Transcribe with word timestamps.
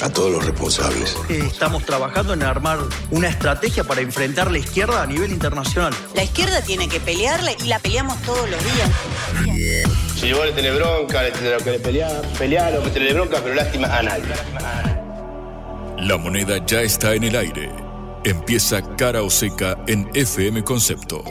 A 0.00 0.10
todos 0.10 0.30
los 0.30 0.44
responsables. 0.44 1.16
Estamos 1.28 1.84
trabajando 1.84 2.32
en 2.32 2.44
armar 2.44 2.78
una 3.10 3.28
estrategia 3.28 3.82
para 3.82 4.00
enfrentar 4.00 4.50
la 4.50 4.58
izquierda 4.58 5.02
a 5.02 5.06
nivel 5.06 5.32
internacional. 5.32 5.92
La 6.14 6.22
izquierda 6.22 6.60
tiene 6.62 6.88
que 6.88 7.00
pelearle 7.00 7.56
y 7.64 7.66
la 7.66 7.80
peleamos 7.80 8.20
todos 8.22 8.48
los 8.48 8.62
días. 8.62 8.90
Si 10.14 10.32
vos 10.32 10.46
le 10.46 10.52
tenés 10.52 10.76
bronca, 10.76 11.22
le 11.22 11.32
tenés 11.32 11.62
que 11.62 11.72
pelear, 11.80 12.22
pelear 12.38 12.76
o 12.76 12.82
que 12.84 12.90
tenés 12.90 13.14
bronca, 13.14 13.40
pero 13.42 13.56
lástima 13.56 13.88
a 13.88 14.02
nadie. 14.02 14.24
La 15.98 16.16
moneda 16.16 16.64
ya 16.64 16.82
está 16.82 17.14
en 17.14 17.24
el 17.24 17.34
aire. 17.34 17.70
Empieza 18.24 18.82
cara 18.96 19.22
o 19.22 19.30
seca 19.30 19.78
en 19.88 20.08
FM 20.14 20.62
Concepto. 20.62 21.24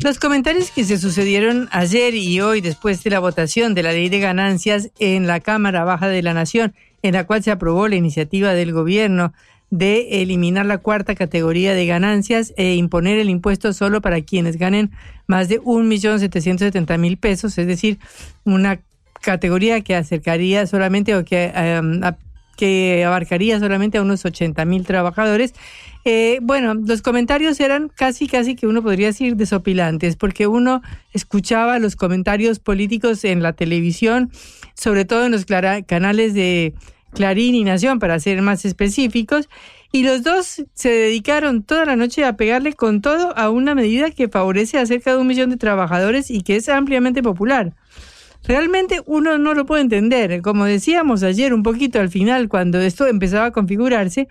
Los 0.00 0.18
comentarios 0.18 0.70
que 0.70 0.84
se 0.84 0.96
sucedieron 0.96 1.68
ayer 1.72 2.14
y 2.14 2.40
hoy 2.40 2.60
después 2.60 3.02
de 3.02 3.10
la 3.10 3.18
votación 3.18 3.74
de 3.74 3.82
la 3.82 3.92
ley 3.92 4.08
de 4.08 4.20
ganancias 4.20 4.90
en 4.98 5.26
la 5.26 5.40
Cámara 5.40 5.84
Baja 5.84 6.08
de 6.08 6.22
la 6.22 6.34
Nación, 6.34 6.72
en 7.02 7.14
la 7.14 7.24
cual 7.24 7.42
se 7.42 7.50
aprobó 7.50 7.88
la 7.88 7.96
iniciativa 7.96 8.54
del 8.54 8.72
gobierno 8.72 9.32
de 9.70 10.22
eliminar 10.22 10.64
la 10.66 10.78
cuarta 10.78 11.14
categoría 11.14 11.74
de 11.74 11.86
ganancias 11.86 12.54
e 12.56 12.74
imponer 12.74 13.18
el 13.18 13.28
impuesto 13.28 13.72
solo 13.72 14.00
para 14.00 14.22
quienes 14.22 14.56
ganen 14.56 14.90
más 15.26 15.48
de 15.48 15.60
1.770.000 15.60 17.18
pesos, 17.18 17.58
es 17.58 17.66
decir, 17.66 17.98
una 18.44 18.80
categoría 19.20 19.82
que 19.82 19.94
acercaría 19.94 20.66
solamente 20.66 21.14
o 21.14 21.24
que, 21.24 21.52
um, 21.80 22.00
que 22.56 23.04
abarcaría 23.04 23.58
solamente 23.58 23.98
a 23.98 24.02
unos 24.02 24.24
80.000 24.24 24.86
trabajadores. 24.86 25.54
Eh, 26.10 26.38
bueno, 26.40 26.72
los 26.72 27.02
comentarios 27.02 27.60
eran 27.60 27.90
casi, 27.90 28.28
casi 28.28 28.56
que 28.56 28.66
uno 28.66 28.82
podría 28.82 29.08
decir 29.08 29.36
desopilantes, 29.36 30.16
porque 30.16 30.46
uno 30.46 30.80
escuchaba 31.12 31.78
los 31.80 31.96
comentarios 31.96 32.60
políticos 32.60 33.24
en 33.24 33.42
la 33.42 33.52
televisión, 33.52 34.32
sobre 34.72 35.04
todo 35.04 35.26
en 35.26 35.32
los 35.32 35.44
canales 35.44 36.32
de 36.32 36.72
Clarín 37.12 37.54
y 37.54 37.62
Nación, 37.62 37.98
para 37.98 38.18
ser 38.20 38.40
más 38.40 38.64
específicos, 38.64 39.50
y 39.92 40.02
los 40.02 40.22
dos 40.22 40.64
se 40.72 40.88
dedicaron 40.88 41.62
toda 41.62 41.84
la 41.84 41.94
noche 41.94 42.24
a 42.24 42.38
pegarle 42.38 42.72
con 42.72 43.02
todo 43.02 43.36
a 43.36 43.50
una 43.50 43.74
medida 43.74 44.10
que 44.10 44.28
favorece 44.28 44.78
a 44.78 44.86
cerca 44.86 45.12
de 45.12 45.18
un 45.18 45.26
millón 45.26 45.50
de 45.50 45.58
trabajadores 45.58 46.30
y 46.30 46.40
que 46.40 46.56
es 46.56 46.70
ampliamente 46.70 47.22
popular. 47.22 47.74
Realmente 48.48 49.02
uno 49.04 49.38
no 49.38 49.54
lo 49.54 49.66
puede 49.66 49.82
entender. 49.82 50.42
Como 50.42 50.64
decíamos 50.64 51.22
ayer 51.22 51.54
un 51.54 51.62
poquito 51.62 52.00
al 52.00 52.08
final, 52.08 52.48
cuando 52.48 52.80
esto 52.80 53.06
empezaba 53.06 53.46
a 53.46 53.52
configurarse, 53.52 54.26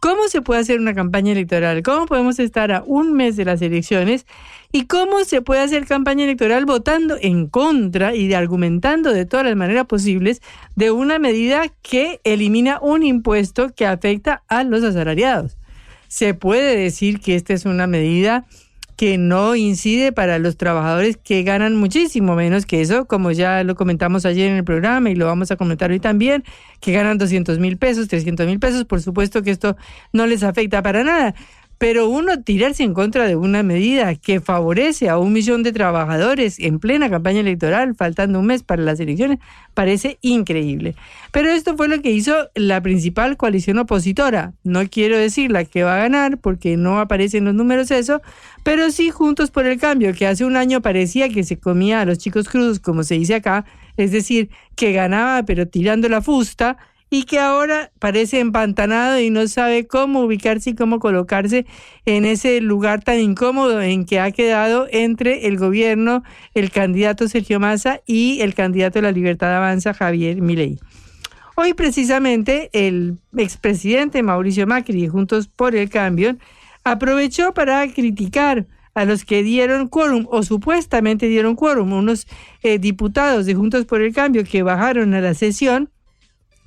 ¿Cómo 0.00 0.28
se 0.28 0.40
puede 0.40 0.60
hacer 0.60 0.80
una 0.80 0.94
campaña 0.94 1.32
electoral? 1.32 1.82
¿Cómo 1.82 2.06
podemos 2.06 2.38
estar 2.38 2.72
a 2.72 2.82
un 2.86 3.12
mes 3.12 3.36
de 3.36 3.44
las 3.44 3.60
elecciones? 3.60 4.24
¿Y 4.72 4.86
cómo 4.86 5.24
se 5.26 5.42
puede 5.42 5.60
hacer 5.60 5.84
campaña 5.84 6.24
electoral 6.24 6.64
votando 6.64 7.18
en 7.20 7.48
contra 7.48 8.14
y 8.14 8.32
argumentando 8.32 9.12
de 9.12 9.26
todas 9.26 9.44
las 9.44 9.56
maneras 9.56 9.84
posibles 9.84 10.40
de 10.74 10.90
una 10.90 11.18
medida 11.18 11.64
que 11.82 12.18
elimina 12.24 12.78
un 12.80 13.02
impuesto 13.02 13.74
que 13.74 13.84
afecta 13.84 14.42
a 14.48 14.64
los 14.64 14.82
asalariados? 14.84 15.58
Se 16.08 16.32
puede 16.32 16.78
decir 16.78 17.20
que 17.20 17.34
esta 17.34 17.52
es 17.52 17.66
una 17.66 17.86
medida 17.86 18.46
que 19.00 19.16
no 19.16 19.56
incide 19.56 20.12
para 20.12 20.38
los 20.38 20.58
trabajadores 20.58 21.16
que 21.16 21.42
ganan 21.42 21.74
muchísimo 21.74 22.34
menos 22.34 22.66
que 22.66 22.82
eso, 22.82 23.06
como 23.06 23.30
ya 23.30 23.64
lo 23.64 23.74
comentamos 23.74 24.26
ayer 24.26 24.50
en 24.50 24.58
el 24.58 24.64
programa 24.64 25.08
y 25.08 25.14
lo 25.14 25.24
vamos 25.24 25.50
a 25.50 25.56
comentar 25.56 25.90
hoy 25.90 26.00
también, 26.00 26.44
que 26.80 26.92
ganan 26.92 27.16
200 27.16 27.58
mil 27.60 27.78
pesos, 27.78 28.08
300 28.08 28.46
mil 28.46 28.58
pesos, 28.58 28.84
por 28.84 29.00
supuesto 29.00 29.42
que 29.42 29.52
esto 29.52 29.78
no 30.12 30.26
les 30.26 30.42
afecta 30.42 30.82
para 30.82 31.02
nada, 31.02 31.34
pero 31.80 32.10
uno 32.10 32.42
tirarse 32.42 32.82
en 32.82 32.92
contra 32.92 33.26
de 33.26 33.36
una 33.36 33.62
medida 33.62 34.14
que 34.14 34.42
favorece 34.42 35.08
a 35.08 35.16
un 35.16 35.32
millón 35.32 35.62
de 35.62 35.72
trabajadores 35.72 36.58
en 36.58 36.78
plena 36.78 37.08
campaña 37.08 37.40
electoral, 37.40 37.94
faltando 37.94 38.38
un 38.38 38.44
mes 38.44 38.62
para 38.62 38.82
las 38.82 39.00
elecciones, 39.00 39.38
parece 39.72 40.18
increíble. 40.20 40.94
Pero 41.32 41.48
esto 41.48 41.78
fue 41.78 41.88
lo 41.88 42.02
que 42.02 42.10
hizo 42.10 42.50
la 42.54 42.82
principal 42.82 43.38
coalición 43.38 43.78
opositora. 43.78 44.52
No 44.62 44.86
quiero 44.90 45.16
decir 45.16 45.50
la 45.50 45.64
que 45.64 45.82
va 45.82 45.94
a 45.96 46.00
ganar, 46.00 46.36
porque 46.36 46.76
no 46.76 47.00
aparecen 47.00 47.46
los 47.46 47.54
números 47.54 47.90
eso, 47.90 48.20
pero 48.62 48.90
sí 48.90 49.08
Juntos 49.08 49.50
por 49.50 49.64
el 49.64 49.80
Cambio, 49.80 50.12
que 50.12 50.26
hace 50.26 50.44
un 50.44 50.56
año 50.56 50.82
parecía 50.82 51.30
que 51.30 51.44
se 51.44 51.58
comía 51.58 52.02
a 52.02 52.04
los 52.04 52.18
chicos 52.18 52.46
crudos, 52.50 52.78
como 52.78 53.04
se 53.04 53.14
dice 53.14 53.36
acá, 53.36 53.64
es 53.96 54.12
decir, 54.12 54.50
que 54.76 54.92
ganaba 54.92 55.44
pero 55.44 55.66
tirando 55.66 56.10
la 56.10 56.20
fusta, 56.20 56.76
y 57.10 57.24
que 57.24 57.40
ahora 57.40 57.90
parece 57.98 58.38
empantanado 58.38 59.18
y 59.18 59.30
no 59.30 59.46
sabe 59.48 59.88
cómo 59.88 60.20
ubicarse 60.20 60.70
y 60.70 60.74
cómo 60.76 61.00
colocarse 61.00 61.66
en 62.06 62.24
ese 62.24 62.60
lugar 62.60 63.02
tan 63.02 63.18
incómodo 63.18 63.82
en 63.82 64.06
que 64.06 64.20
ha 64.20 64.30
quedado 64.30 64.86
entre 64.92 65.48
el 65.48 65.58
gobierno, 65.58 66.22
el 66.54 66.70
candidato 66.70 67.28
Sergio 67.28 67.58
Massa 67.58 68.00
y 68.06 68.40
el 68.42 68.54
candidato 68.54 69.00
de 69.00 69.02
la 69.02 69.12
Libertad 69.12 69.54
Avanza, 69.56 69.92
Javier 69.92 70.40
Milei. 70.40 70.78
Hoy 71.56 71.74
precisamente 71.74 72.70
el 72.72 73.18
expresidente 73.36 74.22
Mauricio 74.22 74.66
Macri, 74.68 75.08
Juntos 75.08 75.48
por 75.48 75.74
el 75.74 75.90
Cambio, 75.90 76.36
aprovechó 76.84 77.52
para 77.52 77.86
criticar 77.92 78.66
a 78.94 79.04
los 79.04 79.24
que 79.24 79.42
dieron 79.42 79.88
quórum 79.88 80.26
o 80.30 80.42
supuestamente 80.42 81.26
dieron 81.26 81.56
quórum, 81.56 81.92
unos 81.92 82.26
eh, 82.62 82.78
diputados 82.78 83.46
de 83.46 83.54
Juntos 83.54 83.84
por 83.84 84.00
el 84.00 84.14
Cambio 84.14 84.44
que 84.44 84.62
bajaron 84.62 85.12
a 85.14 85.20
la 85.20 85.34
sesión 85.34 85.90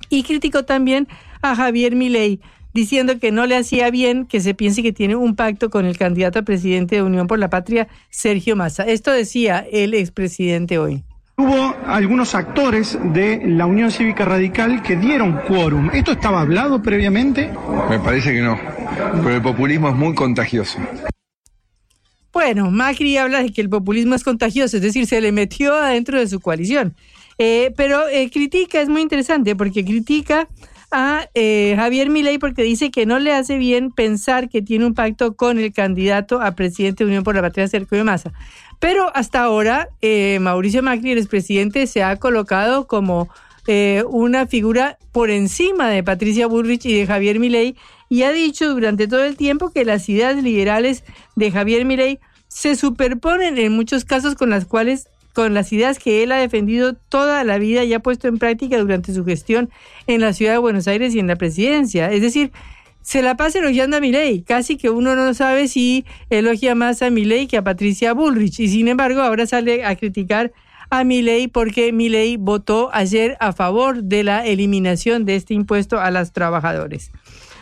y 0.08 0.22
criticó 0.22 0.64
también 0.64 1.08
a 1.42 1.54
Javier 1.54 1.94
Milei, 1.94 2.40
diciendo 2.72 3.18
que 3.18 3.30
no 3.30 3.46
le 3.46 3.56
hacía 3.56 3.90
bien 3.90 4.26
que 4.26 4.40
se 4.40 4.54
piense 4.54 4.82
que 4.82 4.92
tiene 4.92 5.16
un 5.16 5.36
pacto 5.36 5.70
con 5.70 5.86
el 5.86 5.96
candidato 5.96 6.40
a 6.40 6.42
presidente 6.42 6.96
de 6.96 7.02
Unión 7.02 7.26
por 7.26 7.38
la 7.38 7.50
Patria, 7.50 7.88
Sergio 8.10 8.56
Massa. 8.56 8.84
Esto 8.84 9.10
decía 9.12 9.64
el 9.70 9.94
expresidente 9.94 10.78
hoy. 10.78 11.04
Hubo 11.36 11.74
algunos 11.86 12.34
actores 12.36 12.96
de 13.12 13.42
la 13.44 13.66
Unión 13.66 13.90
Cívica 13.90 14.24
Radical 14.24 14.82
que 14.82 14.94
dieron 14.96 15.40
quórum. 15.48 15.90
¿Esto 15.92 16.12
estaba 16.12 16.40
hablado 16.40 16.80
previamente? 16.80 17.50
Me 17.90 17.98
parece 17.98 18.32
que 18.32 18.40
no, 18.40 18.56
pero 19.22 19.34
el 19.34 19.42
populismo 19.42 19.88
es 19.88 19.96
muy 19.96 20.14
contagioso. 20.14 20.78
Bueno, 22.32 22.70
Macri 22.70 23.16
habla 23.16 23.42
de 23.42 23.52
que 23.52 23.60
el 23.60 23.68
populismo 23.68 24.14
es 24.14 24.24
contagioso, 24.24 24.76
es 24.76 24.82
decir, 24.82 25.06
se 25.06 25.20
le 25.20 25.32
metió 25.32 25.74
adentro 25.74 26.18
de 26.18 26.26
su 26.26 26.40
coalición. 26.40 26.94
Eh, 27.38 27.72
pero 27.76 28.08
eh, 28.08 28.30
critica, 28.30 28.80
es 28.80 28.88
muy 28.88 29.02
interesante, 29.02 29.56
porque 29.56 29.84
critica 29.84 30.48
a 30.90 31.28
eh, 31.34 31.74
Javier 31.76 32.08
Milei 32.08 32.38
porque 32.38 32.62
dice 32.62 32.90
que 32.90 33.04
no 33.04 33.18
le 33.18 33.32
hace 33.32 33.58
bien 33.58 33.90
pensar 33.90 34.48
que 34.48 34.62
tiene 34.62 34.86
un 34.86 34.94
pacto 34.94 35.34
con 35.34 35.58
el 35.58 35.72
candidato 35.72 36.40
a 36.40 36.52
presidente 36.52 37.02
de 37.02 37.08
Unión 37.08 37.24
por 37.24 37.34
la 37.34 37.42
Patria, 37.42 37.66
Sergio 37.66 38.04
Massa. 38.04 38.32
Pero 38.78 39.10
hasta 39.14 39.42
ahora, 39.42 39.88
Mauricio 40.40 40.82
Macri, 40.82 41.12
el 41.12 41.18
expresidente, 41.18 41.86
se 41.86 42.02
ha 42.02 42.16
colocado 42.16 42.86
como 42.86 43.28
una 44.08 44.46
figura 44.46 44.98
por 45.10 45.30
encima 45.30 45.88
de 45.88 46.02
Patricia 46.02 46.46
Burrich 46.46 46.84
y 46.84 46.98
de 46.98 47.06
Javier 47.06 47.38
Milei 47.38 47.76
y 48.08 48.22
ha 48.22 48.32
dicho 48.32 48.68
durante 48.68 49.08
todo 49.08 49.24
el 49.24 49.36
tiempo 49.36 49.70
que 49.70 49.84
las 49.84 50.08
ideas 50.08 50.36
liberales 50.42 51.02
de 51.34 51.50
Javier 51.50 51.84
Milei 51.84 52.20
se 52.48 52.76
superponen 52.76 53.58
en 53.58 53.72
muchos 53.72 54.04
casos 54.04 54.36
con 54.36 54.50
las 54.50 54.64
cuales 54.64 55.08
con 55.34 55.52
las 55.52 55.72
ideas 55.72 55.98
que 55.98 56.22
él 56.22 56.32
ha 56.32 56.36
defendido 56.36 56.94
toda 56.94 57.44
la 57.44 57.58
vida 57.58 57.84
y 57.84 57.92
ha 57.92 58.00
puesto 58.00 58.28
en 58.28 58.38
práctica 58.38 58.78
durante 58.78 59.12
su 59.12 59.24
gestión 59.24 59.68
en 60.06 60.20
la 60.20 60.32
ciudad 60.32 60.52
de 60.52 60.58
Buenos 60.58 60.88
Aires 60.88 61.14
y 61.14 61.18
en 61.18 61.26
la 61.26 61.36
presidencia. 61.36 62.10
Es 62.10 62.22
decir, 62.22 62.52
se 63.02 63.20
la 63.20 63.36
pasa 63.36 63.58
elogiando 63.58 63.98
a 63.98 64.00
Milei, 64.00 64.42
casi 64.42 64.76
que 64.76 64.88
uno 64.88 65.14
no 65.16 65.34
sabe 65.34 65.68
si 65.68 66.06
elogia 66.30 66.74
más 66.74 67.02
a 67.02 67.10
Milei 67.10 67.48
que 67.48 67.58
a 67.58 67.64
Patricia 67.64 68.14
Bullrich 68.14 68.60
y 68.60 68.68
sin 68.68 68.88
embargo 68.88 69.20
ahora 69.20 69.46
sale 69.46 69.84
a 69.84 69.96
criticar 69.96 70.52
a 70.88 71.02
Milei 71.02 71.48
porque 71.48 71.92
Milei 71.92 72.36
votó 72.36 72.90
ayer 72.92 73.36
a 73.40 73.52
favor 73.52 74.04
de 74.04 74.22
la 74.22 74.46
eliminación 74.46 75.24
de 75.24 75.34
este 75.36 75.52
impuesto 75.52 76.00
a 76.00 76.10
los 76.12 76.32
trabajadores. 76.32 77.10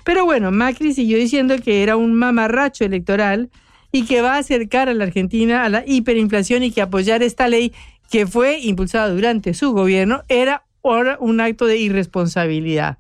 Pero 0.05 0.25
bueno, 0.27 0.53
Macri 0.53 0.93
siguió 0.93 1.17
diciendo 1.17 1.57
que 1.59 1.83
era 1.83 1.97
un 1.97 2.15
mamarracho 2.15 2.85
electoral 2.85 3.51
y 3.93 4.05
que 4.05 4.23
va 4.23 4.35
a 4.35 4.39
acercar 4.39 4.89
a 4.89 4.95
la 4.95 5.05
Argentina 5.05 5.65
a 5.65 5.69
la 5.69 5.85
hiperinflación 5.87 6.63
y 6.63 6.73
que 6.73 6.83
apoyar 6.83 7.23
esta 7.23 7.47
ley 7.47 7.73
que 8.11 8.27
fue 8.27 8.59
impulsada 8.61 9.11
durante 9.11 9.55
su 9.55 9.73
gobierno 9.73 10.23
era 10.29 10.65
ahora 10.83 11.17
un 11.21 11.41
acto 11.41 11.67
de 11.67 11.77
irresponsabilidad. 11.77 12.99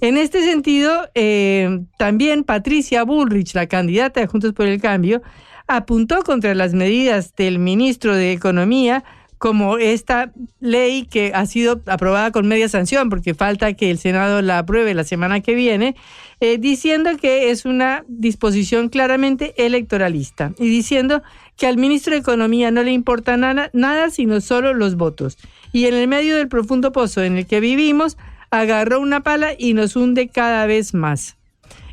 En 0.00 0.16
este 0.16 0.42
sentido, 0.42 1.08
eh, 1.14 1.80
también 1.98 2.44
Patricia 2.44 3.04
Bullrich, 3.04 3.54
la 3.54 3.66
candidata 3.66 4.20
de 4.20 4.26
Juntos 4.26 4.52
por 4.52 4.66
el 4.66 4.80
Cambio, 4.80 5.22
apuntó 5.66 6.22
contra 6.22 6.54
las 6.54 6.74
medidas 6.74 7.34
del 7.36 7.58
ministro 7.58 8.14
de 8.14 8.32
Economía 8.32 9.04
como 9.38 9.78
esta 9.78 10.32
ley 10.60 11.06
que 11.06 11.32
ha 11.34 11.46
sido 11.46 11.82
aprobada 11.86 12.30
con 12.30 12.46
media 12.46 12.68
sanción, 12.68 13.10
porque 13.10 13.34
falta 13.34 13.74
que 13.74 13.90
el 13.90 13.98
Senado 13.98 14.42
la 14.42 14.58
apruebe 14.58 14.94
la 14.94 15.04
semana 15.04 15.40
que 15.40 15.54
viene, 15.54 15.96
eh, 16.40 16.58
diciendo 16.58 17.10
que 17.20 17.50
es 17.50 17.64
una 17.64 18.04
disposición 18.08 18.88
claramente 18.88 19.54
electoralista 19.56 20.52
y 20.58 20.68
diciendo 20.68 21.22
que 21.56 21.66
al 21.66 21.76
ministro 21.76 22.12
de 22.12 22.20
Economía 22.20 22.70
no 22.70 22.82
le 22.82 22.92
importa 22.92 23.36
nada, 23.36 23.70
nada 23.72 24.10
sino 24.10 24.40
solo 24.40 24.74
los 24.74 24.96
votos. 24.96 25.38
Y 25.72 25.86
en 25.86 25.94
el 25.94 26.08
medio 26.08 26.36
del 26.36 26.48
profundo 26.48 26.92
pozo 26.92 27.22
en 27.22 27.36
el 27.36 27.46
que 27.46 27.60
vivimos, 27.60 28.16
agarró 28.50 29.00
una 29.00 29.22
pala 29.22 29.52
y 29.58 29.74
nos 29.74 29.96
hunde 29.96 30.28
cada 30.28 30.66
vez 30.66 30.94
más. 30.94 31.36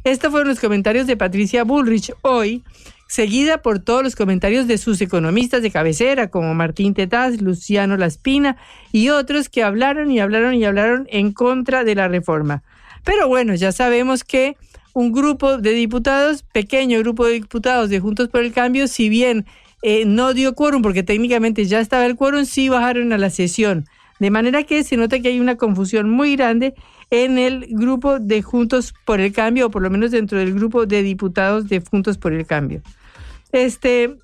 Estos 0.03 0.31
fueron 0.31 0.49
los 0.49 0.59
comentarios 0.59 1.05
de 1.05 1.17
Patricia 1.17 1.63
Bullrich 1.63 2.11
hoy, 2.21 2.63
seguida 3.11 3.61
por 3.61 3.79
todos 3.79 4.03
los 4.03 4.15
comentarios 4.15 4.67
de 4.67 4.77
sus 4.77 5.01
economistas 5.01 5.61
de 5.61 5.69
cabecera, 5.69 6.29
como 6.29 6.53
Martín 6.53 6.93
Tetaz, 6.93 7.41
Luciano 7.41 7.97
Laspina 7.97 8.55
y 8.93 9.09
otros 9.09 9.49
que 9.49 9.63
hablaron 9.63 10.09
y 10.11 10.21
hablaron 10.21 10.53
y 10.53 10.63
hablaron 10.63 11.07
en 11.11 11.33
contra 11.33 11.83
de 11.83 11.93
la 11.93 12.07
reforma. 12.07 12.63
Pero 13.03 13.27
bueno, 13.27 13.53
ya 13.53 13.73
sabemos 13.73 14.23
que 14.23 14.55
un 14.93 15.11
grupo 15.11 15.57
de 15.57 15.73
diputados, 15.73 16.43
pequeño 16.53 16.99
grupo 16.99 17.25
de 17.25 17.33
diputados 17.33 17.89
de 17.89 17.99
Juntos 17.99 18.29
por 18.29 18.43
el 18.43 18.53
Cambio, 18.53 18.87
si 18.87 19.09
bien 19.09 19.45
eh, 19.81 20.05
no 20.05 20.33
dio 20.33 20.55
quórum, 20.55 20.81
porque 20.81 21.03
técnicamente 21.03 21.65
ya 21.65 21.81
estaba 21.81 22.05
el 22.05 22.15
quórum, 22.15 22.45
sí 22.45 22.69
bajaron 22.69 23.11
a 23.11 23.17
la 23.17 23.29
sesión. 23.29 23.87
De 24.19 24.31
manera 24.31 24.63
que 24.63 24.85
se 24.85 24.95
nota 24.95 25.19
que 25.19 25.27
hay 25.27 25.41
una 25.41 25.57
confusión 25.57 26.09
muy 26.09 26.37
grande 26.37 26.75
en 27.09 27.37
el 27.37 27.67
grupo 27.71 28.19
de 28.19 28.41
Juntos 28.41 28.93
por 29.03 29.19
el 29.19 29.33
Cambio, 29.33 29.65
o 29.65 29.69
por 29.69 29.81
lo 29.81 29.89
menos 29.89 30.11
dentro 30.11 30.37
del 30.37 30.53
grupo 30.53 30.85
de 30.85 31.03
diputados 31.03 31.67
de 31.67 31.81
Juntos 31.81 32.17
por 32.17 32.31
el 32.31 32.45
Cambio. 32.45 32.81
Este, 33.51 34.15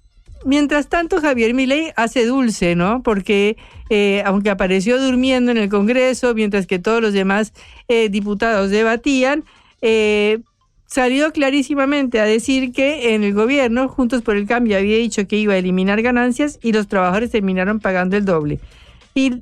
mientras 0.46 0.88
tanto, 0.88 1.22
Javier 1.22 1.54
Milei 1.54 1.92
hace 1.96 2.26
dulce, 2.26 2.76
¿no? 2.76 3.02
Porque 3.04 3.58
eh, 3.90 4.22
aunque 4.26 4.50
apareció 4.50 5.02
durmiendo 5.02 5.52
en 5.52 5.58
el 5.58 5.70
Congreso, 5.70 6.34
mientras 6.34 6.68
que 6.68 6.80
todos 6.80 7.02
los 7.02 7.14
demás 7.14 7.54
eh, 7.88 8.10
diputados 8.10 8.70
debatían, 8.70 9.44
eh, 9.82 10.40
salió 10.88 11.32
clarísimamente 11.32 12.20
a 12.20 12.26
decir 12.26 12.72
que 12.72 13.14
en 13.14 13.24
el 13.24 13.34
gobierno, 13.34 13.88
Juntos 13.88 14.22
por 14.22 14.36
el 14.36 14.48
Cambio, 14.48 14.78
había 14.78 14.98
dicho 14.98 15.28
que 15.28 15.38
iba 15.38 15.54
a 15.54 15.58
eliminar 15.58 16.02
ganancias 16.02 16.60
y 16.62 16.72
los 16.72 16.88
trabajadores 16.88 17.32
terminaron 17.32 17.80
pagando 17.80 18.18
el 18.18 18.26
doble. 18.26 18.60
Y 19.14 19.42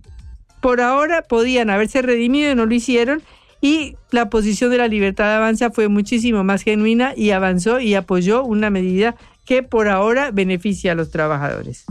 por 0.61 0.81
ahora 0.81 1.21
podían 1.21 1.69
haberse 1.69 2.01
redimido 2.01 2.51
y 2.51 2.55
no 2.55 2.65
lo 2.65 2.73
hicieron. 2.73 3.21
Y 3.61 3.95
la 4.11 4.29
posición 4.29 4.69
de 4.69 4.77
la 4.77 4.87
libertad 4.87 5.25
de 5.25 5.35
avanza 5.35 5.71
fue 5.71 5.87
muchísimo 5.87 6.43
más 6.43 6.61
genuina 6.61 7.13
y 7.15 7.31
avanzó 7.31 7.79
y 7.79 7.95
apoyó 7.95 8.43
una 8.43 8.69
medida 8.69 9.15
que 9.45 9.63
por 9.63 9.87
ahora 9.87 10.31
beneficia 10.31 10.93
a 10.93 10.95
los 10.95 11.11
trabajadores. 11.11 11.85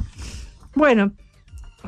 Bueno, 0.74 1.12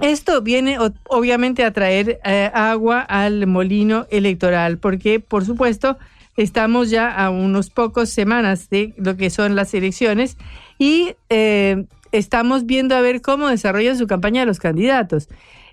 esto 0.01 0.43
viene 0.43 0.79
obviamente 1.09 1.65
a 1.65 1.73
traer 1.73 2.21
eh, 2.25 2.51
agua 2.55 3.01
al 3.01 3.47
molino 3.47 4.07
electoral, 4.11 4.79
porque 4.79 5.21
por 5.21 5.45
supuesto 5.45 5.99
estamos 6.37 6.91
ya 6.91 7.11
a 7.11 7.31
unos 7.31 7.71
pocos 7.71 8.11
semanas 8.11 8.69
de 8.69 8.95
lo 8.99 9.17
que 9.17 9.31
son 9.31 9.57
las 9.57 9.73
elecciones 9.75 10.37
y 10.79 11.15
eh, 11.31 11.87
estamos 12.13 12.67
viendo 12.67 12.95
a 12.95 13.01
ver 13.01 13.23
cómo 13.23 13.49
desarrollan 13.49 13.97
su 13.97 14.07
campaña 14.07 14.45
los 14.45 14.59
candidatos. 14.59 15.29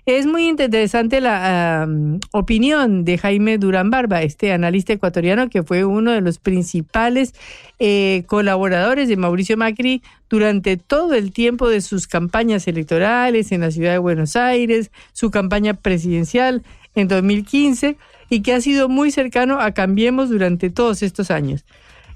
Es 0.06 0.26
muy 0.26 0.48
interesante 0.48 1.22
la 1.22 1.88
opinión 2.32 3.06
de 3.06 3.16
Jaime 3.16 3.56
Durán 3.56 3.88
Barba, 3.88 4.20
este 4.20 4.52
analista 4.52 4.92
ecuatoriano 4.92 5.48
que 5.48 5.62
fue 5.62 5.86
uno 5.86 6.10
de 6.12 6.20
los 6.20 6.38
principales 6.38 7.34
eh, 7.78 8.24
colaboradores 8.26 9.08
de 9.08 9.16
Mauricio 9.16 9.56
Macri 9.56 10.02
durante 10.28 10.76
todo 10.76 11.14
el 11.14 11.32
tiempo 11.32 11.70
de 11.70 11.80
sus 11.80 12.06
campañas 12.06 12.68
electorales 12.68 13.50
en 13.50 13.62
la 13.62 13.70
ciudad 13.70 13.92
de 13.92 13.98
Buenos 13.98 14.36
Aires, 14.36 14.90
su 15.14 15.30
campaña 15.30 15.72
presidencial 15.72 16.64
en 16.94 17.08
2015 17.08 17.96
y 18.28 18.42
que 18.42 18.52
ha 18.52 18.60
sido 18.60 18.90
muy 18.90 19.10
cercano 19.10 19.58
a 19.58 19.72
Cambiemos 19.72 20.28
durante 20.28 20.68
todos 20.68 21.02
estos 21.02 21.30
años. 21.30 21.64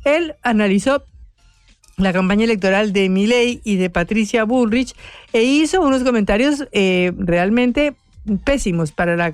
Él 0.04 0.34
analizó 0.42 1.04
la 1.98 2.12
campaña 2.12 2.44
electoral 2.44 2.92
de 2.92 3.08
Milei 3.08 3.60
y 3.64 3.76
de 3.76 3.90
Patricia 3.90 4.44
Bullrich 4.44 4.94
e 5.32 5.42
hizo 5.42 5.82
unos 5.82 6.04
comentarios 6.04 6.66
eh, 6.72 7.12
realmente 7.18 7.94
pésimos 8.44 8.92
para 8.92 9.16
la 9.16 9.32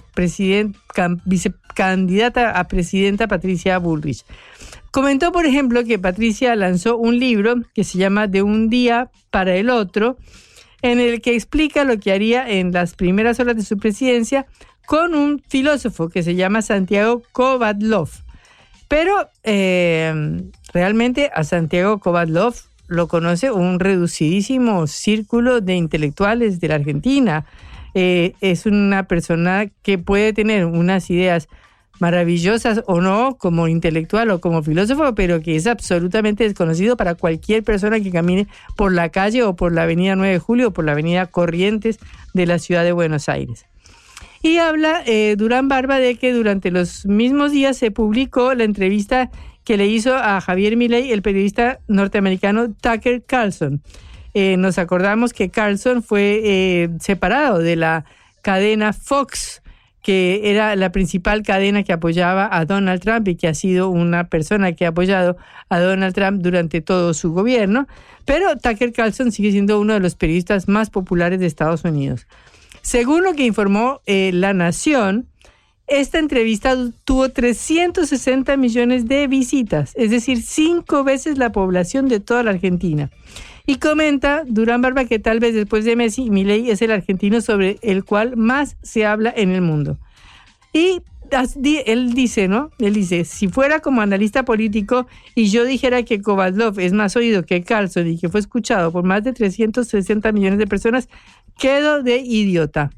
vicecandidata 1.24 2.58
a 2.58 2.68
presidenta 2.68 3.28
Patricia 3.28 3.78
Bullrich. 3.78 4.24
Comentó, 4.90 5.32
por 5.32 5.44
ejemplo, 5.44 5.84
que 5.84 5.98
Patricia 5.98 6.54
lanzó 6.54 6.96
un 6.96 7.18
libro 7.18 7.56
que 7.74 7.84
se 7.84 7.98
llama 7.98 8.28
De 8.28 8.42
un 8.42 8.68
día 8.68 9.10
para 9.30 9.56
el 9.56 9.68
otro, 9.68 10.16
en 10.82 11.00
el 11.00 11.20
que 11.20 11.34
explica 11.34 11.84
lo 11.84 11.98
que 11.98 12.12
haría 12.12 12.48
en 12.48 12.72
las 12.72 12.94
primeras 12.94 13.40
horas 13.40 13.56
de 13.56 13.62
su 13.62 13.76
presidencia 13.76 14.46
con 14.86 15.14
un 15.14 15.42
filósofo 15.48 16.08
que 16.08 16.22
se 16.22 16.34
llama 16.34 16.62
Santiago 16.62 17.22
Kovadlov. 17.32 18.10
Pero 18.86 19.28
eh, 19.42 20.42
realmente 20.74 21.30
a 21.32 21.44
Santiago 21.44 21.98
Kovadlov 22.00 22.54
lo 22.88 23.08
conoce 23.08 23.50
un 23.50 23.80
reducidísimo 23.80 24.86
círculo 24.86 25.60
de 25.60 25.76
intelectuales 25.76 26.60
de 26.60 26.68
la 26.68 26.74
Argentina. 26.74 27.46
Eh, 27.94 28.34
es 28.40 28.66
una 28.66 29.04
persona 29.04 29.66
que 29.82 29.96
puede 29.98 30.32
tener 30.32 30.66
unas 30.66 31.08
ideas 31.10 31.48
maravillosas 32.00 32.82
o 32.86 33.00
no 33.00 33.36
como 33.38 33.68
intelectual 33.68 34.30
o 34.30 34.40
como 34.40 34.62
filósofo, 34.64 35.14
pero 35.14 35.40
que 35.40 35.54
es 35.54 35.68
absolutamente 35.68 36.42
desconocido 36.42 36.96
para 36.96 37.14
cualquier 37.14 37.62
persona 37.62 38.00
que 38.00 38.10
camine 38.10 38.48
por 38.76 38.92
la 38.92 39.10
calle 39.10 39.44
o 39.44 39.54
por 39.54 39.72
la 39.72 39.82
avenida 39.84 40.16
9 40.16 40.32
de 40.32 40.38
Julio 40.40 40.68
o 40.68 40.70
por 40.72 40.84
la 40.84 40.92
avenida 40.92 41.26
Corrientes 41.26 42.00
de 42.34 42.46
la 42.46 42.58
ciudad 42.58 42.82
de 42.82 42.92
Buenos 42.92 43.28
Aires. 43.28 43.66
Y 44.42 44.58
habla 44.58 45.02
eh, 45.06 45.36
Durán 45.38 45.68
Barba 45.68 45.98
de 45.98 46.16
que 46.16 46.32
durante 46.32 46.70
los 46.70 47.06
mismos 47.06 47.52
días 47.52 47.78
se 47.78 47.90
publicó 47.90 48.52
la 48.54 48.64
entrevista 48.64 49.30
que 49.64 49.76
le 49.76 49.86
hizo 49.86 50.14
a 50.14 50.40
Javier 50.40 50.76
Milei 50.76 51.10
el 51.10 51.22
periodista 51.22 51.80
norteamericano 51.88 52.72
Tucker 52.72 53.24
Carlson. 53.24 53.82
Eh, 54.34 54.56
nos 54.56 54.78
acordamos 54.78 55.32
que 55.32 55.50
Carlson 55.50 56.02
fue 56.02 56.40
eh, 56.44 56.90
separado 57.00 57.58
de 57.58 57.76
la 57.76 58.04
cadena 58.42 58.92
Fox, 58.92 59.62
que 60.02 60.50
era 60.50 60.76
la 60.76 60.92
principal 60.92 61.42
cadena 61.42 61.82
que 61.82 61.92
apoyaba 61.92 62.48
a 62.52 62.64
Donald 62.66 63.00
Trump 63.00 63.26
y 63.28 63.36
que 63.36 63.48
ha 63.48 63.54
sido 63.54 63.88
una 63.88 64.28
persona 64.28 64.72
que 64.72 64.84
ha 64.84 64.88
apoyado 64.88 65.36
a 65.70 65.78
Donald 65.78 66.14
Trump 66.14 66.42
durante 66.42 66.82
todo 66.82 67.14
su 67.14 67.32
gobierno. 67.32 67.86
Pero 68.26 68.56
Tucker 68.56 68.92
Carlson 68.92 69.32
sigue 69.32 69.50
siendo 69.50 69.80
uno 69.80 69.94
de 69.94 70.00
los 70.00 70.14
periodistas 70.14 70.68
más 70.68 70.90
populares 70.90 71.40
de 71.40 71.46
Estados 71.46 71.84
Unidos. 71.84 72.26
Según 72.82 73.22
lo 73.22 73.32
que 73.32 73.46
informó 73.46 74.02
eh, 74.04 74.30
La 74.34 74.52
Nación, 74.52 75.26
esta 75.86 76.18
entrevista 76.18 76.76
tuvo 77.04 77.28
360 77.28 78.56
millones 78.56 79.06
de 79.06 79.26
visitas, 79.26 79.92
es 79.96 80.10
decir, 80.10 80.42
cinco 80.42 81.04
veces 81.04 81.38
la 81.38 81.52
población 81.52 82.08
de 82.08 82.20
toda 82.20 82.42
la 82.42 82.52
Argentina. 82.52 83.10
Y 83.66 83.76
comenta 83.76 84.42
Durán 84.46 84.82
Barba 84.82 85.06
que 85.06 85.18
tal 85.18 85.40
vez 85.40 85.54
después 85.54 85.84
de 85.84 85.96
Messi, 85.96 86.30
Milei 86.30 86.70
es 86.70 86.82
el 86.82 86.90
argentino 86.90 87.40
sobre 87.40 87.78
el 87.82 88.04
cual 88.04 88.36
más 88.36 88.76
se 88.82 89.06
habla 89.06 89.32
en 89.34 89.50
el 89.50 89.62
mundo. 89.62 89.98
Y 90.72 91.00
él 91.86 92.12
dice, 92.12 92.46
¿no? 92.48 92.70
Él 92.78 92.94
dice, 92.94 93.24
si 93.24 93.48
fuera 93.48 93.80
como 93.80 94.02
analista 94.02 94.44
político 94.44 95.06
y 95.34 95.46
yo 95.46 95.64
dijera 95.64 96.02
que 96.02 96.20
Kovadlov 96.20 96.78
es 96.78 96.92
más 96.92 97.16
oído 97.16 97.44
que 97.44 97.62
Carlson 97.62 98.06
y 98.06 98.18
que 98.18 98.28
fue 98.28 98.40
escuchado 98.40 98.92
por 98.92 99.04
más 99.04 99.24
de 99.24 99.32
360 99.32 100.30
millones 100.32 100.58
de 100.58 100.66
personas, 100.66 101.08
Quedo 101.58 102.02
de 102.02 102.18
idiota, 102.18 102.90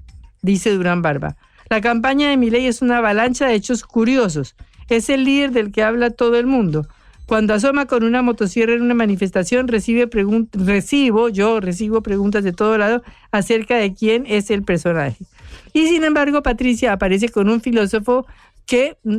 dice 0.42 0.70
Durán 0.70 1.02
Barba. 1.02 1.36
La 1.68 1.80
campaña 1.80 2.30
de 2.30 2.36
Milei 2.36 2.66
es 2.66 2.82
una 2.82 2.98
avalancha 2.98 3.46
de 3.46 3.54
hechos 3.54 3.84
curiosos. 3.84 4.54
Es 4.88 5.08
el 5.10 5.24
líder 5.24 5.50
del 5.50 5.72
que 5.72 5.82
habla 5.82 6.10
todo 6.10 6.38
el 6.38 6.46
mundo. 6.46 6.86
Cuando 7.26 7.54
asoma 7.54 7.86
con 7.86 8.04
una 8.04 8.22
motosierra 8.22 8.74
en 8.74 8.82
una 8.82 8.94
manifestación, 8.94 9.66
recibe 9.66 10.08
recibo, 10.52 11.28
yo 11.28 11.58
recibo 11.58 12.00
preguntas 12.00 12.44
de 12.44 12.52
todo 12.52 12.78
lado 12.78 13.02
acerca 13.32 13.76
de 13.76 13.94
quién 13.94 14.24
es 14.28 14.50
el 14.50 14.62
personaje. 14.62 15.24
Y 15.72 15.88
sin 15.88 16.04
embargo, 16.04 16.42
Patricia 16.44 16.92
aparece 16.92 17.28
con 17.28 17.48
un 17.48 17.60
filósofo 17.60 18.26
que 18.64 18.96
mm, 19.02 19.16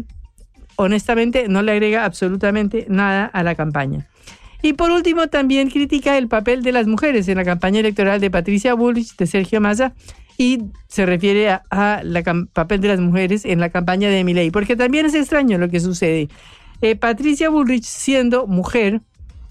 honestamente 0.78 1.50
no 1.50 1.62
le 1.62 1.74
agrega 1.74 2.06
absolutamente 2.06 2.86
nada 2.88 3.26
a 3.26 3.44
la 3.44 3.56
campaña. 3.56 4.08
Y 4.62 4.74
por 4.74 4.90
último, 4.90 5.28
también 5.28 5.70
critica 5.70 6.18
el 6.18 6.30
papel 6.30 6.64
de 6.64 6.72
las 6.72 6.88
mujeres 6.88 7.28
en 7.28 7.38
la 7.38 7.44
campaña 7.44 7.82
electoral 7.82 8.22
de 8.22 8.32
Patricia 8.32 8.74
Bullrich, 8.74 9.18
de 9.18 9.28
Sergio 9.28 9.60
Massa, 9.60 9.94
y 10.38 10.66
se 10.88 11.06
refiere 11.06 11.50
a, 11.50 12.02
la 12.04 12.24
papel 12.54 12.82
de 12.82 12.90
las 12.90 13.00
mujeres 13.00 13.46
en 13.46 13.60
la 13.60 13.70
campaña 13.70 14.10
de 14.10 14.24
Milei, 14.24 14.52
porque 14.52 14.76
también 14.76 15.06
es 15.06 15.16
extraño 15.16 15.58
lo 15.58 15.70
que 15.70 15.80
sucede. 15.80 16.30
Eh, 16.82 16.96
Patricia 16.96 17.50
Bullrich, 17.50 17.86
siendo 17.86 18.46
mujer 18.46 19.02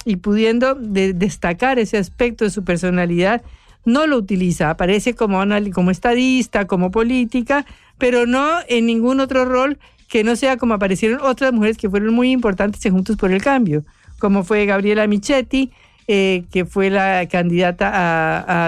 y 0.04 0.16
pudiendo 0.16 0.74
destacar 0.76 1.78
ese 1.78 1.98
aspecto 1.98 2.44
de 2.44 2.50
su 2.50 2.64
personalidad, 2.64 3.42
no 3.84 4.06
lo 4.06 4.16
utiliza, 4.16 4.70
aparece 4.70 5.14
como, 5.14 5.42
como 5.72 5.90
estadista, 5.90 6.66
como 6.66 6.90
política, 6.90 7.66
pero 7.98 8.26
no 8.26 8.58
en 8.68 8.86
ningún 8.86 9.20
otro 9.20 9.44
rol 9.44 9.78
que 10.08 10.22
no 10.22 10.36
sea 10.36 10.56
como 10.56 10.74
aparecieron 10.74 11.20
otras 11.20 11.52
mujeres 11.52 11.76
que 11.76 11.90
fueron 11.90 12.14
muy 12.14 12.30
importantes 12.30 12.84
en 12.86 12.92
Juntos 12.92 13.16
por 13.16 13.32
el 13.32 13.42
Cambio 13.42 13.84
como 14.18 14.44
fue 14.44 14.66
Gabriela 14.66 15.06
Michetti, 15.06 15.72
eh, 16.08 16.44
que 16.52 16.64
fue 16.64 16.88
la 16.88 17.26
candidata 17.28 17.90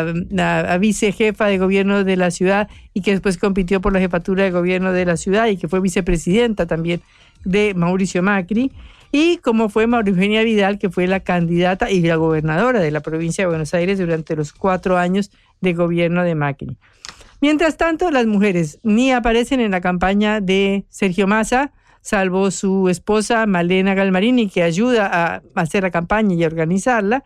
a, 0.00 0.78
vicejefa 0.78 1.47
de 1.47 1.59
gobierno 1.59 2.02
de 2.02 2.16
la 2.16 2.30
ciudad 2.33 2.68
y 2.95 3.02
que 3.02 3.12
después 3.12 3.38
compitió 3.38 3.80
por 3.80 3.92
la 3.92 4.00
jefatura 4.00 4.42
de 4.42 4.50
gobierno 4.50 4.92
de 4.92 5.04
la 5.04 5.16
ciudad 5.16 5.47
y 5.47 5.57
que 5.57 5.68
fue 5.68 5.80
vicepresidenta 5.80 6.66
también 6.66 7.00
de 7.45 7.75
Mauricio 7.75 8.23
Macri. 8.23 8.73
Y 9.12 9.38
como 9.38 9.68
fue 9.68 9.87
María 9.87 10.11
Eugenia 10.11 10.42
Vidal, 10.42 10.78
que 10.78 10.90
fue 10.90 11.07
la 11.07 11.21
candidata 11.21 11.90
y 11.90 12.00
la 12.00 12.16
gobernadora 12.16 12.80
de 12.80 12.90
la 12.90 13.00
provincia 13.00 13.45
de 13.45 13.49
Buenos 13.49 13.73
Aires 13.73 13.99
durante 13.99 14.35
los 14.35 14.52
cuatro 14.52 14.99
años 14.99 15.30
de 15.61 15.73
gobierno 15.75 16.25
de 16.25 16.35
Macri. 16.35 16.76
Mientras 17.40 17.76
tanto, 17.76 18.11
las 18.11 18.26
mujeres 18.26 18.80
ni 18.83 19.12
aparecen 19.12 19.61
en 19.61 19.71
la 19.71 19.80
campaña 19.80 20.40
de 20.40 20.85
Sergio 20.88 21.28
Massa, 21.28 21.73
salvo 22.09 22.50
su 22.50 22.88
esposa 22.88 23.45
Malena 23.45 23.93
Galmarini, 23.93 24.49
que 24.49 24.62
ayuda 24.62 25.11
a 25.12 25.43
hacer 25.55 25.83
la 25.83 25.91
campaña 25.91 26.35
y 26.35 26.43
a 26.43 26.47
organizarla. 26.47 27.23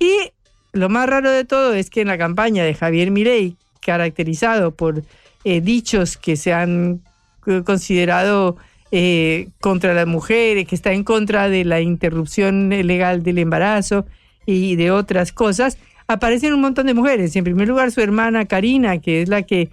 Y 0.00 0.32
lo 0.72 0.88
más 0.88 1.08
raro 1.08 1.30
de 1.30 1.44
todo 1.44 1.72
es 1.72 1.88
que 1.88 2.00
en 2.00 2.08
la 2.08 2.18
campaña 2.18 2.64
de 2.64 2.74
Javier 2.74 3.12
Milei, 3.12 3.56
caracterizado 3.80 4.72
por 4.72 5.04
eh, 5.44 5.60
dichos 5.60 6.16
que 6.16 6.34
se 6.34 6.52
han 6.52 7.00
eh, 7.46 7.62
considerado 7.64 8.56
eh, 8.90 9.50
contra 9.60 9.94
las 9.94 10.08
mujeres, 10.08 10.66
que 10.66 10.74
está 10.74 10.92
en 10.92 11.04
contra 11.04 11.48
de 11.48 11.64
la 11.64 11.80
interrupción 11.80 12.70
legal 12.70 13.22
del 13.22 13.38
embarazo 13.38 14.04
y 14.46 14.74
de 14.74 14.90
otras 14.90 15.30
cosas, 15.30 15.78
aparecen 16.08 16.54
un 16.54 16.60
montón 16.60 16.86
de 16.86 16.94
mujeres. 16.94 17.36
En 17.36 17.44
primer 17.44 17.68
lugar, 17.68 17.92
su 17.92 18.00
hermana 18.00 18.46
Karina, 18.46 18.98
que 18.98 19.22
es 19.22 19.28
la 19.28 19.42
que 19.42 19.70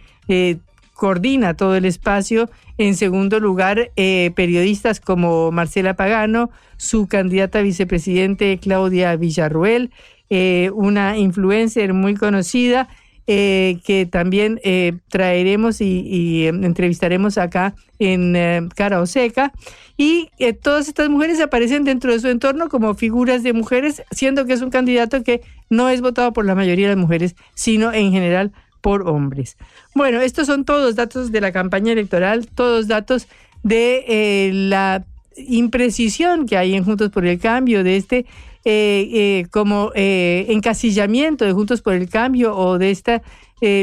coordina 1.01 1.55
todo 1.55 1.75
el 1.75 1.85
espacio. 1.85 2.47
En 2.77 2.95
segundo 2.95 3.39
lugar, 3.39 3.89
eh, 3.95 4.31
periodistas 4.35 4.99
como 4.99 5.51
Marcela 5.51 5.95
Pagano, 5.95 6.51
su 6.77 7.07
candidata 7.07 7.63
vicepresidente 7.63 8.59
Claudia 8.59 9.15
Villarruel, 9.15 9.89
eh, 10.29 10.69
una 10.75 11.17
influencer 11.17 11.95
muy 11.95 12.13
conocida. 12.13 12.87
Eh, 13.27 13.79
que 13.85 14.07
también 14.07 14.59
traeremos 15.07 15.79
y, 15.79 16.47
entrevistaremos 16.47 17.37
acá 17.37 17.75
en 17.99 18.67
Cara 18.75 18.99
o 18.99 19.05
Seca. 19.05 19.53
Y 19.95 20.29
todas 20.63 20.87
estas 20.87 21.07
mujeres 21.07 21.39
aparecen 21.39 21.85
dentro 21.85 22.11
de 22.11 22.19
su 22.19 22.27
entorno 22.27 22.67
como 22.67 22.93
figuras 22.95 23.43
de 23.43 23.53
mujeres, 23.53 24.03
siendo 24.11 24.45
que 24.45 24.53
es 24.53 24.61
un 24.61 24.71
candidato 24.71 25.23
que 25.23 25.41
no 25.69 25.87
es 25.87 26.01
votado 26.01 26.33
por 26.33 26.45
la 26.45 26.55
mayoría 26.55 26.89
de 26.89 26.95
las 26.95 27.01
mujeres, 27.01 27.35
sino 27.53 27.93
en 27.93 28.11
general 28.11 28.51
por 28.81 29.07
hombres. 29.07 29.57
Bueno, 29.95 30.19
estos 30.19 30.47
son 30.47 30.65
todos 30.65 30.95
datos 30.95 31.31
de 31.31 31.41
la 31.41 31.51
campaña 31.51 31.93
electoral, 31.93 32.47
todos 32.47 32.87
datos 32.87 33.27
de 33.63 34.05
eh, 34.07 34.51
la 34.53 35.05
imprecisión 35.35 36.45
que 36.45 36.57
hay 36.57 36.73
en 36.73 36.83
Juntos 36.83 37.09
por 37.09 37.25
el 37.25 37.39
Cambio, 37.39 37.83
de 37.83 37.97
este 37.97 38.25
eh, 38.63 39.09
eh, 39.13 39.47
como 39.49 39.91
encasillamiento 39.95 41.45
de 41.45 41.53
Juntos 41.53 41.81
por 41.81 41.93
el 41.93 42.09
Cambio 42.09 42.55
o 42.55 42.77
de 42.77 42.91
este 42.91 43.21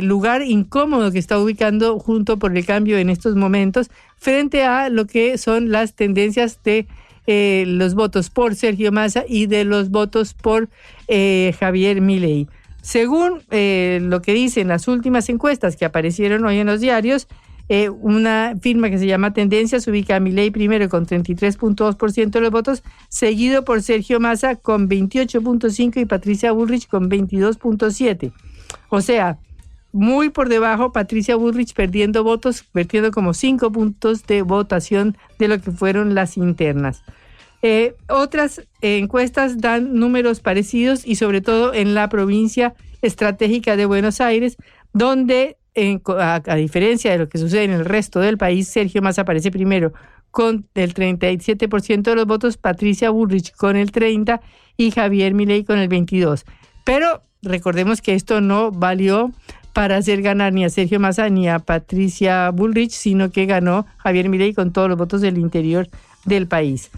lugar 0.02 0.43
incómodo 0.43 1.12
que 1.12 1.21
está 1.21 1.38
ubicando 1.38 1.99
Juntos 2.00 2.37
por 2.38 2.57
el 2.57 2.67
Cambio 2.67 2.99
en 2.99 3.11
estos 3.11 3.37
momentos 3.37 3.90
frente 4.17 4.64
a 4.64 4.88
lo 4.88 5.07
que 5.07 5.38
son 5.38 5.71
las 5.71 5.95
tendencias 5.95 6.61
de 6.64 6.87
los 7.67 7.95
votos 7.95 8.31
por 8.31 8.57
Sergio 8.57 8.90
Massa 8.90 9.25
y 9.28 9.47
de 9.47 9.64
los 9.64 9.90
votos 9.90 10.35
por 10.35 10.69
Javier 11.09 12.00
Milei. 12.00 12.49
Según 12.83 13.43
eh, 13.51 13.99
lo 14.03 14.23
que 14.23 14.33
dicen 14.33 14.69
las 14.69 14.89
últimas 14.89 15.29
encuestas 15.29 15.77
que 15.77 15.85
aparecieron 15.85 16.45
hoy 16.45 16.59
en 16.59 16.67
los 16.67 16.81
diarios, 16.81 17.29
eh, 17.71 17.91
una 17.91 18.55
firma 18.61 18.89
que 18.89 18.99
se 18.99 19.07
llama 19.07 19.35
Tendencias 19.35 19.87
ubica 19.89 20.17
a 20.17 20.21
Milei 20.21 20.51
primero 20.51 20.89
con 20.89 21.07
33.2% 21.07 22.31
de 22.31 22.41
los 22.41 22.51
votos, 22.51 22.83
seguido 23.11 23.65
por 23.65 23.83
Sergio 23.83 24.21
Massa 24.21 24.57
con 24.57 24.89
28.5% 24.89 26.01
y 26.01 26.07
Patricia 26.07 26.53
Bullrich 26.53 26.89
con 26.89 27.11
22.7%. 27.11 28.33
O 28.89 29.03
sea, 29.03 29.39
muy 29.93 30.31
por 30.31 30.49
debajo, 30.49 30.93
Patricia 30.93 31.37
Bullrich 31.37 31.75
perdiendo 31.75 32.25
votos, 32.25 32.65
perdiendo 32.73 33.11
como 33.11 33.35
5 33.35 33.71
puntos 33.71 34.27
de 34.27 34.43
votación 34.43 35.17
de 35.39 35.49
lo 35.49 35.61
que 35.61 35.71
fueron 35.71 36.15
las 36.15 36.39
internas. 36.39 37.03
Eh, 37.62 37.97
otras 38.09 38.62
encuestas 38.81 39.59
dan 39.59 39.95
números 39.95 40.41
parecidos 40.41 41.07
y 41.07 41.17
sobre 41.17 41.41
todo 41.41 41.75
en 41.75 41.95
la 41.95 42.09
provincia 42.09 42.75
estratégica 43.03 43.77
de 43.77 43.87
Buenos 43.87 44.21
Aires, 44.21 44.57
donde 44.93 45.57
a, 46.07 46.57
diferencia 46.57 47.12
de 47.12 47.19
lo 47.19 47.29
que 47.29 47.38
sucede 47.38 47.65
en 47.65 47.73
el 47.73 47.85
resto 47.85 48.21
del 48.21 48.38
país, 48.38 48.69
Sergio 48.69 49.03
Massa 49.03 49.23
aparece 49.23 49.50
primero 49.50 49.93
con 50.31 50.67
el 50.75 50.95
37% 50.95 52.03
de 52.03 52.15
los 52.15 52.27
votos, 52.27 52.57
Patricia 52.57 53.11
Bullrich 53.11 53.53
con 53.55 53.77
el 53.77 53.93
30% 53.93 54.41
y 54.77 54.91
Javier 54.91 55.35
Milei 55.35 55.65
con 55.65 55.79
el 55.79 55.88
22%. 55.88 56.45
Pero 56.85 57.23
recordemos 57.43 58.00
que 58.00 58.15
esto 58.15 58.41
no 58.41 58.71
valió 58.71 59.33
para 59.73 59.97
hacer 59.97 60.23
ganar 60.23 60.53
ni 60.53 60.65
a 60.65 60.71
Sergio 60.71 60.99
Massa 61.00 61.29
ni 61.29 61.49
a 61.49 61.59
Patricia 61.61 62.50
Bullrich, 62.50 62.91
sino 62.91 63.31
que 63.31 63.47
ganó 63.47 63.87
Javier 63.99 64.29
Milei 64.29 64.55
con 64.55 64.73
todos 64.73 64.88
los 64.88 64.99
votos 64.99 65.21
del 65.21 65.38
interior 65.38 65.88
del 66.25 66.47
país. 66.47 66.91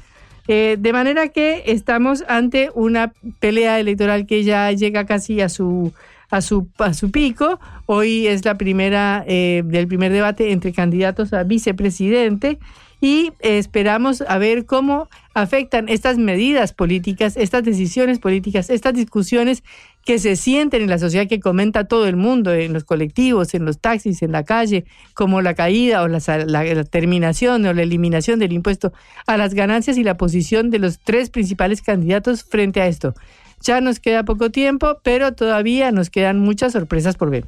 Eh, 0.52 0.76
de 0.80 0.92
manera 0.92 1.28
que 1.28 1.62
estamos 1.66 2.25
ante 2.26 2.71
una 2.75 3.12
pelea 3.38 3.78
electoral 3.78 4.26
que 4.26 4.42
ya 4.42 4.73
llega 4.73 5.07
casi 5.07 5.40
a 5.40 5.49
su 5.49 5.92
a 6.28 6.40
su, 6.40 6.66
a 6.78 6.92
su 6.92 7.12
pico. 7.12 7.61
Hoy 7.87 8.26
es 8.26 8.45
la 8.45 8.59
primera 8.59 9.23
eh, 9.28 9.62
del 9.64 9.87
primer 9.87 10.11
debate 10.11 10.50
entre 10.50 10.73
candidatos 10.73 11.33
a 11.35 11.45
vicepresidente 11.45 12.59
y 13.00 13.33
esperamos 13.38 14.23
a 14.23 14.38
ver 14.38 14.66
cómo 14.66 15.09
afectan 15.35 15.88
estas 15.88 16.19
medidas 16.19 16.73
políticas, 16.73 17.37
estas 17.37 17.62
decisiones 17.62 18.19
políticas, 18.19 18.71
estas 18.71 18.95
discusiones 18.95 19.62
que 20.11 20.19
se 20.19 20.35
sienten 20.35 20.83
en 20.83 20.90
la 20.90 20.99
sociedad 20.99 21.29
que 21.29 21.38
comenta 21.38 21.85
todo 21.85 22.09
el 22.09 22.17
mundo, 22.17 22.52
en 22.52 22.73
los 22.73 22.83
colectivos, 22.83 23.55
en 23.55 23.64
los 23.64 23.79
taxis, 23.79 24.23
en 24.23 24.33
la 24.33 24.43
calle, 24.43 24.85
como 25.14 25.40
la 25.40 25.55
caída 25.55 26.02
o 26.02 26.09
la, 26.09 26.19
la, 26.47 26.83
terminación 26.83 27.64
o 27.64 27.73
la 27.73 27.83
eliminación 27.83 28.40
del 28.40 28.50
impuesto 28.50 28.93
a 29.29 29.37
las 29.37 29.55
ganancias 29.55 29.97
y 29.99 30.02
la 30.02 30.17
posición 30.17 30.71
de 30.71 30.81
los 30.81 30.99
tres 30.99 31.31
principales 31.31 31.81
candidatos 31.81 32.43
frente 32.43 32.81
a 32.81 32.88
esto. 32.88 33.14
Ya 33.62 33.81
nos 33.81 34.00
queda 34.00 34.25
poco 34.25 34.50
tiempo, 34.50 34.99
pero 35.05 35.33
todavía 35.33 35.93
nos 35.93 36.11
quedan 36.11 36.40
muchas 36.40 36.73
sorpresas 36.73 37.14
por 37.14 37.31
ver. 37.31 37.47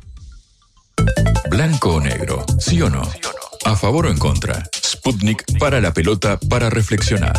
Blanco 1.50 1.97
o 1.97 2.00
negro, 2.00 2.47
sí 2.61 2.81
o 2.81 2.88
no. 2.88 3.02
A 3.64 3.75
favor 3.75 4.07
o 4.07 4.09
en 4.09 4.19
contra. 4.19 4.62
Sputnik 4.73 5.59
para 5.59 5.81
la 5.81 5.92
pelota 5.92 6.38
para 6.38 6.71
reflexionar. 6.71 7.35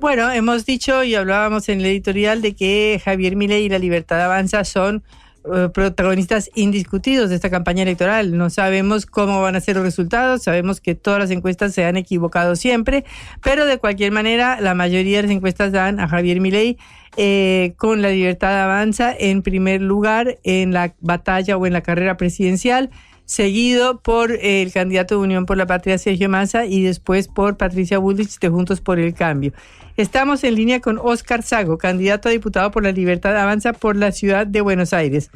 Bueno, 0.00 0.32
hemos 0.32 0.64
dicho 0.64 1.04
y 1.04 1.14
hablábamos 1.14 1.68
en 1.68 1.80
el 1.80 1.86
editorial 1.86 2.40
de 2.40 2.54
que 2.54 3.02
Javier 3.04 3.36
Milei 3.36 3.66
y 3.66 3.68
la 3.68 3.78
Libertad 3.78 4.22
Avanza 4.22 4.64
son 4.64 5.02
eh, 5.44 5.68
protagonistas 5.74 6.50
indiscutidos 6.54 7.28
de 7.28 7.34
esta 7.34 7.50
campaña 7.50 7.82
electoral. 7.82 8.34
No 8.34 8.48
sabemos 8.48 9.04
cómo 9.04 9.42
van 9.42 9.56
a 9.56 9.60
ser 9.60 9.76
los 9.76 9.84
resultados, 9.84 10.42
sabemos 10.42 10.80
que 10.80 10.94
todas 10.94 11.20
las 11.20 11.30
encuestas 11.30 11.74
se 11.74 11.84
han 11.84 11.98
equivocado 11.98 12.56
siempre, 12.56 13.04
pero 13.42 13.66
de 13.66 13.76
cualquier 13.76 14.10
manera 14.10 14.58
la 14.62 14.72
mayoría 14.72 15.18
de 15.18 15.24
las 15.24 15.32
encuestas 15.32 15.70
dan 15.70 16.00
a 16.00 16.08
Javier 16.08 16.40
Milei 16.40 16.78
eh, 17.18 17.74
con 17.76 18.00
la 18.00 18.08
libertad 18.08 18.58
avanza 18.58 19.14
en 19.18 19.42
primer 19.42 19.82
lugar 19.82 20.38
en 20.44 20.72
la 20.72 20.94
batalla 21.00 21.58
o 21.58 21.66
en 21.66 21.74
la 21.74 21.82
carrera 21.82 22.16
presidencial 22.16 22.88
seguido 23.30 24.00
por 24.00 24.32
el 24.32 24.72
candidato 24.72 25.14
de 25.14 25.20
Unión 25.20 25.46
por 25.46 25.56
la 25.56 25.64
Patria 25.64 25.98
Sergio 25.98 26.28
Massa 26.28 26.66
y 26.66 26.82
después 26.82 27.28
por 27.28 27.56
Patricia 27.56 27.98
Bullrich 27.98 28.40
de 28.40 28.48
Juntos 28.48 28.80
por 28.80 28.98
el 28.98 29.14
Cambio. 29.14 29.52
Estamos 29.96 30.42
en 30.42 30.56
línea 30.56 30.80
con 30.80 30.98
Oscar 31.00 31.44
Sago, 31.44 31.78
candidato 31.78 32.28
a 32.28 32.32
diputado 32.32 32.72
por 32.72 32.82
la 32.82 32.90
Libertad 32.90 33.36
Avanza 33.36 33.72
por 33.72 33.94
la 33.94 34.10
ciudad 34.10 34.48
de 34.48 34.60
Buenos 34.62 34.92
Aires. 34.92 35.30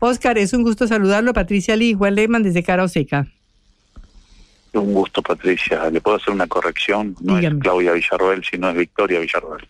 Oscar, 0.00 0.36
es 0.36 0.52
un 0.52 0.62
gusto 0.62 0.86
saludarlo. 0.86 1.32
Patricia 1.32 1.76
Lee, 1.76 1.94
Juan 1.94 2.14
Lehmann 2.14 2.42
desde 2.42 2.62
Cara 2.62 2.84
Oseca. 2.84 3.26
Un 4.74 4.92
gusto, 4.92 5.22
Patricia. 5.22 5.88
¿Le 5.88 6.02
puedo 6.02 6.18
hacer 6.18 6.34
una 6.34 6.46
corrección? 6.46 7.16
No 7.22 7.38
es 7.38 7.54
Claudia 7.60 7.92
Villarroel, 7.92 8.44
sino 8.44 8.68
es 8.68 8.76
Victoria 8.76 9.18
Villarroel. 9.18 9.66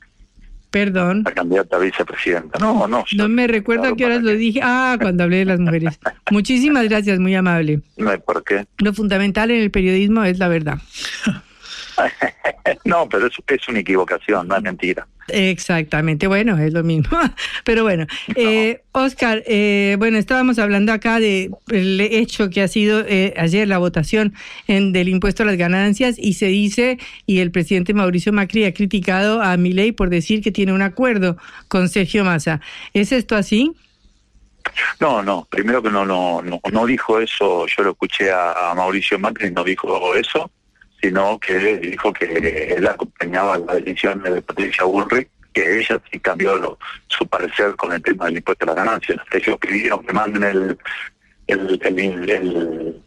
Perdón. 0.70 1.22
La 1.24 1.32
candidata 1.32 1.76
a 1.76 1.78
vicepresidenta. 1.80 2.58
No, 2.58 2.86
no. 2.86 3.04
No 3.16 3.28
me 3.28 3.46
recuerdo 3.46 3.88
a 3.88 3.96
qué 3.96 4.06
horas 4.06 4.22
lo 4.22 4.30
dije. 4.32 4.60
Ah, 4.62 4.96
cuando 5.00 5.24
hablé 5.24 5.38
de 5.38 5.44
las 5.46 5.60
mujeres. 5.60 5.98
Muchísimas 6.30 6.88
gracias, 6.88 7.18
muy 7.18 7.34
amable. 7.34 7.80
No 7.96 8.10
hay 8.10 8.18
por 8.18 8.44
qué. 8.44 8.66
Lo 8.78 8.94
fundamental 8.94 9.50
en 9.50 9.60
el 9.60 9.70
periodismo 9.70 10.24
es 10.24 10.38
la 10.38 10.48
verdad. 10.48 10.78
no, 12.84 13.08
pero 13.08 13.26
es, 13.26 13.34
es 13.46 13.68
una 13.68 13.80
equivocación, 13.80 14.48
no 14.48 14.56
es 14.56 14.62
mentira. 14.62 15.06
Exactamente, 15.32 16.26
bueno, 16.26 16.58
es 16.58 16.72
lo 16.72 16.82
mismo. 16.82 17.18
Pero 17.64 17.82
bueno, 17.82 18.06
eh, 18.34 18.82
Oscar, 18.92 19.42
eh, 19.46 19.96
bueno, 19.98 20.18
estábamos 20.18 20.58
hablando 20.58 20.92
acá 20.92 21.20
del 21.20 22.00
hecho 22.00 22.50
que 22.50 22.62
ha 22.62 22.68
sido 22.68 23.04
eh, 23.06 23.34
ayer 23.36 23.68
la 23.68 23.78
votación 23.78 24.34
en, 24.66 24.92
del 24.92 25.08
impuesto 25.08 25.42
a 25.42 25.46
las 25.46 25.56
ganancias 25.56 26.16
y 26.18 26.34
se 26.34 26.46
dice, 26.46 26.98
y 27.26 27.40
el 27.40 27.50
presidente 27.50 27.94
Mauricio 27.94 28.32
Macri 28.32 28.64
ha 28.64 28.74
criticado 28.74 29.42
a 29.42 29.56
Milei 29.56 29.92
por 29.92 30.10
decir 30.10 30.42
que 30.42 30.52
tiene 30.52 30.72
un 30.72 30.82
acuerdo 30.82 31.36
con 31.68 31.88
Sergio 31.88 32.24
Massa. 32.24 32.60
¿Es 32.92 33.12
esto 33.12 33.36
así? 33.36 33.72
No, 35.00 35.22
no, 35.22 35.46
primero 35.50 35.82
que 35.82 35.90
no, 35.90 36.04
no, 36.04 36.42
no, 36.42 36.86
dijo 36.86 37.18
eso, 37.18 37.66
yo 37.66 37.82
lo 37.82 37.90
escuché 37.92 38.30
a, 38.30 38.72
Mauricio 38.76 39.18
Macri, 39.18 39.50
no 39.50 39.64
dijo 39.64 40.14
eso, 40.14 40.50
sino 41.00 41.38
que 41.38 41.78
dijo 41.78 42.12
que 42.12 42.74
él 42.76 42.86
acompañaba 42.86 43.58
la 43.58 43.74
decisión 43.74 44.22
de 44.22 44.42
Patricia 44.42 44.84
Bullrich, 44.84 45.28
que 45.52 45.78
ella 45.78 46.00
sí 46.10 46.20
cambió 46.20 46.78
su 47.08 47.26
parecer 47.26 47.74
con 47.76 47.92
el 47.92 48.02
tema 48.02 48.26
del 48.26 48.36
impuesto 48.36 48.64
a 48.64 48.68
las 48.68 48.76
ganancias. 48.76 49.18
Ellos 49.32 49.58
pidieron 49.58 50.04
que 50.04 50.12
manden 50.12 50.44
el, 50.44 50.78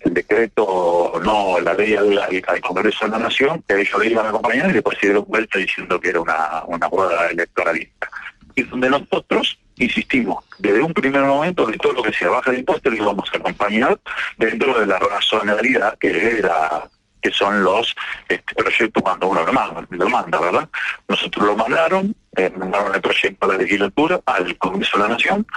decreto, 0.03 1.21
no, 1.23 1.59
la 1.59 1.73
ley 1.73 1.95
al, 1.95 2.17
al, 2.19 2.61
Congreso 2.61 3.05
de 3.05 3.11
la 3.11 3.19
Nación, 3.19 3.63
que 3.67 3.79
ellos 3.79 3.99
le 3.99 4.11
iban 4.11 4.25
a 4.25 4.29
acompañar 4.29 4.69
y 4.69 4.73
después 4.73 4.97
se 4.99 5.07
dieron 5.07 5.25
vuelta 5.27 5.59
diciendo 5.59 5.99
que 5.99 6.09
era 6.09 6.19
una, 6.19 6.63
una 6.67 6.87
boda 6.87 7.27
electoralista. 7.29 8.09
Y 8.55 8.63
donde 8.63 8.89
nosotros 8.89 9.57
insistimos, 9.77 10.43
desde 10.59 10.81
un 10.81 10.93
primer 10.93 11.21
momento 11.21 11.65
de 11.65 11.77
todo 11.77 11.93
lo 11.93 12.03
que 12.03 12.13
sea 12.13 12.29
baja 12.29 12.51
de 12.51 12.59
impuestos 12.59 12.93
lo 12.93 13.05
vamos 13.05 13.29
a 13.33 13.37
acompañar 13.37 13.99
dentro 14.37 14.79
de 14.79 14.85
la 14.85 14.99
razonabilidad 14.99 15.97
que 15.97 16.37
era 16.39 16.89
que 17.23 17.31
son 17.31 17.63
los 17.63 17.95
este, 18.27 18.53
proyectos 18.53 19.01
cuando 19.01 19.27
uno 19.27 19.45
lo 19.45 19.53
manda, 19.53 19.87
lo 19.89 20.09
manda, 20.09 20.39
¿verdad? 20.39 20.69
Nosotros 21.07 21.45
lo 21.45 21.55
mandaron, 21.55 22.13
eh, 22.35 22.51
mandaron 22.55 22.93
el 22.93 23.01
proyecto 23.01 23.45
a 23.45 23.53
la 23.53 23.57
legislatura, 23.57 24.19
al 24.25 24.57
Congreso 24.57 24.97
de 24.97 25.03
la 25.03 25.09
Nación, 25.09 25.47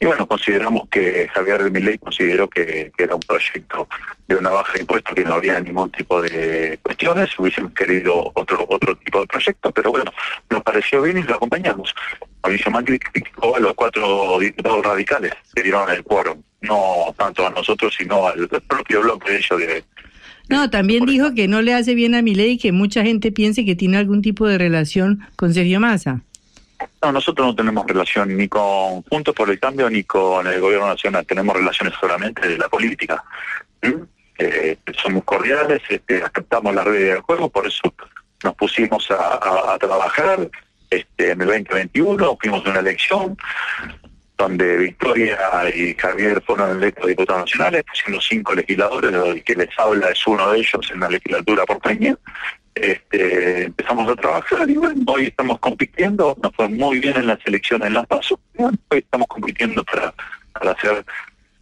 y 0.00 0.06
bueno, 0.06 0.26
consideramos 0.26 0.86
que 0.90 1.28
Javier 1.32 1.64
de 1.64 1.70
Miley 1.70 1.98
consideró 1.98 2.48
que, 2.48 2.92
era 2.98 3.14
un 3.14 3.20
proyecto 3.22 3.88
de 4.28 4.36
una 4.36 4.50
baja 4.50 4.74
de 4.74 4.80
impuestos, 4.80 5.14
que 5.14 5.24
no 5.24 5.34
había 5.34 5.58
ningún 5.60 5.90
tipo 5.90 6.20
de 6.20 6.78
cuestiones, 6.82 7.30
hubiésemos 7.38 7.72
querido 7.72 8.30
otro 8.34 8.66
otro 8.68 8.94
tipo 8.96 9.20
de 9.20 9.26
proyecto, 9.26 9.72
pero 9.72 9.92
bueno, 9.92 10.12
nos 10.50 10.62
pareció 10.62 11.00
bien 11.00 11.18
y 11.18 11.22
lo 11.22 11.36
acompañamos. 11.36 11.94
Mauricio 12.42 12.70
Macri 12.70 12.98
criticó 12.98 13.56
a 13.56 13.60
los 13.60 13.72
cuatro 13.72 14.38
diputados 14.38 14.84
radicales 14.84 15.32
que 15.54 15.62
dieron 15.62 15.88
el 15.88 16.02
quórum, 16.04 16.42
no 16.60 17.14
tanto 17.16 17.46
a 17.46 17.50
nosotros, 17.50 17.94
sino 17.96 18.26
al 18.26 18.46
propio 18.68 19.00
bloque 19.00 19.30
de 19.30 19.36
ellos 19.38 19.58
de 19.58 19.84
no, 20.48 20.70
también 20.70 21.06
dijo 21.06 21.34
que 21.34 21.48
no 21.48 21.62
le 21.62 21.74
hace 21.74 21.94
bien 21.94 22.14
a 22.14 22.22
mi 22.22 22.34
ley 22.34 22.58
que 22.58 22.72
mucha 22.72 23.02
gente 23.02 23.32
piense 23.32 23.64
que 23.64 23.74
tiene 23.74 23.96
algún 23.96 24.22
tipo 24.22 24.46
de 24.46 24.58
relación 24.58 25.26
con 25.36 25.54
Sergio 25.54 25.80
Massa. 25.80 26.20
No, 27.02 27.12
nosotros 27.12 27.46
no 27.46 27.54
tenemos 27.54 27.86
relación 27.86 28.36
ni 28.36 28.48
con 28.48 29.02
Juntos 29.02 29.34
por 29.34 29.50
el 29.50 29.58
Cambio 29.58 29.88
ni 29.88 30.04
con 30.04 30.46
el 30.46 30.60
Gobierno 30.60 30.88
Nacional, 30.88 31.24
tenemos 31.26 31.56
relaciones 31.56 31.94
solamente 31.98 32.46
de 32.46 32.58
la 32.58 32.68
política. 32.68 33.24
Eh, 34.38 34.76
somos 35.02 35.24
cordiales, 35.24 35.80
este, 35.88 36.22
aceptamos 36.22 36.74
la 36.74 36.84
red 36.84 37.12
del 37.12 37.20
juego, 37.20 37.48
por 37.48 37.66
eso 37.66 37.94
nos 38.42 38.54
pusimos 38.56 39.08
a, 39.10 39.76
trabajar 39.78 40.50
este, 40.90 41.30
en 41.30 41.40
el 41.40 41.46
2021, 41.46 42.38
fuimos 42.40 42.66
a 42.66 42.70
una 42.70 42.80
elección, 42.80 43.36
donde 44.36 44.76
Victoria 44.78 45.38
y 45.74 45.94
Javier 45.94 46.42
fueron 46.44 46.76
electos 46.78 47.06
diputados 47.06 47.42
nacionales, 47.42 47.84
siendo 47.92 48.20
cinco 48.20 48.54
legisladores, 48.54 49.12
el 49.12 49.44
que 49.44 49.54
les 49.54 49.68
habla 49.78 50.08
es 50.08 50.26
uno 50.26 50.50
de 50.50 50.58
ellos 50.58 50.90
en 50.92 51.00
la 51.00 51.08
legislatura 51.08 51.64
porteña. 51.64 52.16
Este, 52.74 53.66
empezamos 53.66 54.10
a 54.10 54.16
trabajar 54.16 54.68
y 54.68 54.74
bueno, 54.74 55.00
hoy 55.06 55.26
estamos 55.26 55.60
compitiendo, 55.60 56.36
nos 56.42 56.52
fue 56.56 56.68
muy 56.68 56.98
bien 56.98 57.16
en 57.16 57.28
las 57.28 57.38
elecciones 57.44 57.86
en 57.86 57.94
Las 57.94 58.06
Paso, 58.06 58.40
hoy 58.58 58.74
estamos 58.90 59.28
compitiendo 59.28 59.84
para, 59.84 60.12
para 60.52 60.72
hacer 60.72 61.04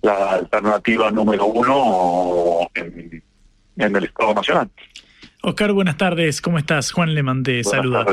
la 0.01 0.33
alternativa 0.33 1.11
número 1.11 1.45
uno 1.45 2.67
en, 2.75 3.23
el 3.77 4.05
Estado 4.05 4.35
Nacional. 4.35 4.71
Oscar, 5.43 5.73
buenas 5.73 5.99
tardes, 5.99 6.41
¿cómo 6.41 6.59
estás? 6.59 6.93
Juan 6.93 7.15
Le 7.15 7.23
mandé 7.23 7.63
saluda. 7.63 8.07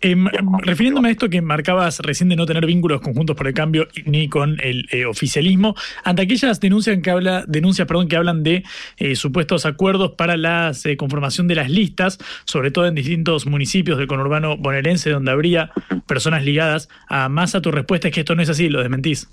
Eh, 0.00 0.14
refiriéndome 0.62 1.08
a 1.08 1.10
esto 1.10 1.28
que 1.28 1.42
marcabas 1.42 1.98
recién 1.98 2.28
de 2.28 2.36
no 2.36 2.46
tener 2.46 2.64
vínculos 2.66 3.00
conjuntos 3.00 3.34
por 3.34 3.48
el 3.48 3.54
cambio 3.54 3.88
ni 4.04 4.28
con 4.28 4.60
el 4.60 4.86
eh, 4.92 5.06
oficialismo, 5.06 5.74
ante 6.04 6.22
aquellas 6.22 6.60
denuncias 6.60 7.00
que 7.02 7.10
habla, 7.10 7.44
denuncias 7.48 7.88
perdón, 7.88 8.06
que 8.06 8.16
hablan 8.16 8.44
de 8.44 8.62
eh, 8.98 9.16
supuestos 9.16 9.66
acuerdos 9.66 10.12
para 10.12 10.36
la 10.36 10.70
conformación 10.96 11.48
de 11.48 11.56
las 11.56 11.68
listas, 11.68 12.18
sobre 12.44 12.70
todo 12.70 12.86
en 12.86 12.94
distintos 12.94 13.46
municipios 13.46 13.98
del 13.98 14.06
conurbano 14.06 14.56
bonaerense 14.56 15.10
donde 15.10 15.32
habría 15.32 15.72
personas 16.06 16.44
ligadas 16.44 16.88
a 17.08 17.28
Massa, 17.28 17.60
tu 17.60 17.72
respuesta 17.72 18.06
es 18.06 18.14
que 18.14 18.20
esto 18.20 18.36
no 18.36 18.42
es 18.42 18.48
así, 18.48 18.68
lo 18.68 18.80
desmentís. 18.80 19.28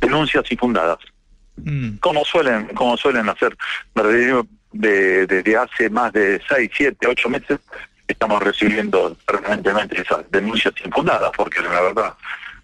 Denuncias 0.00 0.50
infundadas. 0.50 0.98
Mm. 1.56 1.96
Como 2.00 2.24
suelen, 2.24 2.68
como 2.68 2.96
suelen 2.96 3.28
hacer, 3.28 3.54
desde 4.72 5.56
hace 5.56 5.90
más 5.90 6.10
de 6.14 6.40
6, 6.48 6.70
7, 6.74 7.06
8 7.06 7.28
meses 7.28 7.60
estamos 8.06 8.42
recibiendo 8.42 9.16
permanentemente 9.26 10.00
esas 10.00 10.30
denuncias 10.30 10.74
infundadas, 10.84 11.30
porque 11.36 11.60
la 11.60 11.80
verdad 11.80 12.14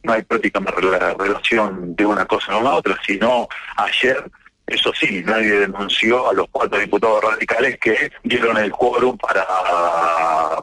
no 0.02 0.12
hay 0.12 0.22
prácticamente 0.22 0.80
relación 0.80 1.94
de 1.96 2.06
una 2.06 2.24
cosa 2.24 2.52
con 2.52 2.64
la 2.64 2.74
otra, 2.74 2.98
sino 3.04 3.48
ayer, 3.76 4.24
eso 4.66 4.92
sí, 4.94 5.22
nadie 5.24 5.60
denunció 5.60 6.30
a 6.30 6.34
los 6.34 6.46
cuatro 6.50 6.78
diputados 6.78 7.24
radicales 7.24 7.78
que 7.78 8.12
dieron 8.22 8.56
el 8.58 8.70
quórum 8.70 9.16
para, 9.16 9.46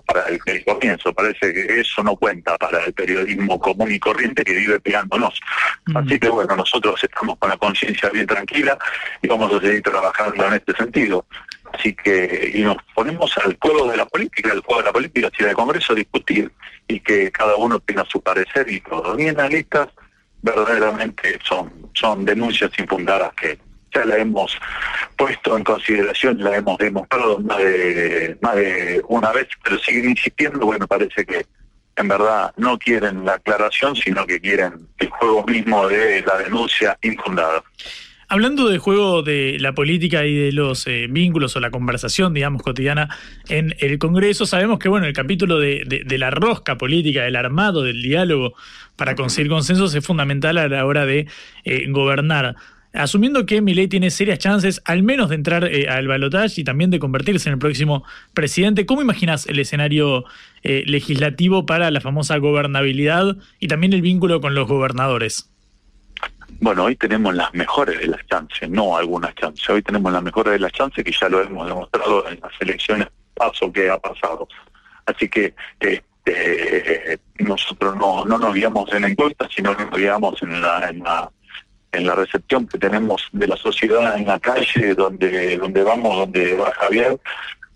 para 0.05 0.27
el, 0.27 0.63
comienzo. 0.63 1.11
Parece 1.13 1.51
que 1.51 1.79
eso 1.79 2.03
no 2.03 2.15
cuenta 2.15 2.57
para 2.57 2.85
el 2.85 2.93
periodismo 2.93 3.59
común 3.59 3.91
y 3.91 3.99
corriente 3.99 4.43
que 4.43 4.53
vive 4.53 4.79
pegándonos. 4.79 5.39
Mm. 5.88 5.97
Así 5.97 6.19
que 6.19 6.29
bueno, 6.29 6.55
nosotros 6.55 7.03
estamos 7.03 7.38
con 7.39 7.49
la 7.49 7.57
conciencia 7.57 8.09
bien 8.09 8.27
tranquila 8.27 8.77
y 9.21 9.27
vamos 9.27 9.51
a 9.53 9.59
seguir 9.59 9.81
trabajando 9.81 10.45
en 10.47 10.53
este 10.53 10.73
sentido. 10.73 11.25
Así 11.77 11.93
que, 11.93 12.51
y 12.53 12.61
nos 12.61 12.77
ponemos 12.93 13.38
al 13.38 13.57
juego 13.59 13.89
de 13.89 13.97
la 13.97 14.05
política, 14.05 14.51
al 14.51 14.61
juego 14.61 14.81
de 14.81 14.88
la 14.88 14.93
política, 14.93 15.29
si 15.38 15.43
el 15.43 15.53
Congreso 15.53 15.93
discutir 15.93 16.51
y 16.88 16.99
que 16.99 17.31
cada 17.31 17.55
uno 17.55 17.79
tenga 17.79 18.05
su 18.05 18.21
parecer 18.21 18.69
y 18.69 18.79
todo. 18.81 19.19
Y 19.19 19.27
en 19.27 19.38
las 19.38 19.49
listas, 19.49 19.89
verdaderamente 20.41 21.39
son, 21.43 21.89
son 21.93 22.23
denuncias 22.23 22.71
infundadas 22.77 23.33
que 23.33 23.57
ya 23.93 24.05
la 24.05 24.17
hemos 24.17 24.57
puesto 25.17 25.57
en 25.57 25.63
consideración, 25.63 26.43
la 26.43 26.57
hemos 26.57 26.77
demostrado 26.77 27.39
más 27.39 27.57
de, 27.57 28.38
más 28.41 28.55
de 28.55 29.01
una 29.07 29.31
vez, 29.31 29.47
pero 29.63 29.79
siguen 29.79 30.11
insistiendo, 30.11 30.65
bueno, 30.65 30.85
parece 30.88 31.25
que 31.25 31.45
en 31.95 32.07
verdad 32.07 32.53
no 32.57 32.77
quieren 32.77 33.25
la 33.25 33.33
aclaración, 33.33 33.95
sino 33.95 34.25
que 34.25 34.39
quieren 34.39 34.88
el 34.97 35.09
juego 35.09 35.45
mismo 35.45 35.88
de 35.88 36.21
la 36.21 36.38
denuncia 36.38 36.97
infundada. 37.01 37.63
Hablando 38.35 38.67
del 38.67 38.79
juego 38.79 39.23
de 39.23 39.55
la 39.61 39.73
política 39.73 40.25
y 40.25 40.35
de 40.35 40.51
los 40.51 40.87
eh, 40.87 41.07
vínculos 41.09 41.55
o 41.55 41.61
la 41.61 41.71
conversación, 41.71 42.33
digamos, 42.33 42.63
cotidiana 42.63 43.07
en 43.47 43.73
el 43.79 43.97
Congreso, 43.97 44.45
sabemos 44.45 44.77
que, 44.77 44.89
bueno, 44.89 45.05
el 45.05 45.13
capítulo 45.13 45.57
de, 45.57 46.03
la 46.17 46.31
rosca 46.31 46.77
política, 46.77 47.23
del 47.23 47.37
armado, 47.37 47.81
del 47.81 48.01
diálogo 48.01 48.53
para 48.97 49.15
conseguir 49.15 49.49
consensos 49.49 49.95
es 49.95 50.05
fundamental 50.05 50.57
a 50.57 50.67
la 50.67 50.85
hora 50.85 51.05
de 51.05 51.27
eh, 51.63 51.85
gobernar. 51.87 52.57
Asumiendo 52.91 53.45
que 53.45 53.61
Milei 53.61 53.87
tiene 53.87 54.09
serias 54.09 54.39
chances, 54.39 54.81
al 54.83 55.01
menos 55.01 55.29
de 55.29 55.35
entrar 55.35 55.63
eh, 55.63 55.87
al 55.87 56.09
balotaje 56.09 56.59
y 56.59 56.65
también 56.65 56.89
de 56.89 56.99
convertirse 56.99 57.47
en 57.47 57.53
el 57.53 57.59
próximo 57.59 58.03
presidente, 58.33 58.85
¿cómo 58.85 59.01
imaginas 59.01 59.47
el 59.47 59.59
escenario 59.59 60.25
legislativo 60.61 61.65
para 61.65 61.89
la 61.89 62.01
famosa 62.01 62.35
gobernabilidad 62.35 63.37
y 63.61 63.69
también 63.69 63.93
el 63.93 64.01
vínculo 64.01 64.41
con 64.41 64.55
los 64.55 64.67
gobernadores? 64.67 65.54
Bueno, 66.60 66.86
hoy 66.86 66.95
tenemos 66.95 67.34
las 67.36 67.53
mejores 67.53 67.99
de 67.99 68.08
las 68.08 68.25
chances, 68.27 68.69
no 68.69 68.97
algunas 68.97 69.36
chances. 69.36 69.69
Hoy 69.69 69.81
tenemos 69.81 70.12
las 70.12 70.23
mejores 70.23 70.53
de 70.53 70.60
las 70.60 70.71
chances 70.71 71.03
que 71.03 71.12
ya 71.12 71.29
lo 71.29 71.41
hemos 71.41 71.67
demostrado 71.67 72.27
en 72.29 72.39
las 72.41 72.51
elecciones 72.60 73.08
paso 73.34 73.71
que 73.71 73.89
ha 73.89 73.99
pasado. 73.99 74.47
Así 75.05 75.27
que 75.29 75.53
este, 75.79 77.19
nosotros 77.39 77.95
no, 77.97 78.25
no 78.25 78.38
nos 78.38 78.53
guiamos 78.53 78.91
en 78.93 79.03
la 79.03 79.10
encuesta, 79.10 79.47
sino 79.53 79.73
nos 79.73 79.91
guiamos 79.91 80.41
en 80.41 80.62
la, 80.62 80.89
en 80.89 81.03
la 81.03 81.29
en 81.91 82.05
la 82.05 82.15
recepción 82.15 82.67
que 82.67 82.77
tenemos 82.77 83.29
de 83.31 83.47
la 83.47 83.55
sociedad 83.55 84.17
en 84.17 84.27
la 84.27 84.39
calle, 84.39 84.93
donde 84.95 85.58
donde 85.58 85.84
vamos, 85.84 86.17
donde 86.17 86.53
va 86.55 86.71
Javier, 86.73 87.17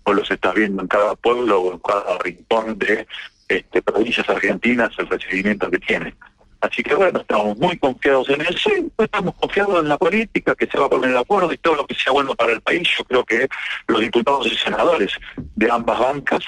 o 0.04 0.12
los 0.12 0.30
estás 0.30 0.54
viendo 0.54 0.82
en 0.82 0.88
cada 0.88 1.14
pueblo 1.16 1.60
o 1.60 1.72
en 1.72 1.78
cada 1.78 2.18
rincón 2.18 2.78
de 2.78 3.06
este, 3.48 3.82
provincias 3.82 4.28
argentinas, 4.28 4.90
el 4.98 5.08
recibimiento 5.08 5.70
que 5.70 5.78
tiene. 5.78 6.14
Así 6.60 6.82
que 6.82 6.94
bueno, 6.94 7.20
estamos 7.20 7.56
muy 7.58 7.78
confiados 7.78 8.28
en 8.28 8.42
eso 8.42 8.70
y 8.76 9.02
estamos 9.02 9.34
confiados 9.36 9.80
en 9.80 9.88
la 9.88 9.96
política, 9.96 10.54
que 10.54 10.66
se 10.66 10.78
va 10.78 10.86
a 10.86 10.90
poner 10.90 11.10
de 11.10 11.18
acuerdo 11.18 11.52
y 11.52 11.58
todo 11.58 11.76
lo 11.76 11.86
que 11.86 11.94
sea 11.94 12.12
bueno 12.12 12.34
para 12.34 12.52
el 12.52 12.60
país. 12.60 12.88
Yo 12.98 13.04
creo 13.04 13.24
que 13.24 13.48
los 13.86 14.00
diputados 14.00 14.46
y 14.46 14.56
senadores 14.56 15.12
de 15.36 15.70
ambas 15.70 15.98
bancas, 15.98 16.44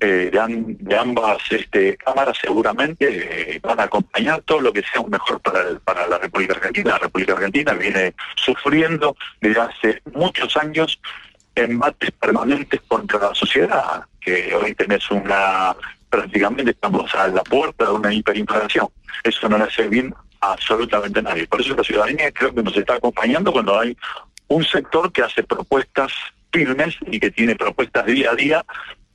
eh, 0.00 0.30
de, 0.32 0.96
ambas 0.96 1.38
este, 1.50 1.96
cámaras 1.98 2.38
seguramente 2.40 3.54
eh, 3.54 3.60
van 3.62 3.80
a 3.80 3.84
acompañar 3.84 4.40
todo 4.42 4.60
lo 4.60 4.72
que 4.72 4.82
sea 4.82 5.02
mejor 5.02 5.40
para, 5.40 5.78
para 5.80 6.06
la 6.06 6.18
República 6.18 6.54
Argentina. 6.54 6.92
La 6.92 6.98
República 6.98 7.34
Argentina 7.34 7.74
viene 7.74 8.14
sufriendo 8.36 9.14
desde 9.42 9.60
hace 9.60 10.02
muchos 10.14 10.56
años 10.56 10.98
embates 11.54 12.10
permanentes 12.12 12.80
contra 12.88 13.18
la 13.20 13.34
sociedad, 13.34 14.04
que 14.20 14.54
hoy 14.54 14.74
tenés 14.74 15.10
una 15.10 15.76
prácticamente 16.16 16.70
estamos 16.70 17.12
a 17.14 17.28
la 17.28 17.42
puerta 17.42 17.86
de 17.86 17.90
una 17.90 18.12
hiperinflación. 18.12 18.88
Eso 19.22 19.48
no 19.48 19.58
le 19.58 19.64
hace 19.64 19.88
bien 19.88 20.14
a 20.40 20.52
absolutamente 20.52 21.20
nadie. 21.22 21.46
Por 21.46 21.60
eso 21.60 21.74
la 21.74 21.82
ciudadanía 21.82 22.30
creo 22.32 22.54
que 22.54 22.62
nos 22.62 22.76
está 22.76 22.94
acompañando 22.94 23.52
cuando 23.52 23.78
hay 23.78 23.96
un 24.48 24.64
sector 24.64 25.10
que 25.12 25.22
hace 25.22 25.42
propuestas 25.42 26.12
firmes 26.52 26.96
y 27.10 27.18
que 27.18 27.30
tiene 27.30 27.56
propuestas 27.56 28.06
día 28.06 28.30
a 28.30 28.34
día 28.34 28.64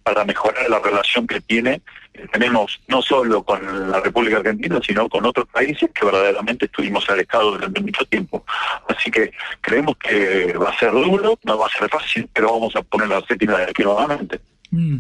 para 0.04 0.26
mejorar 0.26 0.70
la 0.70 0.80
relación 0.80 1.28
que 1.28 1.40
tiene 1.42 1.82
tenemos 2.28 2.80
no 2.88 3.02
solo 3.02 3.44
con 3.44 3.90
la 3.90 4.02
República 4.02 4.38
Argentina, 4.38 4.80
sino 4.86 5.08
con 5.08 5.26
otros 5.26 5.48
países 5.48 5.90
que 5.94 6.06
verdaderamente 6.06 6.66
estuvimos 6.66 7.10
alejados 7.10 7.54
durante 7.54 7.82
mucho 7.82 8.06
tiempo. 8.06 8.44
Así 8.88 9.10
que 9.10 9.32
creemos 9.62 9.96
que 9.98 10.54
va 10.54 10.70
a 10.70 10.78
ser 10.78 10.92
duro, 10.92 11.40
no 11.44 11.58
va 11.58 11.68
a 11.68 11.78
ser 11.78 11.90
fácil, 11.90 12.30
pero 12.34 12.52
vamos 12.52 12.76
a 12.76 12.82
poner 12.82 13.08
la 13.08 13.22
séptima 13.22 13.58
de 13.58 13.64
aquí 13.64 13.84
nuevamente. 13.84 14.42
Mm. 14.72 14.98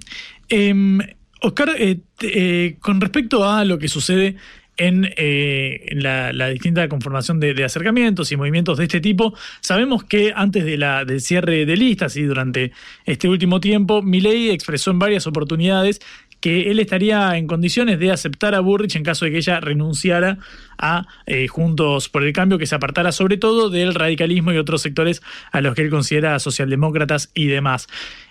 Em, 0.49 0.99
Oscar, 1.41 1.69
eh, 1.77 1.99
eh, 2.21 2.77
con 2.79 2.99
respecto 2.99 3.49
a 3.49 3.63
lo 3.65 3.79
que 3.79 3.87
sucede 3.87 4.35
en, 4.79 5.09
eh, 5.17 5.89
la, 5.91 6.49
distinta 6.49 6.87
conformación 6.87 7.39
de, 7.39 7.63
acercamientos 7.63 8.31
y 8.31 8.37
movimientos 8.37 8.77
de 8.77 8.85
este 8.85 9.01
tipo. 9.01 9.33
Sabemos 9.59 10.05
que 10.05 10.33
antes 10.35 10.65
del 10.65 11.21
cierre 11.21 11.65
de 11.65 11.77
listas 11.77 12.15
y 12.15 12.23
durante 12.23 12.71
este 13.05 13.27
último 13.27 13.59
tiempo, 13.59 14.01
Milei 14.01 14.49
expresó 14.49 14.91
en 14.91 14.99
varias 14.99 15.27
oportunidades 15.27 15.99
que 16.39 16.71
él 16.71 16.79
estaría 16.79 17.37
en 17.37 17.47
condiciones 17.47 17.99
de 17.99 18.11
aceptar 18.11 18.55
a 18.55 18.59
Burrich 18.59 18.95
en 18.95 19.03
caso 19.03 19.25
de 19.25 19.31
que 19.31 19.37
ella 19.37 19.59
renunciara 19.59 20.37
a 20.77 21.05
eh, 21.25 21.47
Juntos 21.47 22.09
por 22.09 22.23
el 22.23 22.31
Cambio, 22.33 22.57
que 22.57 22.65
se 22.65 22.75
apartara 22.75 23.11
sobre 23.11 23.37
todo 23.37 23.69
del 23.69 23.93
radicalismo 23.93 24.51
y 24.51 24.57
otros 24.57 24.81
sectores 24.81 25.21
a 25.51 25.61
los 25.61 25.75
que 25.75 25.81
él 25.81 25.89
considera 25.89 26.39
socialdemócratas 26.39 27.31
y 27.33 27.47
demás. 27.47 27.87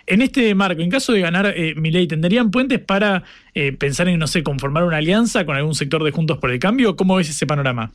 En 0.07 0.21
este 0.21 0.55
marco, 0.55 0.81
en 0.81 0.89
caso 0.89 1.13
de 1.13 1.21
ganar 1.21 1.53
eh, 1.55 1.75
Milei, 1.75 2.07
¿tendrían 2.07 2.49
puentes 2.49 2.79
para 2.79 3.23
eh, 3.53 3.73
pensar 3.73 4.07
en, 4.07 4.17
no 4.17 4.27
sé, 4.27 4.41
conformar 4.41 4.83
una 4.83 4.97
alianza 4.97 5.45
con 5.45 5.55
algún 5.55 5.75
sector 5.75 6.03
de 6.03 6.11
Juntos 6.11 6.39
por 6.39 6.49
el 6.49 6.59
Cambio? 6.59 6.95
¿Cómo 6.95 7.15
ves 7.15 7.29
ese 7.29 7.45
panorama? 7.45 7.91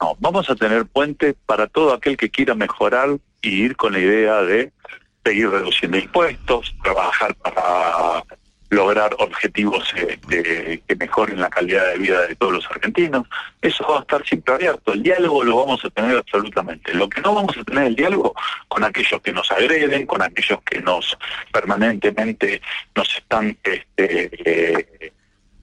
No, 0.00 0.16
vamos 0.20 0.48
a 0.48 0.54
tener 0.54 0.86
puentes 0.86 1.34
para 1.46 1.66
todo 1.66 1.92
aquel 1.92 2.16
que 2.16 2.30
quiera 2.30 2.54
mejorar 2.54 3.18
y 3.42 3.48
ir 3.48 3.76
con 3.76 3.92
la 3.92 3.98
idea 3.98 4.42
de 4.42 4.72
seguir 5.24 5.50
reduciendo 5.50 5.98
impuestos, 5.98 6.74
trabajar 6.82 7.34
para 7.34 8.24
lograr 8.70 9.14
objetivos 9.18 9.92
eh, 9.96 10.80
que 10.86 10.96
mejoren 10.96 11.40
la 11.40 11.50
calidad 11.50 11.92
de 11.92 11.98
vida 11.98 12.26
de 12.26 12.36
todos 12.36 12.54
los 12.54 12.66
argentinos. 12.70 13.26
Eso 13.60 13.84
va 13.88 13.98
a 13.98 14.00
estar 14.00 14.24
siempre 14.24 14.54
abierto. 14.54 14.92
El 14.92 15.02
diálogo 15.02 15.44
lo 15.44 15.56
vamos 15.56 15.84
a 15.84 15.90
tener 15.90 16.16
absolutamente. 16.16 16.94
Lo 16.94 17.08
que 17.08 17.20
no 17.20 17.34
vamos 17.34 17.56
a 17.58 17.64
tener 17.64 17.84
el 17.84 17.96
diálogo 17.96 18.34
con 18.68 18.84
aquellos 18.84 19.20
que 19.20 19.32
nos 19.32 19.50
agreden, 19.50 20.06
con 20.06 20.22
aquellos 20.22 20.62
que 20.62 20.80
nos 20.80 21.18
permanentemente 21.52 22.62
nos 22.94 23.16
están 23.16 23.58
este, 23.62 24.30
eh, 24.44 25.12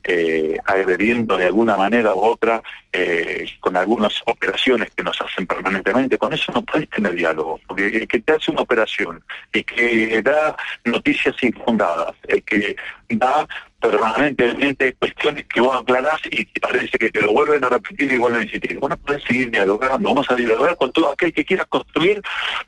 eh, 0.07 0.57
agrediendo 0.63 1.35
de 1.37 1.45
alguna 1.45 1.75
manera 1.75 2.15
u 2.15 2.19
otra 2.19 2.63
eh, 2.93 3.45
con 3.59 3.75
algunas 3.75 4.21
operaciones 4.25 4.89
que 4.95 5.03
nos 5.03 5.19
hacen 5.21 5.45
permanentemente. 5.45 6.17
Con 6.17 6.31
eso 6.31 6.51
no 6.53 6.61
puedes 6.61 6.89
tener 6.89 7.13
diálogo, 7.13 7.59
porque 7.67 7.87
el 7.87 8.07
que 8.07 8.21
te 8.21 8.31
hace 8.31 8.51
una 8.51 8.61
operación, 8.61 9.21
y 9.53 9.63
que 9.63 10.21
da 10.21 10.55
noticias 10.85 11.35
infundadas, 11.43 12.15
el 12.27 12.41
que 12.43 12.77
da 13.09 13.45
permanentemente 13.81 14.93
cuestiones 14.93 15.45
que 15.45 15.61
vos 15.61 15.75
aclarás 15.75 16.19
y 16.31 16.45
parece 16.59 16.97
que 16.97 17.11
te 17.11 17.21
lo 17.21 17.33
vuelven 17.33 17.63
a 17.63 17.69
repetir 17.69 18.11
y 18.11 18.17
vuelven 18.17 18.41
a 18.41 18.43
insistir. 18.45 18.79
Vos 18.79 18.89
no 18.89 18.97
podés 18.97 19.23
seguir 19.23 19.51
dialogando, 19.51 20.09
vamos 20.09 20.31
a 20.31 20.35
dialogar 20.35 20.77
con 20.77 20.91
todo 20.91 21.11
aquel 21.11 21.33
que 21.33 21.45
quiera 21.45 21.65
construir 21.65 22.21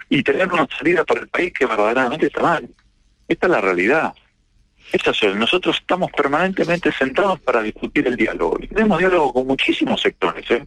y 0.10 0.22
tener 0.24 0.52
una 0.52 0.68
salida 0.78 1.04
para 1.06 1.22
el 1.22 1.30
país 1.30 1.54
que 1.54 1.66
verdaderamente 1.66 2.28
está 2.28 2.42
mal. 2.42 2.70
Esta 3.28 3.48
es 3.48 3.52
la 3.52 3.62
realidad. 3.62 4.14
Eso 4.92 5.12
es, 5.12 5.36
nosotros 5.36 5.78
estamos 5.80 6.12
permanentemente 6.12 6.92
centrados 6.92 7.40
para 7.42 7.62
discutir 7.62 8.08
el 8.08 8.16
diálogo. 8.16 8.58
Y 8.62 8.68
tenemos 8.68 8.98
diálogo 8.98 9.34
con 9.34 9.48
muchísimos 9.48 10.02
sectores. 10.02 10.50
¿eh? 10.50 10.66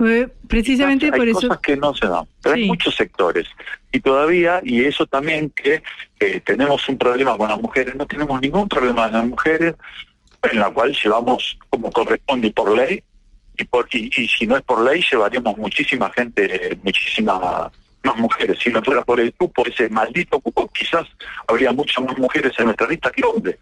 eh 0.00 0.28
precisamente 0.46 1.06
hay 1.06 1.12
por 1.12 1.28
eso. 1.28 1.40
cosas 1.40 1.58
que 1.58 1.76
no 1.76 1.94
se 1.94 2.06
dan, 2.06 2.24
pero 2.42 2.54
hay 2.54 2.66
muchos 2.66 2.94
sectores. 2.94 3.46
Y 3.90 4.00
todavía, 4.00 4.60
y 4.62 4.84
eso 4.84 5.06
también 5.06 5.50
que 5.50 5.82
eh, 6.20 6.40
tenemos 6.40 6.88
un 6.88 6.98
problema 6.98 7.36
con 7.36 7.48
las 7.48 7.60
mujeres, 7.60 7.96
no 7.96 8.06
tenemos 8.06 8.40
ningún 8.40 8.68
problema 8.68 9.04
con 9.04 9.12
las 9.12 9.26
mujeres, 9.26 9.74
en 10.50 10.58
la 10.58 10.70
cual 10.70 10.96
llevamos 11.02 11.58
como 11.68 11.90
corresponde 11.90 12.50
por 12.52 12.76
ley, 12.76 13.02
y, 13.58 13.64
por, 13.64 13.88
y, 13.92 14.10
y 14.16 14.28
si 14.28 14.46
no 14.46 14.56
es 14.56 14.62
por 14.62 14.82
ley, 14.82 15.04
llevaríamos 15.10 15.58
muchísima 15.58 16.10
gente, 16.10 16.78
muchísima 16.82 17.70
más 18.02 18.16
mujeres. 18.16 18.58
Si 18.62 18.70
no 18.70 18.82
fuera 18.82 19.02
por 19.02 19.20
el 19.20 19.32
cupo, 19.34 19.64
ese 19.66 19.88
maldito 19.88 20.40
cupo, 20.40 20.68
quizás 20.68 21.06
habría 21.46 21.72
muchas 21.72 22.04
más 22.04 22.16
mujeres 22.18 22.52
en 22.58 22.66
nuestra 22.66 22.88
lista 22.88 23.10
que 23.10 23.22
hombres. 23.24 23.56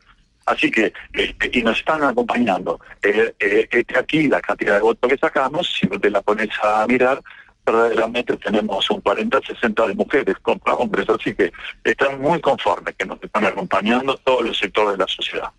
Así 0.47 0.71
que, 0.71 0.93
este, 1.13 1.51
y 1.53 1.63
nos 1.63 1.79
están 1.79 2.03
acompañando. 2.03 2.81
Eh, 3.03 3.35
eh, 3.39 3.69
este 3.71 3.99
aquí, 3.99 4.29
la 4.29 4.41
cantidad 4.41 4.77
de 4.77 4.81
votos 4.81 5.11
que 5.11 5.19
sacamos, 5.19 5.71
si 5.79 5.87
te 5.87 6.11
la 6.11 6.23
pones 6.23 6.49
a 6.63 6.87
mirar, 6.87 7.21
verdaderamente 7.67 8.37
tenemos 8.39 8.91
un 8.91 9.03
40-60 9.03 9.89
de 9.89 9.95
mujeres 9.95 10.37
contra 10.41 10.75
hombres, 10.75 11.07
así 11.11 11.35
que 11.35 11.53
están 11.85 12.21
muy 12.21 12.41
conformes 12.41 12.95
que 12.97 13.05
nos 13.05 13.23
están 13.23 13.45
acompañando 13.45 14.17
todos 14.19 14.47
los 14.47 14.59
sectores 14.59 14.93
de 14.93 14.99
la 14.99 15.09
sociedad. 15.09 15.51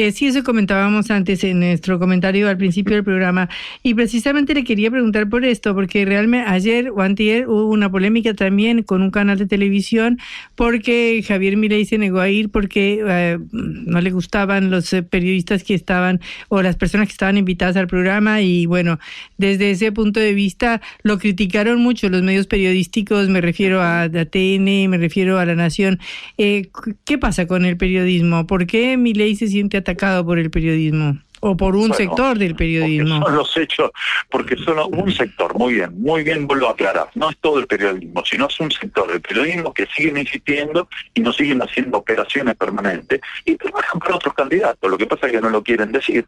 Eh, 0.00 0.12
sí, 0.12 0.28
eso 0.28 0.44
comentábamos 0.44 1.10
antes 1.10 1.42
en 1.42 1.58
nuestro 1.58 1.98
comentario 1.98 2.48
al 2.48 2.56
principio 2.56 2.94
del 2.94 3.02
programa. 3.02 3.48
Y 3.82 3.94
precisamente 3.94 4.54
le 4.54 4.62
quería 4.62 4.92
preguntar 4.92 5.28
por 5.28 5.44
esto, 5.44 5.74
porque 5.74 6.04
realmente 6.04 6.48
ayer 6.48 6.90
o 6.90 7.02
antier 7.02 7.48
hubo 7.48 7.66
una 7.66 7.90
polémica 7.90 8.32
también 8.32 8.84
con 8.84 9.02
un 9.02 9.10
canal 9.10 9.38
de 9.38 9.46
televisión, 9.46 10.20
porque 10.54 11.20
Javier 11.26 11.56
Milei 11.56 11.84
se 11.84 11.98
negó 11.98 12.20
a 12.20 12.28
ir 12.28 12.48
porque 12.50 13.02
eh, 13.04 13.38
no 13.50 14.00
le 14.00 14.10
gustaban 14.12 14.70
los 14.70 14.92
eh, 14.92 15.02
periodistas 15.02 15.64
que 15.64 15.74
estaban 15.74 16.20
o 16.48 16.62
las 16.62 16.76
personas 16.76 17.08
que 17.08 17.12
estaban 17.14 17.36
invitadas 17.36 17.76
al 17.76 17.88
programa. 17.88 18.40
Y 18.40 18.66
bueno, 18.66 19.00
desde 19.36 19.72
ese 19.72 19.90
punto 19.90 20.20
de 20.20 20.32
vista 20.32 20.80
lo 21.02 21.18
criticaron 21.18 21.82
mucho 21.82 22.08
los 22.08 22.22
medios 22.22 22.46
periodísticos, 22.46 23.28
me 23.30 23.40
refiero 23.40 23.82
a, 23.82 24.02
a 24.02 24.08
TN, 24.08 24.88
me 24.88 24.96
refiero 24.96 25.40
a 25.40 25.44
La 25.44 25.56
Nación. 25.56 25.98
Eh, 26.36 26.70
¿Qué 27.04 27.18
pasa 27.18 27.48
con 27.48 27.64
el 27.64 27.76
periodismo? 27.76 28.46
¿Por 28.46 28.68
qué 28.68 28.96
Milei 28.96 29.34
se 29.34 29.48
siente 29.48 29.76
atacado 29.78 29.87
por 30.24 30.38
el 30.38 30.50
periodismo 30.50 31.18
o 31.40 31.56
por 31.56 31.76
un 31.76 31.94
sector 31.94 32.36
del 32.38 32.56
periodismo. 32.56 33.22
Son 33.22 33.34
los 33.36 33.56
hechos, 33.56 33.90
porque 34.28 34.56
son 34.56 34.78
un 34.92 35.12
sector, 35.12 35.56
muy 35.56 35.74
bien, 35.74 36.00
muy 36.00 36.24
bien 36.24 36.46
vuelvo 36.46 36.68
a 36.68 36.72
aclarar, 36.72 37.08
no 37.14 37.30
es 37.30 37.36
todo 37.38 37.60
el 37.60 37.66
periodismo, 37.66 38.24
sino 38.24 38.46
es 38.46 38.58
un 38.60 38.70
sector 38.70 39.10
del 39.10 39.20
periodismo 39.20 39.72
que 39.72 39.86
siguen 39.86 40.18
insistiendo 40.18 40.88
y 41.14 41.20
no 41.20 41.32
siguen 41.32 41.62
haciendo 41.62 41.98
operaciones 41.98 42.56
permanentes 42.56 43.20
y 43.44 43.56
trabajan 43.56 44.00
para 44.00 44.16
otros 44.16 44.34
candidatos, 44.34 44.90
lo 44.90 44.98
que 44.98 45.06
pasa 45.06 45.26
es 45.26 45.32
que 45.32 45.40
no 45.40 45.50
lo 45.50 45.62
quieren 45.62 45.92
decir 45.92 46.26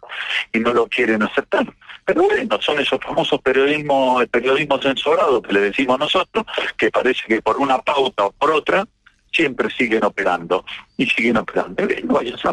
y 0.52 0.60
no 0.60 0.72
lo 0.72 0.86
quieren 0.86 1.22
aceptar. 1.22 1.66
Pero 2.04 2.22
bueno, 2.22 2.58
son 2.60 2.78
esos 2.78 3.00
famosos 3.00 3.40
periodismo, 3.42 4.20
el 4.20 4.28
periodismo 4.28 4.80
censurado 4.80 5.42
que 5.42 5.52
le 5.52 5.60
decimos 5.60 5.98
nosotros, 5.98 6.44
que 6.76 6.90
parece 6.90 7.22
que 7.26 7.42
por 7.42 7.58
una 7.58 7.78
pauta 7.78 8.26
o 8.26 8.32
por 8.32 8.52
otra 8.52 8.86
siempre 9.32 9.70
siguen 9.70 10.04
operando 10.04 10.64
y 10.96 11.06
siguen 11.06 11.36
operando. 11.36 11.86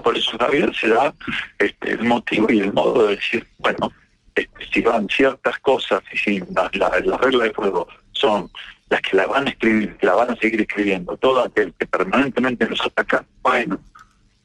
por 0.04 0.18
eso 0.18 0.38
Javier 0.38 0.74
se 0.76 0.90
da 0.90 1.14
este, 1.60 1.92
el 1.92 2.04
motivo 2.04 2.52
y 2.52 2.60
el 2.60 2.74
modo 2.74 3.08
de 3.08 3.16
decir, 3.16 3.48
bueno, 3.58 3.92
este, 4.36 4.50
si 4.72 4.82
van 4.82 5.08
ciertas 5.10 5.58
cosas 5.60 6.02
y 6.14 6.18
si 6.18 6.40
las 6.40 6.72
reglas 6.72 7.44
de 7.44 7.54
juego 7.54 7.88
son 8.12 8.50
las 8.90 9.02
que 9.02 9.18
la 9.18 9.28
van 9.28 9.48
a 9.48 9.50
escribir, 9.50 9.98
la 10.02 10.14
van 10.14 10.32
a 10.32 10.36
seguir 10.36 10.62
escribiendo, 10.62 11.18
todo 11.18 11.44
aquel 11.44 11.74
que 11.78 11.86
permanentemente 11.86 12.68
nos 12.70 12.82
ataca, 12.82 13.26
bueno, 13.42 13.80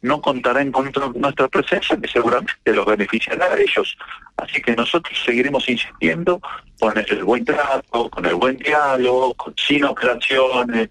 no 0.02 0.20
contará 0.20 0.60
en 0.60 0.72
contra 0.72 1.08
de 1.08 1.18
nuestra 1.18 1.48
presencia, 1.48 1.96
que 1.96 2.08
seguramente 2.08 2.72
los 2.72 2.84
beneficiará 2.84 3.46
a 3.46 3.58
ellos. 3.58 3.96
Así 4.36 4.60
que 4.60 4.74
nosotros 4.74 5.16
seguiremos 5.24 5.68
insistiendo 5.68 6.40
con 6.80 6.98
el 6.98 7.22
buen 7.22 7.44
trato, 7.44 8.10
con 8.10 8.26
el 8.26 8.34
buen 8.34 8.56
diálogo, 8.56 9.32
con, 9.34 9.54
sin 9.56 9.84
operaciones, 9.84 10.90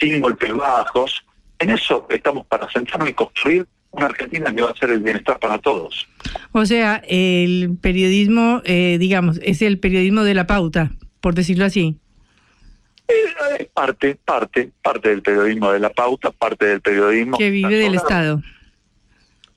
sin 0.00 0.20
golpes 0.20 0.52
bajos. 0.54 1.24
En 1.58 1.70
eso 1.70 2.06
estamos 2.08 2.46
para 2.46 2.70
sentarnos 2.70 3.10
y 3.10 3.12
construir 3.12 3.66
una 3.90 4.06
Argentina 4.06 4.54
que 4.54 4.62
va 4.62 4.70
a 4.70 4.76
ser 4.76 4.90
el 4.90 5.00
bienestar 5.00 5.38
para 5.38 5.58
todos. 5.58 6.08
O 6.52 6.64
sea, 6.64 7.02
el 7.06 7.76
periodismo, 7.80 8.62
eh, 8.64 8.96
digamos, 8.98 9.38
es 9.42 9.62
el 9.62 9.78
periodismo 9.78 10.22
de 10.24 10.34
la 10.34 10.46
pauta, 10.46 10.90
por 11.20 11.34
decirlo 11.34 11.64
así. 11.64 11.96
Eh, 13.08 13.68
parte, 13.74 14.16
parte, 14.24 14.70
parte 14.82 15.08
del 15.08 15.22
periodismo 15.22 15.72
de 15.72 15.80
la 15.80 15.90
pauta, 15.90 16.30
parte 16.30 16.66
del 16.66 16.80
periodismo... 16.80 17.36
Que 17.36 17.50
vive 17.50 17.76
del 17.76 17.96
Estado. 17.96 18.40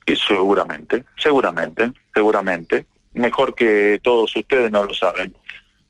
Y 0.06 0.16
seguramente, 0.16 1.04
seguramente, 1.16 1.92
seguramente. 2.12 2.86
Mejor 3.14 3.54
que 3.54 4.00
todos 4.02 4.34
ustedes 4.34 4.70
no 4.72 4.84
lo 4.84 4.92
saben 4.92 5.34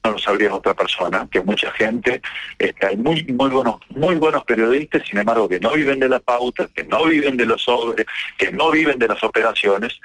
no 0.04 0.12
lo 0.12 0.18
sabría 0.18 0.54
otra 0.54 0.74
persona, 0.74 1.26
que 1.30 1.40
mucha 1.40 1.70
gente, 1.72 2.20
este, 2.58 2.86
hay 2.86 2.96
muy, 2.96 3.24
muy 3.24 3.48
buenos, 3.50 3.76
muy 3.88 4.16
buenos 4.16 4.44
periodistas, 4.44 5.02
sin 5.08 5.18
embargo, 5.18 5.48
que 5.48 5.58
no 5.58 5.72
viven 5.72 5.98
de 5.98 6.08
la 6.10 6.20
pauta, 6.20 6.68
que 6.74 6.84
no 6.84 7.06
viven 7.06 7.36
de 7.36 7.46
los 7.46 7.62
sobres, 7.62 8.06
que 8.36 8.52
no 8.52 8.70
viven 8.70 8.98
de 8.98 9.08
las 9.08 9.22
operaciones, 9.24 9.98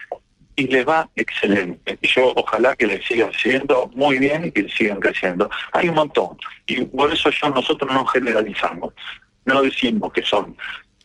y 0.56 0.68
les 0.68 0.88
va 0.88 1.10
excelente. 1.16 1.98
Yo 2.02 2.34
ojalá 2.36 2.76
que 2.76 2.88
les 2.88 3.06
sigan 3.06 3.32
siendo 3.34 3.90
muy 3.94 4.20
bien 4.20 4.46
y 4.46 4.52
que 4.52 4.68
sigan 4.70 5.00
creciendo. 5.00 5.50
Hay 5.72 5.88
un 5.88 5.96
montón. 5.96 6.38
Y 6.68 6.82
por 6.82 7.14
eso 7.14 7.30
yo 7.30 7.50
nosotros 7.50 7.90
no 7.92 8.06
generalizamos. 8.06 8.94
No 9.46 9.62
decimos 9.62 10.12
que 10.12 10.22
son 10.22 10.58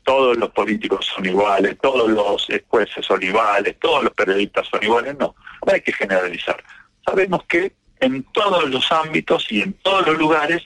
todos 0.03 0.37
los 0.37 0.51
políticos 0.51 1.07
son 1.15 1.25
iguales, 1.25 1.79
todos 1.81 2.11
los 2.11 2.47
jueces 2.69 3.07
son 3.07 3.23
iguales, 3.23 3.77
todos 3.81 4.05
los 4.05 4.13
periodistas 4.13 4.67
son 4.67 4.83
iguales. 4.83 5.17
No, 5.19 5.35
no 5.65 5.73
hay 5.73 5.81
que 5.81 5.93
generalizar. 5.93 6.63
Sabemos 7.07 7.45
que 7.45 7.73
en 8.05 8.23
todos 8.25 8.69
los 8.71 8.91
ámbitos 8.93 9.51
y 9.51 9.63
en 9.63 9.73
todos 9.75 10.07
los 10.07 10.19
lugares 10.19 10.63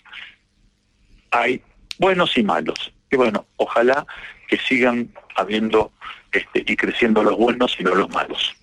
hay 1.31 1.63
buenos 1.99 2.37
y 2.37 2.43
malos. 2.43 2.93
Y 3.11 3.17
bueno, 3.17 3.47
ojalá 3.57 4.07
que 4.49 4.57
sigan 4.59 5.09
habiendo 5.37 5.93
este, 6.33 6.65
y 6.67 6.77
creciendo 6.77 7.23
los 7.23 7.37
buenos 7.37 7.77
y 7.79 7.85
no 7.85 7.95
los 7.95 8.11
malos. 8.11 8.55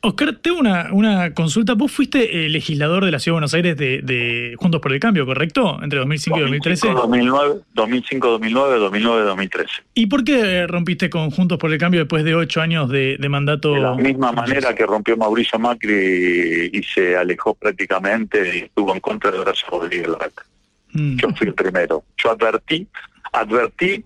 Oscar, 0.00 0.36
tengo 0.40 0.60
una, 0.60 0.90
una 0.92 1.34
consulta. 1.34 1.74
Vos 1.74 1.90
fuiste 1.90 2.44
eh, 2.44 2.48
legislador 2.48 3.04
de 3.04 3.10
la 3.10 3.18
Ciudad 3.18 3.32
de 3.32 3.36
Buenos 3.36 3.54
Aires 3.54 3.76
de, 3.76 4.00
de 4.02 4.54
Juntos 4.56 4.80
por 4.80 4.92
el 4.92 5.00
Cambio, 5.00 5.26
¿correcto? 5.26 5.78
Entre 5.82 5.98
2005 5.98 6.38
y 6.38 6.40
2013. 6.42 6.88
2009, 6.90 7.54
2005, 7.74 8.28
2009, 8.28 8.78
2009, 8.78 9.24
2013. 9.24 9.72
¿Y 9.94 10.06
por 10.06 10.22
qué 10.22 10.68
rompiste 10.68 11.10
con 11.10 11.30
Juntos 11.32 11.58
por 11.58 11.72
el 11.72 11.78
Cambio 11.78 12.00
después 12.00 12.22
de 12.22 12.36
ocho 12.36 12.60
años 12.60 12.88
de, 12.88 13.16
de 13.18 13.28
mandato? 13.28 13.74
De 13.74 13.80
la 13.80 13.94
misma 13.94 14.30
manera 14.30 14.72
que 14.72 14.86
rompió 14.86 15.16
Mauricio 15.16 15.58
Macri 15.58 16.70
y, 16.72 16.82
se 16.84 17.16
alejó 17.16 17.54
prácticamente 17.54 18.56
y 18.56 18.58
estuvo 18.60 18.94
en 18.94 19.00
contra 19.00 19.32
de 19.32 19.38
Horacio 19.38 19.68
Rodríguez 19.68 20.08
Larreta. 20.08 20.42
Mm. 20.92 21.16
Yo 21.16 21.28
fui 21.34 21.48
el 21.48 21.54
primero. 21.54 22.04
Yo 22.16 22.30
advertí, 22.30 22.86
advertí 23.32 24.04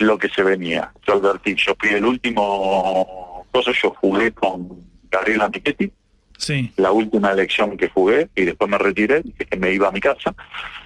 lo 0.00 0.18
que 0.18 0.28
se 0.28 0.42
venía. 0.42 0.92
Yo 1.06 1.14
advertí, 1.14 1.54
yo 1.54 1.74
fui 1.78 1.90
el 1.90 2.04
último 2.04 3.46
cosa, 3.50 3.70
yo 3.80 3.90
jugué 3.90 4.32
con 4.32 4.84
Gabriela 5.14 5.48
Michetti, 5.48 5.90
sí. 6.36 6.72
la 6.76 6.90
última 6.90 7.30
elección 7.30 7.76
que 7.76 7.88
jugué, 7.88 8.28
y 8.34 8.44
después 8.44 8.68
me 8.70 8.78
retiré, 8.78 9.22
que 9.22 9.56
me 9.56 9.72
iba 9.72 9.88
a 9.88 9.92
mi 9.92 10.00
casa, 10.00 10.34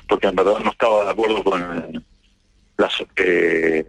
porque 0.07 0.29
en 0.29 0.37
verdad 0.37 0.59
no 0.63 0.71
estaba 0.71 1.05
de 1.05 1.11
acuerdo 1.11 1.43
con 1.43 1.61
la, 2.77 2.91
eh, 3.17 3.87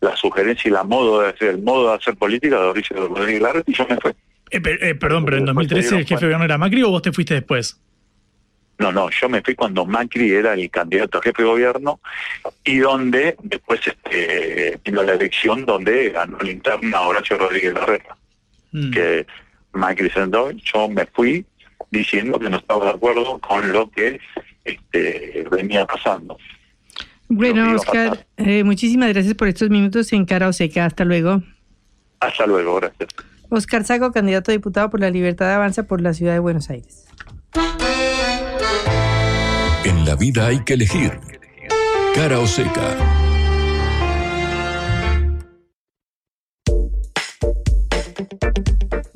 la 0.00 0.16
sugerencia 0.16 0.68
y 0.68 0.72
la 0.72 0.84
modo 0.84 1.20
de 1.20 1.28
hacer, 1.28 1.48
el 1.50 1.62
modo 1.62 1.90
de 1.90 1.96
hacer 1.96 2.16
política 2.16 2.56
de 2.56 2.62
Mauricio 2.62 3.08
Rodríguez 3.08 3.42
Larreta, 3.42 3.70
y 3.70 3.74
yo 3.74 3.86
me 3.88 3.96
fui. 3.96 4.12
Eh, 4.50 4.60
eh, 4.64 4.94
perdón, 4.94 5.24
pero 5.24 5.38
en 5.38 5.46
2013 5.46 5.98
el 5.98 6.06
jefe 6.06 6.20
de 6.20 6.26
gobierno 6.26 6.44
era 6.44 6.58
Macri 6.58 6.82
o 6.82 6.90
vos 6.90 7.02
te 7.02 7.12
fuiste 7.12 7.34
después? 7.34 7.80
No, 8.78 8.90
no, 8.90 9.10
yo 9.10 9.28
me 9.28 9.42
fui 9.42 9.54
cuando 9.54 9.86
Macri 9.86 10.32
era 10.32 10.54
el 10.54 10.70
candidato 10.70 11.18
a 11.18 11.22
jefe 11.22 11.42
de 11.42 11.48
gobierno 11.48 12.00
y 12.64 12.78
donde 12.78 13.36
después 13.42 13.80
este, 13.86 14.78
vino 14.84 15.02
la 15.02 15.12
elección 15.12 15.64
donde 15.64 16.10
ganó 16.10 16.38
la 16.38 16.50
interna 16.50 17.02
Horacio 17.02 17.38
Rodríguez 17.38 17.74
Larreta. 17.74 18.16
Mm. 18.72 18.90
Que 18.90 19.26
Macri 19.72 20.10
sentó, 20.10 20.50
yo 20.50 20.88
me 20.88 21.06
fui 21.06 21.44
diciendo 21.90 22.38
que 22.38 22.50
no 22.50 22.56
estaba 22.56 22.86
de 22.86 22.90
acuerdo 22.92 23.38
con 23.38 23.72
lo 23.72 23.90
que 23.90 24.20
este, 24.64 25.46
venía 25.50 25.86
pasando. 25.86 26.36
Bueno, 27.28 27.74
Oscar, 27.74 28.26
eh, 28.36 28.62
muchísimas 28.64 29.08
gracias 29.10 29.34
por 29.34 29.48
estos 29.48 29.70
minutos 29.70 30.12
en 30.12 30.26
Cara 30.26 30.48
o 30.48 30.52
Seca. 30.52 30.84
Hasta 30.84 31.04
luego. 31.04 31.42
Hasta 32.20 32.46
luego, 32.46 32.76
gracias. 32.76 33.08
Oscar 33.48 33.84
Sago, 33.84 34.12
candidato 34.12 34.50
a 34.50 34.52
diputado 34.52 34.90
por 34.90 35.00
la 35.00 35.10
Libertad 35.10 35.46
de 35.46 35.54
Avanza 35.54 35.86
por 35.86 36.00
la 36.00 36.14
Ciudad 36.14 36.32
de 36.32 36.38
Buenos 36.38 36.70
Aires. 36.70 37.06
En 39.84 40.04
la 40.04 40.14
vida 40.16 40.46
hay 40.46 40.62
que 40.64 40.74
elegir. 40.74 41.18
Cara 42.14 42.38
o 42.38 42.46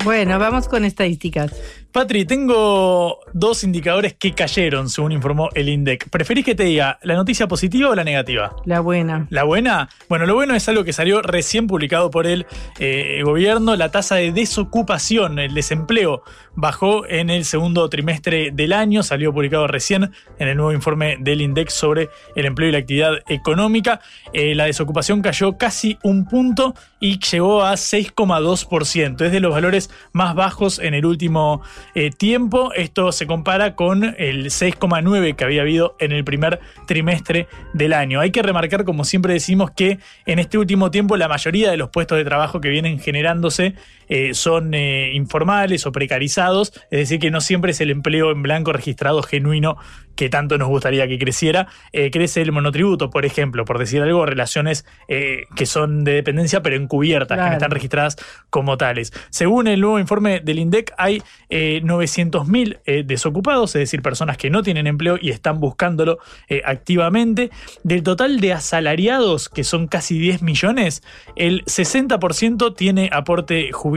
Bueno, 0.07 0.39
vamos 0.39 0.69
con 0.69 0.85
estadísticas. 0.85 1.53
Patri, 1.91 2.27
tengo 2.27 3.21
dos 3.33 3.65
indicadores 3.65 4.15
que 4.15 4.35
cayeron, 4.35 4.89
según 4.89 5.13
informó 5.13 5.49
el 5.55 5.69
INDEC. 5.69 6.11
¿Preferís 6.11 6.45
que 6.45 6.55
te 6.55 6.63
diga 6.63 6.99
la 7.03 7.15
noticia 7.15 7.49
positiva 7.49 7.89
o 7.89 7.95
la 7.95 8.05
negativa? 8.05 8.55
La 8.67 8.81
buena. 8.81 9.27
¿La 9.31 9.45
buena? 9.45 9.89
Bueno, 10.09 10.27
lo 10.27 10.35
bueno 10.35 10.55
es 10.55 10.69
algo 10.69 10.85
que 10.85 10.93
salió 10.93 11.23
recién 11.23 11.67
publicado 11.67 12.11
por 12.11 12.27
el 12.27 12.47
eh, 12.79 13.23
gobierno. 13.25 13.75
La 13.75 13.91
tasa 13.91 14.17
de 14.17 14.31
desocupación, 14.31 15.39
el 15.39 15.55
desempleo, 15.55 16.23
bajó 16.55 17.07
en 17.09 17.31
el 17.31 17.47
segundo 17.47 17.89
trimestre 17.89 18.51
del 18.53 18.75
año. 18.75 19.03
Salió 19.03 19.33
publicado 19.33 19.67
recién 19.67 20.13
en 20.39 20.49
el 20.49 20.57
nuevo 20.57 20.73
informe 20.73 21.17
del 21.19 21.41
INDEC 21.41 21.71
sobre 21.71 22.11
el 22.37 22.45
empleo 22.45 22.69
y 22.69 22.73
la 22.73 22.79
actividad 22.79 23.15
económica. 23.27 24.01
Eh, 24.35 24.55
la 24.55 24.67
desocupación 24.67 25.23
cayó 25.23 25.57
casi 25.57 25.99
un 26.03 26.27
punto 26.27 26.75
y 27.01 27.19
llegó 27.21 27.65
a 27.65 27.73
6,2%. 27.73 29.25
Es 29.25 29.33
de 29.33 29.41
los 29.41 29.53
valores 29.53 29.91
más 30.13 30.35
bajos 30.35 30.79
en 30.79 30.95
el 30.95 31.07
último 31.07 31.63
eh, 31.95 32.11
tiempo. 32.11 32.73
Esto 32.75 33.13
se 33.13 33.27
compara 33.27 33.75
con 33.75 34.15
el 34.19 34.47
6,9 34.47 35.37
que 35.37 35.45
había 35.45 35.63
habido 35.63 35.97
en 35.99 36.13
el 36.13 36.25
primer 36.25 36.61
trimestre 36.87 37.49
del 37.73 37.93
año. 37.93 38.21
Hay 38.21 38.31
que 38.31 38.43
remarcar, 38.43 38.85
como 38.85 39.05
siempre 39.05 39.33
decimos, 39.33 39.71
que 39.71 39.99
en 40.27 40.39
este 40.39 40.59
último 40.59 40.91
tiempo 40.91 41.17
la 41.17 41.29
mayoría 41.29 41.71
de 41.71 41.77
los 41.77 41.91
puestos 41.91 42.19
de 42.19 42.25
trabajo 42.25 42.61
que 42.61 42.69
vienen 42.69 42.99
generándose 42.99 43.75
eh, 44.09 44.35
son 44.35 44.75
eh, 44.75 45.11
informales 45.15 45.87
o 45.87 45.93
precarizados, 45.93 46.73
es 46.91 47.01
decir, 47.01 47.19
que 47.19 47.31
no 47.31 47.41
siempre 47.41 47.73
es 47.73 47.81
el 47.81 47.91
empleo 47.91 48.31
en 48.31 48.43
blanco 48.43 48.73
registrado 48.73 49.23
genuino 49.23 49.77
que 50.15 50.31
tanto 50.31 50.57
nos 50.57 50.69
gustaría 50.69 51.07
que 51.07 51.19
creciera. 51.19 51.69
crece 51.93 52.41
el 52.41 52.51
monotributo, 52.51 53.11
por 53.11 53.27
ejemplo, 53.27 53.67
por 53.67 53.79
decir 53.79 54.01
algo, 54.01 54.25
relaciones 54.25 54.87
que 55.07 55.67
son 55.67 56.05
de 56.05 56.15
dependencia 56.15 56.63
pero 56.63 56.75
encubiertas, 56.75 57.37
que 57.37 57.45
no 57.45 57.53
están 57.53 57.71
registradas 57.71 58.17
como 58.49 58.79
tales. 58.79 59.13
Según 59.29 59.67
el 59.67 59.83
nuevo 59.83 59.99
informe 59.99 60.41
del 60.41 60.59
INDEC, 60.59 60.95
hay 60.97 61.23
900.000 61.51 62.81
eh, 62.87 63.03
desocupados, 63.05 63.75
es 63.77 63.81
decir, 63.81 64.01
personas 64.01 64.39
que 64.39 64.49
no 64.49 64.63
tienen 64.63 64.87
empleo 64.87 65.19
y 65.21 65.31
están 65.31 65.61
buscándolo 65.61 66.19
eh, 66.49 66.63
activamente. 66.65 67.51
Del 67.83 68.03
total 68.03 68.41
de 68.41 68.53
asalariados, 68.53 69.49
que 69.49 69.65
son 69.65 69.87
casi 69.87 70.19
10 70.19 70.43
millones, 70.43 71.03
el 71.37 71.65
60% 71.65 72.75
tiene 72.75 73.11
aporte 73.13 73.71
jubilatorio 73.73 73.96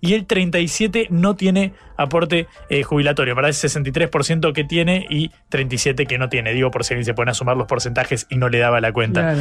y 0.00 0.14
el 0.14 0.26
37% 0.26 1.08
no 1.10 1.36
tiene 1.36 1.72
aporte 1.96 2.46
eh, 2.68 2.82
jubilatorio. 2.82 3.34
Para 3.34 3.48
ese 3.48 3.68
63% 3.68 4.52
que 4.52 4.64
tiene 4.64 5.06
y 5.08 5.30
37% 5.50 6.06
que 6.06 6.18
no 6.18 6.28
tiene. 6.28 6.52
Digo, 6.52 6.70
por 6.70 6.84
si 6.84 6.94
alguien 6.94 7.04
se 7.04 7.14
pone 7.14 7.30
a 7.30 7.34
sumar 7.34 7.56
los 7.56 7.66
porcentajes 7.66 8.26
y 8.28 8.36
no 8.36 8.48
le 8.48 8.58
daba 8.58 8.80
la 8.80 8.92
cuenta. 8.92 9.34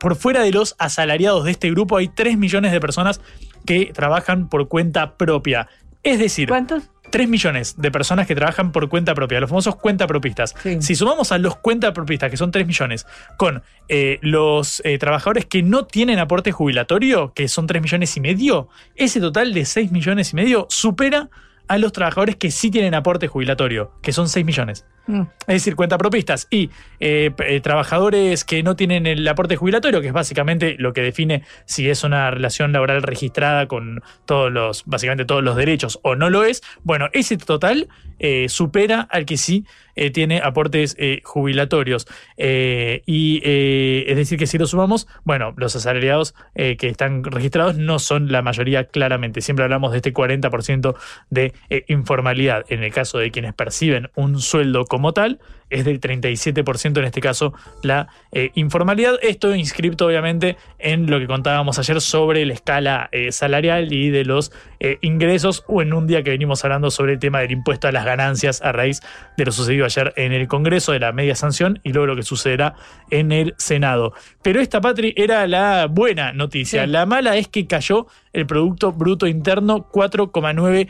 por 0.00 0.16
fuera 0.16 0.42
de 0.42 0.52
los 0.52 0.76
asalariados 0.78 1.44
de 1.44 1.50
este 1.50 1.70
grupo 1.70 1.96
hay 1.96 2.08
3 2.08 2.38
millones 2.38 2.72
de 2.72 2.80
personas 2.80 3.20
que 3.66 3.92
trabajan 3.94 4.48
por 4.48 4.68
cuenta 4.68 5.16
propia. 5.16 5.68
Es 6.02 6.18
decir, 6.18 6.48
¿cuántos? 6.48 6.90
3 7.14 7.28
millones 7.28 7.76
de 7.78 7.92
personas 7.92 8.26
que 8.26 8.34
trabajan 8.34 8.72
por 8.72 8.88
cuenta 8.88 9.14
propia, 9.14 9.38
los 9.38 9.48
famosos 9.48 9.76
cuentapropistas. 9.76 10.52
Si 10.80 10.96
sumamos 10.96 11.30
a 11.30 11.38
los 11.38 11.54
cuentapropistas, 11.54 12.28
que 12.28 12.36
son 12.36 12.50
3 12.50 12.66
millones, 12.66 13.06
con 13.36 13.62
eh, 13.88 14.18
los 14.20 14.82
eh, 14.84 14.98
trabajadores 14.98 15.46
que 15.46 15.62
no 15.62 15.86
tienen 15.86 16.18
aporte 16.18 16.50
jubilatorio, 16.50 17.32
que 17.32 17.46
son 17.46 17.68
3 17.68 17.80
millones 17.80 18.16
y 18.16 18.20
medio, 18.20 18.68
ese 18.96 19.20
total 19.20 19.54
de 19.54 19.64
6 19.64 19.92
millones 19.92 20.32
y 20.32 20.34
medio 20.34 20.66
supera 20.70 21.30
a 21.68 21.78
los 21.78 21.92
trabajadores 21.92 22.36
que 22.36 22.50
sí 22.50 22.70
tienen 22.70 22.94
aporte 22.94 23.28
jubilatorio, 23.28 23.92
que 24.02 24.12
son 24.12 24.28
6 24.28 24.44
millones. 24.44 24.84
Mm. 25.06 25.22
Es 25.46 25.54
decir, 25.54 25.76
cuentapropistas 25.76 26.46
y 26.50 26.70
eh, 27.00 27.30
eh, 27.38 27.60
trabajadores 27.60 28.44
que 28.44 28.62
no 28.62 28.74
tienen 28.76 29.06
el 29.06 29.26
aporte 29.28 29.56
jubilatorio, 29.56 30.00
que 30.00 30.08
es 30.08 30.12
básicamente 30.12 30.76
lo 30.78 30.92
que 30.92 31.02
define 31.02 31.42
si 31.66 31.90
es 31.90 32.04
una 32.04 32.30
relación 32.30 32.72
laboral 32.72 33.02
registrada 33.02 33.66
con 33.66 34.02
todos 34.24 34.50
los, 34.50 34.84
básicamente 34.86 35.24
todos 35.24 35.42
los 35.42 35.56
derechos 35.56 35.98
o 36.02 36.16
no 36.16 36.30
lo 36.30 36.44
es. 36.44 36.62
Bueno, 36.82 37.08
ese 37.12 37.36
total 37.36 37.88
eh, 38.18 38.48
supera 38.48 39.00
al 39.10 39.26
que 39.26 39.36
sí 39.36 39.64
tiene 40.12 40.40
aportes 40.42 40.96
jubilatorios. 41.22 42.08
y 42.36 43.40
es 43.44 44.16
decir, 44.16 44.40
que 44.40 44.48
si 44.48 44.58
lo 44.58 44.66
sumamos, 44.66 45.06
bueno, 45.22 45.54
los 45.56 45.76
asalariados 45.76 46.34
que 46.56 46.88
están 46.88 47.22
registrados 47.22 47.76
no 47.76 48.00
son 48.00 48.32
la 48.32 48.42
mayoría 48.42 48.86
claramente. 48.86 49.40
Siempre 49.40 49.62
hablamos 49.62 49.92
de 49.92 49.98
este 49.98 50.12
40% 50.12 50.96
de 51.30 51.52
informalidad. 51.86 52.64
En 52.70 52.82
el 52.82 52.92
caso 52.92 53.18
de 53.18 53.30
quienes 53.30 53.54
perciben 53.54 54.10
un 54.16 54.40
sueldo 54.40 54.84
como 54.84 55.12
tal, 55.12 55.38
es 55.70 55.84
del 55.84 56.00
37% 56.00 56.98
en 56.98 57.04
este 57.04 57.20
caso 57.20 57.54
la 57.82 58.08
eh, 58.32 58.50
informalidad. 58.54 59.18
Esto 59.22 59.54
inscripto 59.54 60.06
obviamente 60.06 60.56
en 60.78 61.10
lo 61.10 61.18
que 61.18 61.26
contábamos 61.26 61.78
ayer 61.78 62.00
sobre 62.00 62.44
la 62.44 62.54
escala 62.54 63.08
eh, 63.12 63.32
salarial 63.32 63.92
y 63.92 64.10
de 64.10 64.24
los 64.24 64.52
eh, 64.80 64.98
ingresos 65.00 65.64
o 65.68 65.82
en 65.82 65.92
un 65.92 66.06
día 66.06 66.22
que 66.22 66.30
venimos 66.30 66.64
hablando 66.64 66.90
sobre 66.90 67.14
el 67.14 67.18
tema 67.18 67.40
del 67.40 67.52
impuesto 67.52 67.88
a 67.88 67.92
las 67.92 68.04
ganancias 68.04 68.62
a 68.62 68.72
raíz 68.72 69.00
de 69.36 69.44
lo 69.44 69.52
sucedido 69.52 69.84
ayer 69.84 70.12
en 70.16 70.32
el 70.32 70.48
Congreso, 70.48 70.92
de 70.92 71.00
la 71.00 71.12
media 71.12 71.34
sanción 71.34 71.80
y 71.82 71.92
luego 71.92 72.06
lo 72.06 72.16
que 72.16 72.22
sucederá 72.22 72.74
en 73.10 73.32
el 73.32 73.54
Senado. 73.56 74.12
Pero 74.42 74.60
esta, 74.60 74.80
Patri, 74.80 75.14
era 75.16 75.46
la 75.46 75.86
buena 75.86 76.32
noticia. 76.32 76.86
La 76.86 77.06
mala 77.06 77.36
es 77.36 77.48
que 77.48 77.66
cayó 77.66 78.06
el 78.32 78.46
Producto 78.46 78.92
Bruto 78.92 79.26
Interno 79.26 79.88
4,9 79.90 80.88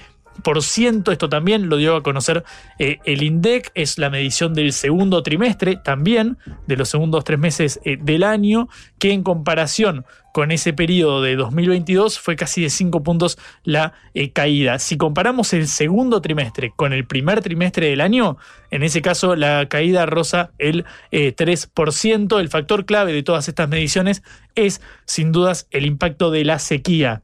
esto 1.12 1.28
también 1.28 1.68
lo 1.68 1.76
dio 1.76 1.96
a 1.96 2.02
conocer 2.02 2.44
eh, 2.78 2.98
el 3.04 3.22
INDEC, 3.22 3.70
es 3.74 3.98
la 3.98 4.10
medición 4.10 4.54
del 4.54 4.72
segundo 4.72 5.22
trimestre 5.22 5.76
también, 5.76 6.38
de 6.66 6.76
los 6.76 6.88
segundos 6.88 7.24
tres 7.24 7.38
meses 7.38 7.80
eh, 7.84 7.96
del 8.00 8.22
año, 8.22 8.68
que 8.98 9.12
en 9.12 9.22
comparación 9.22 10.04
con 10.32 10.50
ese 10.50 10.72
periodo 10.72 11.22
de 11.22 11.36
2022 11.36 12.18
fue 12.18 12.34
casi 12.34 12.62
de 12.62 12.70
5 12.70 13.02
puntos 13.02 13.38
la 13.62 13.92
eh, 14.14 14.32
caída. 14.32 14.78
Si 14.78 14.96
comparamos 14.96 15.52
el 15.52 15.68
segundo 15.68 16.20
trimestre 16.20 16.72
con 16.74 16.92
el 16.92 17.06
primer 17.06 17.40
trimestre 17.40 17.88
del 17.88 18.00
año, 18.00 18.36
en 18.70 18.82
ese 18.82 19.00
caso 19.00 19.36
la 19.36 19.66
caída 19.68 20.06
roza 20.06 20.50
el 20.58 20.84
3%. 21.12 22.40
El 22.40 22.48
factor 22.48 22.84
clave 22.84 23.12
de 23.12 23.22
todas 23.22 23.46
estas 23.46 23.68
mediciones 23.68 24.24
es 24.56 24.80
sin 25.04 25.30
dudas 25.30 25.68
el 25.70 25.86
impacto 25.86 26.32
de 26.32 26.44
la 26.44 26.58
sequía 26.58 27.22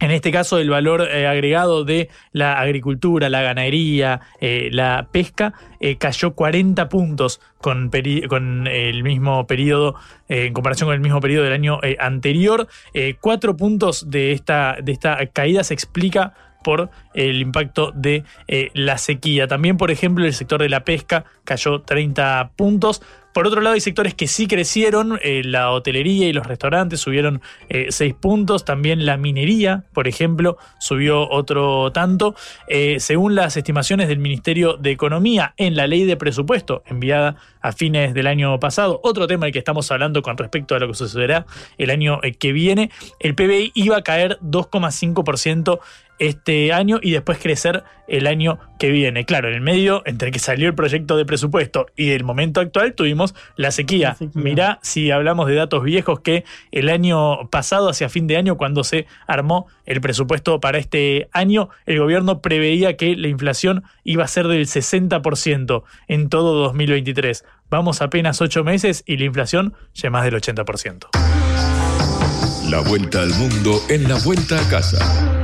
en 0.00 0.10
este 0.10 0.32
caso 0.32 0.58
el 0.58 0.70
valor 0.70 1.02
eh, 1.02 1.26
agregado 1.26 1.84
de 1.84 2.08
la 2.32 2.58
agricultura, 2.60 3.28
la 3.28 3.42
ganadería, 3.42 4.20
eh, 4.40 4.68
la 4.72 5.08
pesca, 5.10 5.54
eh, 5.80 5.96
cayó 5.96 6.34
40 6.34 6.88
puntos 6.88 7.40
con, 7.60 7.90
el 7.94 9.02
mismo 9.02 9.46
periodo, 9.46 9.94
en 10.28 10.52
comparación 10.52 10.88
con 10.88 10.94
el 10.94 11.00
mismo 11.00 11.20
periodo 11.20 11.44
del 11.44 11.54
año 11.54 11.80
anterior. 11.98 12.68
cuatro 13.20 13.56
puntos 13.56 14.10
de 14.10 14.32
esta, 14.32 14.76
de 14.82 14.92
esta 14.92 15.24
caída 15.32 15.64
se 15.64 15.72
explica 15.72 16.34
por 16.62 16.90
el 17.14 17.40
impacto 17.40 17.90
de 17.94 18.24
la 18.74 18.98
sequía. 18.98 19.46
También, 19.48 19.78
por 19.78 19.90
ejemplo, 19.90 20.26
el 20.26 20.34
sector 20.34 20.60
de 20.60 20.68
la 20.68 20.84
pesca 20.84 21.24
cayó 21.44 21.80
30 21.80 22.50
puntos. 22.56 23.00
Por 23.34 23.48
otro 23.48 23.60
lado, 23.60 23.74
hay 23.74 23.80
sectores 23.80 24.14
que 24.14 24.28
sí 24.28 24.46
crecieron, 24.46 25.18
eh, 25.20 25.42
la 25.44 25.72
hotelería 25.72 26.28
y 26.28 26.32
los 26.32 26.46
restaurantes 26.46 27.00
subieron 27.00 27.42
eh, 27.68 27.88
seis 27.90 28.14
puntos, 28.14 28.64
también 28.64 29.04
la 29.04 29.16
minería, 29.16 29.82
por 29.92 30.06
ejemplo, 30.06 30.56
subió 30.78 31.28
otro 31.28 31.90
tanto. 31.90 32.36
Eh, 32.68 33.00
según 33.00 33.34
las 33.34 33.56
estimaciones 33.56 34.06
del 34.06 34.20
Ministerio 34.20 34.74
de 34.76 34.92
Economía 34.92 35.52
en 35.56 35.74
la 35.74 35.88
ley 35.88 36.04
de 36.04 36.16
presupuesto 36.16 36.84
enviada 36.86 37.34
a 37.60 37.72
fines 37.72 38.14
del 38.14 38.28
año 38.28 38.60
pasado, 38.60 39.00
otro 39.02 39.26
tema 39.26 39.46
del 39.46 39.52
que 39.52 39.58
estamos 39.58 39.90
hablando 39.90 40.22
con 40.22 40.38
respecto 40.38 40.76
a 40.76 40.78
lo 40.78 40.86
que 40.86 40.94
sucederá 40.94 41.44
el 41.76 41.90
año 41.90 42.20
que 42.38 42.52
viene, 42.52 42.92
el 43.18 43.34
PBI 43.34 43.72
iba 43.74 43.96
a 43.96 44.02
caer 44.02 44.38
2,5% 44.42 45.80
este 46.18 46.72
año 46.72 46.98
y 47.02 47.10
después 47.12 47.38
crecer 47.38 47.84
el 48.06 48.26
año 48.26 48.58
que 48.78 48.90
viene. 48.90 49.24
Claro, 49.24 49.48
en 49.48 49.54
el 49.54 49.60
medio, 49.60 50.02
entre 50.04 50.30
que 50.30 50.38
salió 50.38 50.68
el 50.68 50.74
proyecto 50.74 51.16
de 51.16 51.24
presupuesto 51.24 51.86
y 51.96 52.10
el 52.10 52.24
momento 52.24 52.60
actual, 52.60 52.94
tuvimos 52.94 53.34
la 53.56 53.70
sequía. 53.70 54.16
Mirá 54.34 54.78
si 54.82 55.10
hablamos 55.10 55.48
de 55.48 55.54
datos 55.54 55.82
viejos 55.82 56.20
que 56.20 56.44
el 56.70 56.88
año 56.88 57.48
pasado, 57.50 57.88
hacia 57.88 58.08
fin 58.08 58.26
de 58.26 58.36
año, 58.36 58.56
cuando 58.56 58.84
se 58.84 59.06
armó 59.26 59.66
el 59.86 60.00
presupuesto 60.00 60.60
para 60.60 60.78
este 60.78 61.28
año, 61.32 61.70
el 61.86 61.98
gobierno 61.98 62.40
preveía 62.40 62.96
que 62.96 63.16
la 63.16 63.28
inflación 63.28 63.84
iba 64.04 64.24
a 64.24 64.28
ser 64.28 64.48
del 64.48 64.66
60% 64.66 65.82
en 66.08 66.28
todo 66.28 66.54
2023. 66.64 67.44
Vamos 67.70 68.02
apenas 68.02 68.40
ocho 68.40 68.62
meses 68.64 69.02
y 69.06 69.16
la 69.16 69.24
inflación 69.24 69.74
ya 69.94 70.10
más 70.10 70.24
del 70.24 70.34
80%. 70.34 71.08
La 72.70 72.80
vuelta 72.80 73.20
al 73.20 73.30
mundo 73.34 73.80
en 73.88 74.08
la 74.08 74.18
vuelta 74.24 74.58
a 74.58 74.68
casa. 74.68 75.43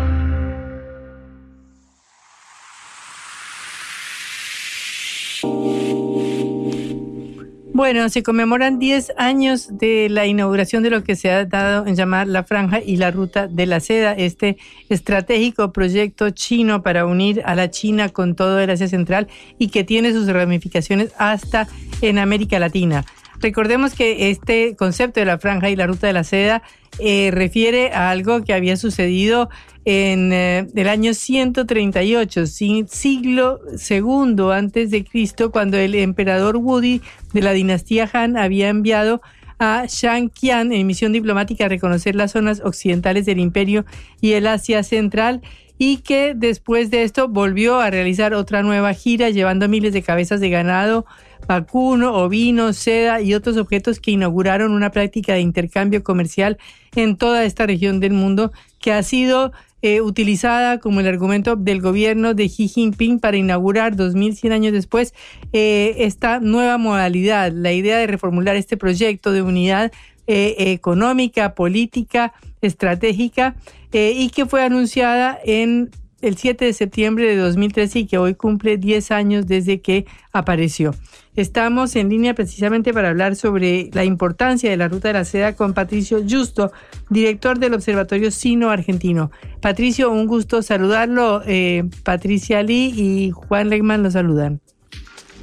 Bueno, 7.81 8.11
se 8.11 8.23
conmemoran 8.23 8.79
10 8.79 9.15
años 9.17 9.79
de 9.79 10.11
la 10.11 10.27
inauguración 10.27 10.83
de 10.83 10.91
lo 10.91 11.03
que 11.03 11.17
se 11.17 11.31
ha 11.31 11.47
dado 11.47 11.87
en 11.87 11.97
llamar 11.97 12.29
la 12.29 12.45
Franja 12.45 12.79
y 12.79 12.99
la 12.99 13.11
Ruta 13.11 13.49
de 13.49 13.65
la 13.65 13.81
Seda, 13.81 14.13
este 14.13 14.59
estratégico 14.91 15.73
proyecto 15.73 16.29
chino 16.29 16.83
para 16.83 17.07
unir 17.07 17.41
a 17.47 17.55
la 17.55 17.71
China 17.71 18.11
con 18.11 18.35
todo 18.35 18.61
el 18.61 18.69
Asia 18.69 18.87
Central 18.87 19.29
y 19.59 19.69
que 19.69 19.83
tiene 19.83 20.13
sus 20.13 20.27
ramificaciones 20.27 21.15
hasta 21.17 21.69
en 22.03 22.19
América 22.19 22.59
Latina. 22.59 23.07
Recordemos 23.41 23.95
que 23.95 24.31
este 24.31 24.77
concepto 24.77 25.21
de 25.21 25.27
la 25.27 25.39
Franja 25.39 25.71
y 25.71 25.77
la 25.77 25.87
Ruta 25.87 26.07
de 26.07 26.13
la 26.13 26.25
Seda 26.25 26.63
eh, 26.99 27.31
refiere 27.33 27.93
a 27.93 28.11
algo 28.11 28.45
que 28.45 28.53
había 28.53 28.77
sucedido 28.77 29.49
en 29.87 30.33
eh, 30.33 30.67
el 30.75 30.89
año 30.89 31.15
138, 31.15 32.47
siglo 32.47 33.61
segundo 33.77 34.53
antes 34.53 34.91
de 34.91 35.05
Cristo, 35.05 35.51
cuando 35.51 35.79
el 35.79 35.95
emperador 35.95 36.59
Wudi 36.59 37.01
de 37.33 37.41
la 37.41 37.53
dinastía 37.53 38.09
Han 38.13 38.37
había 38.37 38.69
enviado 38.69 39.23
a 39.59 39.85
Shang 39.89 40.31
Qian 40.31 40.73
en 40.73 40.87
misión 40.87 41.13
diplomática 41.13 41.65
a 41.65 41.69
reconocer 41.69 42.15
las 42.17 42.33
zonas 42.33 42.61
occidentales 42.65 43.25
del 43.25 43.39
imperio 43.39 43.87
y 44.21 44.33
el 44.33 44.47
Asia 44.47 44.83
Central 44.83 45.41
y 45.79 45.99
que 45.99 46.35
después 46.37 46.91
de 46.91 47.05
esto 47.05 47.29
volvió 47.29 47.81
a 47.81 47.91
realizar 47.91 48.35
otra 48.35 48.63
nueva 48.63 48.93
gira 48.93 49.31
llevando 49.31 49.67
miles 49.67 49.95
de 49.95 50.03
cabezas 50.03 50.41
de 50.41 50.51
ganado 50.51 51.07
vacuno, 51.47 52.15
ovino, 52.15 52.73
seda 52.73 53.21
y 53.21 53.35
otros 53.35 53.57
objetos 53.57 54.01
que 54.01 54.13
inauguraron 54.13 54.73
una 54.73 54.91
práctica 54.91 55.35
de 55.35 55.41
intercambio 55.41 56.03
comercial 56.03 56.59
en 56.95 57.17
toda 57.17 57.45
esta 57.45 57.67
región 57.67 58.01
del 58.01 58.13
mundo 58.13 58.53
que 58.79 58.93
ha 58.93 59.03
sido 59.03 59.53
eh, 59.83 60.03
utilizada 60.03 60.79
como 60.79 61.01
el 61.01 61.07
argumento 61.07 61.57
del 61.57 61.81
gobierno 61.81 62.35
de 62.35 62.49
Xi 62.49 62.69
Jinping 62.69 63.19
para 63.19 63.39
inaugurar 63.39 63.97
2100 63.97 64.53
años 64.53 64.73
después 64.75 65.15
eh, 65.55 65.95
esta 66.01 66.39
nueva 66.39 66.77
modalidad, 66.77 67.51
la 67.51 67.73
idea 67.73 67.97
de 67.97 68.07
reformular 68.07 68.57
este 68.57 68.77
proyecto 68.77 69.33
de 69.33 69.41
unidad 69.41 69.91
eh, 70.27 70.55
económica, 70.59 71.55
política, 71.55 72.35
estratégica 72.61 73.57
y 73.93 74.29
que 74.31 74.47
fue 74.47 74.63
anunciada 74.63 75.39
en 75.45 75.91
el 76.23 76.37
7 76.37 76.65
de 76.65 76.73
septiembre 76.73 77.29
de 77.29 77.37
2013 77.37 78.01
y 78.01 78.07
que 78.07 78.19
hoy 78.19 78.35
cumple 78.35 78.77
10 78.77 79.11
años 79.11 79.47
desde 79.47 79.81
que 79.81 80.07
apareció. 80.33 80.95
Estamos 81.37 81.97
en 81.97 82.09
línea 82.09 82.35
precisamente 82.35 82.93
para 82.93 83.09
hablar 83.09 83.37
sobre 83.37 83.89
la 83.93 84.05
importancia 84.05 84.71
de 84.71 84.77
la 84.77 84.89
Ruta 84.89 85.09
de 85.09 85.15
la 85.15 85.25
Seda 85.25 85.55
con 85.57 85.75
Patricio 85.75 86.23
Justo, 86.29 86.73
director 87.09 87.59
del 87.59 87.75
Observatorio 87.75 88.31
Sino-Argentino. 88.31 89.31
Patricio, 89.61 90.11
un 90.11 90.27
gusto 90.27 90.63
saludarlo. 90.63 91.43
Eh, 91.47 91.85
Patricia 92.05 92.63
Lee 92.63 92.93
y 92.95 93.31
Juan 93.31 93.71
Legman 93.71 94.03
lo 94.03 94.11
saludan. 94.11 94.61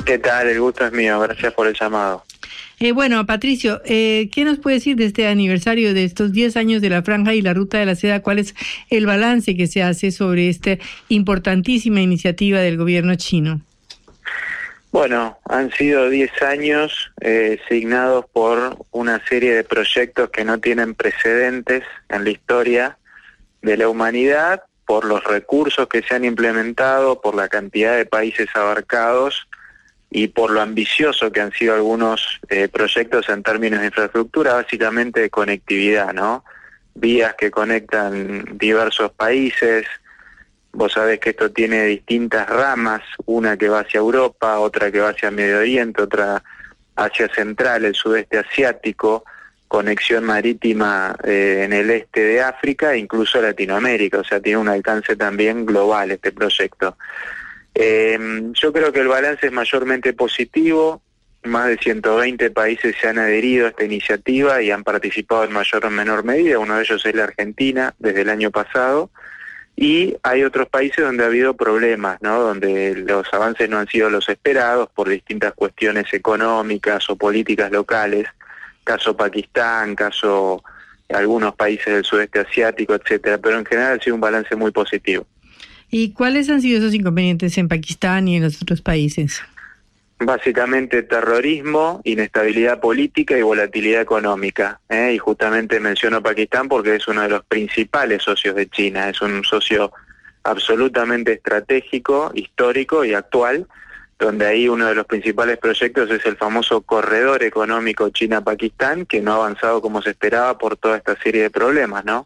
¿Qué 0.06 0.20
tal? 0.20 0.48
El 0.48 0.60
gusto 0.60 0.86
es 0.86 0.92
mío. 0.92 1.20
Gracias 1.20 1.54
por 1.54 1.68
el 1.68 1.74
llamado. 1.74 2.24
Eh, 2.80 2.92
bueno, 2.92 3.26
Patricio, 3.26 3.82
eh, 3.86 4.30
¿qué 4.32 4.46
nos 4.46 4.60
puede 4.60 4.76
decir 4.76 4.96
de 4.98 5.06
este 5.06 5.28
aniversario 5.28 5.96
de 5.96 6.04
estos 6.04 6.32
10 6.32 6.58
años 6.58 6.80
de 6.80 6.92
la 6.92 7.02
franja 7.02 7.34
y 7.34 7.42
la 7.42 7.56
ruta 7.56 7.80
de 7.80 7.88
la 7.88 7.96
seda? 7.96 8.22
¿Cuál 8.22 8.38
es 8.38 8.54
el 8.92 9.08
balance 9.08 9.58
que 9.58 9.66
se 9.66 9.82
hace 9.82 10.12
sobre 10.12 10.48
esta 10.48 10.78
importantísima 11.10 12.02
iniciativa 12.02 12.60
del 12.60 12.78
gobierno 12.78 13.16
chino? 13.16 13.62
Bueno, 14.92 15.40
han 15.46 15.72
sido 15.72 16.08
10 16.08 16.42
años 16.44 17.12
eh, 17.22 17.60
signados 17.68 18.26
por 18.32 18.78
una 18.92 19.26
serie 19.26 19.56
de 19.56 19.64
proyectos 19.64 20.30
que 20.30 20.46
no 20.46 20.60
tienen 20.60 20.94
precedentes 20.94 21.84
en 22.10 22.26
la 22.26 22.30
historia 22.30 22.98
de 23.64 23.76
la 23.76 23.90
humanidad, 23.90 24.62
por 24.86 25.04
los 25.04 25.24
recursos 25.24 25.88
que 25.88 26.04
se 26.04 26.14
han 26.14 26.26
implementado, 26.26 27.22
por 27.22 27.36
la 27.36 27.50
cantidad 27.50 27.98
de 27.98 28.06
países 28.06 28.48
abarcados 28.56 29.48
y 30.10 30.28
por 30.30 30.52
lo 30.52 30.62
ambicioso 30.62 31.32
que 31.32 31.42
han 31.42 31.52
sido 31.52 31.76
algunos 31.76 32.40
eh, 32.50 32.70
proyectos 32.70 33.28
en 33.30 33.44
términos 33.44 33.82
de 33.82 33.88
infraestructura, 33.88 34.54
básicamente 34.54 35.22
de 35.22 35.30
conectividad, 35.30 36.14
¿no? 36.14 36.46
Vías 36.96 37.36
que 37.38 37.52
conectan 37.52 38.58
diversos 38.58 39.12
países. 39.12 39.86
Vos 40.72 40.94
sabés 40.94 41.20
que 41.20 41.32
esto 41.32 41.52
tiene 41.52 41.86
distintas 41.86 42.48
ramas, 42.48 43.02
una 43.26 43.58
que 43.58 43.70
va 43.70 43.82
hacia 43.82 44.00
Europa, 44.00 44.60
otra 44.60 44.92
que 44.92 45.00
va 45.00 45.10
hacia 45.10 45.30
Medio 45.30 45.60
Oriente, 45.60 46.02
otra 46.02 46.42
hacia 46.96 47.28
Central, 47.30 47.86
el 47.86 47.94
sudeste 47.94 48.40
asiático, 48.40 49.24
conexión 49.68 50.24
marítima 50.24 51.16
eh, 51.24 51.64
en 51.66 51.74
el 51.74 51.90
este 51.92 52.22
de 52.22 52.42
África 52.42 52.94
e 52.94 53.00
incluso 53.00 53.42
Latinoamérica, 53.42 54.20
o 54.20 54.24
sea, 54.24 54.40
tiene 54.40 54.58
un 54.58 54.70
alcance 54.70 55.16
también 55.16 55.66
global 55.66 56.12
este 56.12 56.32
proyecto. 56.32 56.98
Eh, 57.80 58.18
yo 58.54 58.74
creo 58.74 58.92
que 58.92 59.02
el 59.02 59.08
balance 59.08 59.46
es 59.46 59.52
mayormente 59.52 60.12
positivo. 60.14 61.04
Más 61.44 61.68
de 61.68 61.78
120 61.78 62.50
países 62.50 62.96
se 63.00 63.08
han 63.08 63.20
adherido 63.20 63.68
a 63.68 63.70
esta 63.70 63.86
iniciativa 63.86 64.62
y 64.64 64.72
han 64.72 64.84
participado 64.84 65.44
en 65.44 65.54
mayor 65.54 65.86
o 65.86 65.92
menor 65.92 66.24
medida. 66.24 66.58
Uno 66.58 66.76
de 66.76 66.82
ellos 66.82 67.06
es 67.06 67.14
la 67.14 67.26
Argentina 67.26 67.94
desde 68.00 68.22
el 68.22 68.30
año 68.30 68.50
pasado. 68.50 69.12
Y 69.76 70.16
hay 70.24 70.44
otros 70.44 70.68
países 70.70 71.06
donde 71.06 71.24
ha 71.24 71.28
habido 71.28 71.54
problemas, 71.54 72.20
donde 72.20 72.96
los 72.96 73.32
avances 73.32 73.70
no 73.70 73.78
han 73.78 73.88
sido 73.88 74.10
los 74.10 74.28
esperados 74.28 74.90
por 74.90 75.08
distintas 75.08 75.54
cuestiones 75.54 76.12
económicas 76.16 77.08
o 77.12 77.16
políticas 77.16 77.72
locales. 77.72 78.28
Caso 78.84 79.16
Pakistán, 79.16 79.94
caso 79.94 80.64
algunos 81.10 81.54
países 81.54 81.94
del 81.94 82.04
sudeste 82.04 82.40
asiático, 82.40 82.96
etcétera. 82.96 83.38
Pero 83.38 83.60
en 83.60 83.66
general 83.68 84.00
ha 84.00 84.04
sido 84.04 84.16
un 84.16 84.22
balance 84.22 84.56
muy 84.56 84.72
positivo. 84.72 85.28
¿Y 85.90 86.14
cuáles 86.14 86.50
han 86.50 86.62
sido 86.62 86.80
esos 86.80 86.94
inconvenientes 86.94 87.58
en 87.58 87.68
Pakistán 87.68 88.28
y 88.28 88.38
en 88.38 88.44
los 88.44 88.62
otros 88.62 88.82
países? 88.82 89.42
Básicamente 90.20 91.04
terrorismo, 91.04 92.02
inestabilidad 92.04 92.80
política 92.80 93.38
y 93.38 93.44
volatilidad 93.44 94.02
económica. 94.02 94.80
¿eh? 94.90 95.14
Y 95.14 95.18
justamente 95.18 95.80
menciono 95.80 96.24
Pakistán 96.24 96.68
porque 96.68 96.96
es 96.96 97.08
uno 97.08 97.22
de 97.22 97.30
los 97.30 97.46
principales 97.46 98.24
socios 98.24 98.56
de 98.56 98.68
China, 98.68 99.10
es 99.10 99.22
un 99.22 99.44
socio 99.44 99.92
absolutamente 100.44 101.34
estratégico, 101.34 102.32
histórico 102.34 103.06
y 103.06 103.14
actual, 103.14 103.68
donde 104.18 104.48
ahí 104.48 104.68
uno 104.68 104.88
de 104.88 104.96
los 104.96 105.06
principales 105.06 105.58
proyectos 105.58 106.10
es 106.10 106.26
el 106.26 106.36
famoso 106.38 106.82
corredor 106.82 107.44
económico 107.44 108.10
China-Pakistán, 108.10 109.06
que 109.06 109.22
no 109.22 109.34
ha 109.34 109.36
avanzado 109.36 109.82
como 109.82 110.02
se 110.02 110.12
esperaba 110.12 110.58
por 110.58 110.78
toda 110.78 110.98
esta 110.98 111.16
serie 111.22 111.44
de 111.44 111.50
problemas, 111.52 112.04
¿no? 112.04 112.26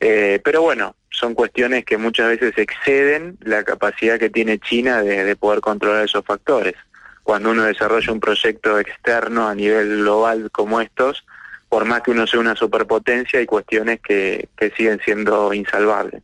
Eh, 0.00 0.40
pero 0.42 0.62
bueno, 0.62 0.94
son 1.18 1.34
cuestiones 1.34 1.84
que 1.84 1.98
muchas 1.98 2.28
veces 2.28 2.56
exceden 2.56 3.36
la 3.40 3.64
capacidad 3.64 4.18
que 4.18 4.30
tiene 4.30 4.58
China 4.58 5.02
de, 5.02 5.34
poder 5.36 5.60
controlar 5.60 6.04
esos 6.04 6.24
factores. 6.24 6.74
Cuando 7.22 7.50
uno 7.50 7.64
desarrolla 7.64 8.12
un 8.12 8.20
proyecto 8.20 8.78
externo 8.78 9.48
a 9.48 9.54
nivel 9.54 9.98
global 9.98 10.50
como 10.50 10.80
estos, 10.80 11.24
por 11.68 11.84
más 11.84 12.02
que 12.02 12.12
uno 12.12 12.26
sea 12.26 12.40
una 12.40 12.54
superpotencia, 12.54 13.40
hay 13.40 13.46
cuestiones 13.46 14.00
que, 14.00 14.48
que 14.56 14.70
siguen 14.70 15.00
siendo 15.04 15.52
insalvables. 15.52 16.22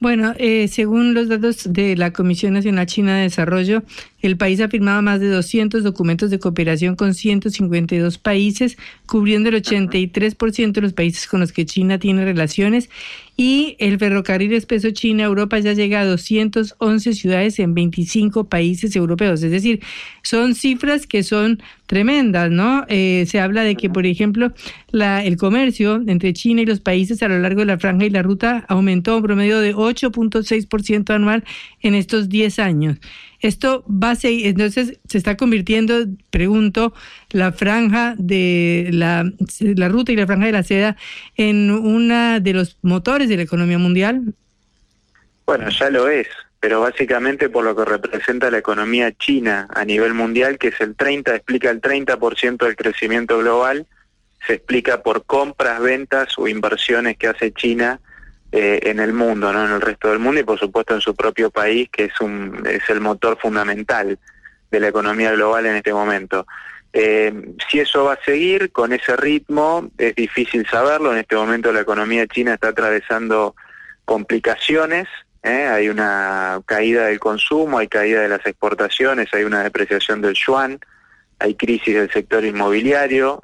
Bueno, 0.00 0.32
eh, 0.38 0.68
según 0.68 1.12
los 1.12 1.28
datos 1.28 1.72
de 1.72 1.96
la 1.96 2.12
Comisión 2.12 2.52
Nacional 2.52 2.86
China 2.86 3.16
de 3.16 3.22
Desarrollo, 3.22 3.82
el 4.22 4.36
país 4.36 4.60
ha 4.60 4.68
firmado 4.68 5.02
más 5.02 5.18
de 5.18 5.28
200 5.28 5.82
documentos 5.82 6.30
de 6.30 6.38
cooperación 6.38 6.94
con 6.94 7.14
152 7.14 8.16
países, 8.18 8.78
cubriendo 9.06 9.48
el 9.48 9.56
83% 9.56 10.72
de 10.72 10.80
los 10.80 10.92
países 10.92 11.26
con 11.26 11.40
los 11.40 11.50
que 11.50 11.66
China 11.66 11.98
tiene 11.98 12.24
relaciones. 12.24 12.88
Y 13.40 13.76
el 13.78 14.00
ferrocarril 14.00 14.52
espeso 14.52 14.90
China-Europa 14.90 15.60
ya 15.60 15.72
llega 15.72 16.00
a 16.00 16.04
211 16.04 17.12
ciudades 17.12 17.60
en 17.60 17.72
25 17.72 18.48
países 18.48 18.96
europeos. 18.96 19.40
Es 19.44 19.52
decir, 19.52 19.80
son 20.24 20.56
cifras 20.56 21.06
que 21.06 21.22
son 21.22 21.62
tremendas, 21.86 22.50
¿no? 22.50 22.84
Eh, 22.88 23.26
se 23.28 23.38
habla 23.38 23.62
de 23.62 23.76
que, 23.76 23.90
por 23.90 24.06
ejemplo, 24.06 24.52
la, 24.90 25.24
el 25.24 25.36
comercio 25.36 26.02
entre 26.08 26.32
China 26.32 26.62
y 26.62 26.66
los 26.66 26.80
países 26.80 27.22
a 27.22 27.28
lo 27.28 27.38
largo 27.38 27.60
de 27.60 27.66
la 27.66 27.78
franja 27.78 28.06
y 28.06 28.10
la 28.10 28.22
ruta 28.22 28.64
aumentó 28.66 29.16
un 29.18 29.22
promedio 29.22 29.60
de 29.60 29.72
8.6% 29.72 31.14
anual 31.14 31.44
en 31.80 31.94
estos 31.94 32.28
10 32.28 32.58
años. 32.58 32.98
Esto 33.40 33.84
va 33.88 34.12
a 34.12 34.16
seguir, 34.16 34.46
entonces 34.48 34.98
se 35.08 35.18
está 35.18 35.36
convirtiendo, 35.36 36.06
pregunto, 36.30 36.92
la 37.30 37.52
franja 37.52 38.14
de 38.18 38.88
la, 38.92 39.30
la 39.60 39.88
ruta 39.88 40.12
y 40.12 40.16
la 40.16 40.26
franja 40.26 40.46
de 40.46 40.52
la 40.52 40.62
seda 40.64 40.96
en 41.36 41.70
una 41.70 42.40
de 42.40 42.52
los 42.52 42.78
motores 42.82 43.28
de 43.28 43.36
la 43.36 43.42
economía 43.42 43.78
mundial. 43.78 44.34
Bueno, 45.46 45.68
ya 45.70 45.88
lo 45.88 46.08
es, 46.08 46.26
pero 46.60 46.80
básicamente 46.80 47.48
por 47.48 47.64
lo 47.64 47.76
que 47.76 47.84
representa 47.84 48.50
la 48.50 48.58
economía 48.58 49.12
china 49.12 49.68
a 49.72 49.84
nivel 49.84 50.14
mundial, 50.14 50.58
que 50.58 50.68
es 50.68 50.80
el 50.80 50.96
30, 50.96 51.36
explica 51.36 51.70
el 51.70 51.80
30% 51.80 52.66
del 52.66 52.76
crecimiento 52.76 53.38
global, 53.38 53.86
se 54.46 54.54
explica 54.54 55.02
por 55.02 55.24
compras, 55.24 55.80
ventas 55.80 56.36
o 56.38 56.48
inversiones 56.48 57.16
que 57.16 57.28
hace 57.28 57.52
China 57.52 58.00
eh, 58.50 58.80
en 58.84 58.98
el 58.98 59.12
mundo, 59.12 59.52
¿no? 59.52 59.66
en 59.66 59.72
el 59.72 59.80
resto 59.82 60.08
del 60.08 60.20
mundo 60.20 60.40
y 60.40 60.44
por 60.44 60.58
supuesto 60.58 60.94
en 60.94 61.02
su 61.02 61.14
propio 61.14 61.50
país, 61.50 61.90
que 61.92 62.04
es, 62.04 62.18
un, 62.22 62.62
es 62.66 62.88
el 62.88 62.98
motor 62.98 63.38
fundamental 63.38 64.18
de 64.70 64.80
la 64.80 64.88
economía 64.88 65.32
global 65.32 65.66
en 65.66 65.76
este 65.76 65.92
momento. 65.92 66.46
Eh, 66.94 67.54
si 67.70 67.80
eso 67.80 68.04
va 68.04 68.14
a 68.14 68.24
seguir 68.24 68.72
con 68.72 68.94
ese 68.94 69.16
ritmo, 69.16 69.90
es 69.98 70.14
difícil 70.14 70.66
saberlo. 70.66 71.12
En 71.12 71.18
este 71.18 71.36
momento 71.36 71.74
la 71.74 71.82
economía 71.82 72.26
china 72.26 72.54
está 72.54 72.68
atravesando 72.68 73.54
complicaciones. 74.06 75.06
¿eh? 75.42 75.66
Hay 75.66 75.90
una 75.90 76.62
caída 76.64 77.04
del 77.04 77.20
consumo, 77.20 77.78
hay 77.78 77.88
caída 77.88 78.22
de 78.22 78.28
las 78.28 78.46
exportaciones, 78.46 79.28
hay 79.34 79.44
una 79.44 79.62
depreciación 79.62 80.22
del 80.22 80.34
yuan, 80.34 80.80
hay 81.38 81.54
crisis 81.54 81.94
del 81.94 82.10
sector 82.10 82.46
inmobiliario. 82.46 83.42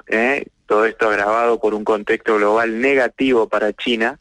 Todo 0.65 0.85
esto 0.85 1.09
agravado 1.09 1.59
por 1.59 1.75
un 1.75 1.83
contexto 1.83 2.37
global 2.37 2.81
negativo 2.81 3.47
para 3.47 3.71
China 3.71 4.17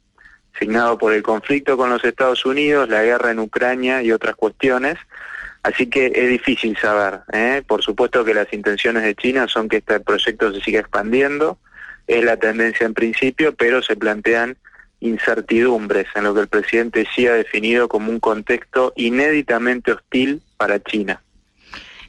signado 0.58 0.98
por 0.98 1.12
el 1.12 1.22
conflicto 1.22 1.76
con 1.76 1.90
los 1.90 2.04
Estados 2.04 2.44
Unidos, 2.44 2.88
la 2.88 3.02
guerra 3.02 3.30
en 3.30 3.38
Ucrania 3.38 4.02
y 4.02 4.12
otras 4.12 4.36
cuestiones. 4.36 4.96
Así 5.62 5.86
que 5.86 6.12
es 6.14 6.28
difícil 6.28 6.76
saber. 6.76 7.20
¿eh? 7.32 7.62
Por 7.66 7.82
supuesto 7.82 8.24
que 8.24 8.34
las 8.34 8.52
intenciones 8.52 9.02
de 9.02 9.14
China 9.14 9.48
son 9.48 9.68
que 9.68 9.78
este 9.78 9.98
proyecto 10.00 10.52
se 10.52 10.60
siga 10.60 10.80
expandiendo, 10.80 11.58
es 12.06 12.22
la 12.22 12.36
tendencia 12.36 12.86
en 12.86 12.94
principio, 12.94 13.54
pero 13.54 13.82
se 13.82 13.96
plantean 13.96 14.56
incertidumbres 15.00 16.06
en 16.14 16.24
lo 16.24 16.34
que 16.34 16.40
el 16.42 16.48
presidente 16.48 17.06
sí 17.14 17.26
ha 17.26 17.34
definido 17.34 17.88
como 17.88 18.10
un 18.10 18.20
contexto 18.20 18.92
inéditamente 18.96 19.92
hostil 19.92 20.42
para 20.56 20.82
China. 20.82 21.20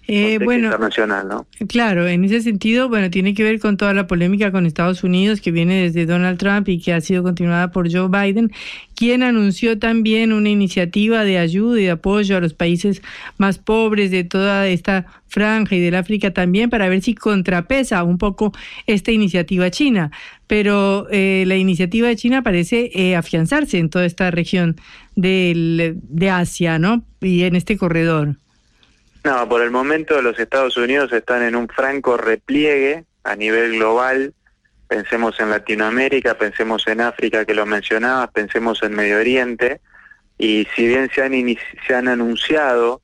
Eh, 0.08 0.39
bueno, 0.43 0.66
internacional, 0.66 1.28
¿no? 1.28 1.47
Claro, 1.68 2.08
en 2.08 2.24
ese 2.26 2.41
sentido, 2.41 2.89
bueno, 2.89 3.10
tiene 3.10 3.34
que 3.34 3.43
ver 3.43 3.60
con 3.60 3.76
toda 3.76 3.93
la 3.93 4.06
polémica 4.06 4.51
con 4.51 4.66
Estados 4.66 5.03
Unidos 5.03 5.41
que 5.41 5.51
viene 5.51 5.82
desde 5.82 6.06
Donald 6.06 6.38
Trump 6.38 6.70
y 6.70 6.80
que 6.80 6.93
ha 6.93 7.01
sido 7.01 7.24
continuada 7.24 7.72
por 7.72 7.91
Joe 7.91 8.08
Biden, 8.08 8.51
quien 8.95 9.24
anunció 9.24 9.80
también 9.80 10.32
una 10.32 10.49
iniciativa 10.49 11.24
de 11.24 11.39
ayuda 11.39 11.80
y 11.80 11.84
de 11.86 11.91
apoyo 11.91 12.38
a 12.38 12.39
los 12.39 12.53
países 12.53 13.01
más 13.38 13.58
pobres 13.58 14.12
de 14.12 14.24
toda 14.24 14.68
esta 14.68 15.08
franja 15.28 15.76
y 15.76 15.82
del 15.82 15.95
África 15.95 16.32
también 16.32 16.70
para 16.70 16.88
ver 16.88 17.01
si 17.01 17.16
contrapesa 17.16 18.03
un 18.03 18.18
poco 18.18 18.53
esta 18.86 19.12
iniciativa 19.12 19.72
china. 19.72 20.12
Pero 20.47 21.08
eh, 21.10 21.45
la 21.47 21.56
iniciativa 21.56 22.08
de 22.08 22.16
China 22.16 22.43
parece 22.43 22.91
eh, 22.93 23.16
afianzarse 23.16 23.80
en 23.80 23.89
toda 23.89 24.06
esta 24.06 24.30
región 24.30 24.76
del, 25.16 25.97
de 26.03 26.30
Asia, 26.30 26.78
¿no? 26.78 27.03
Y 27.22 27.43
en 27.43 27.56
este 27.56 27.78
corredor. 27.78 28.38
No, 29.26 29.50
por 29.50 29.64
el 29.64 29.72
momento 29.72 30.22
los 30.22 30.38
Estados 30.38 30.78
Unidos 30.78 31.12
están 31.12 31.42
en 31.42 31.56
un 31.56 31.68
franco 31.68 32.16
repliegue 32.16 33.06
a 33.24 33.36
nivel 33.36 33.72
global. 33.72 34.36
Pensemos 34.88 35.40
en 35.40 35.50
Latinoamérica, 35.50 36.36
pensemos 36.36 36.86
en 36.86 37.02
África 37.02 37.44
que 37.44 37.56
lo 37.56 37.66
mencionabas, 37.66 38.30
pensemos 38.30 38.84
en 38.84 38.94
Medio 38.94 39.18
Oriente. 39.18 39.82
Y 40.38 40.68
si 40.76 40.86
bien 40.86 41.10
se 41.10 41.24
han, 41.24 41.34
se 41.88 41.96
han 41.96 42.08
anunciado 42.08 43.02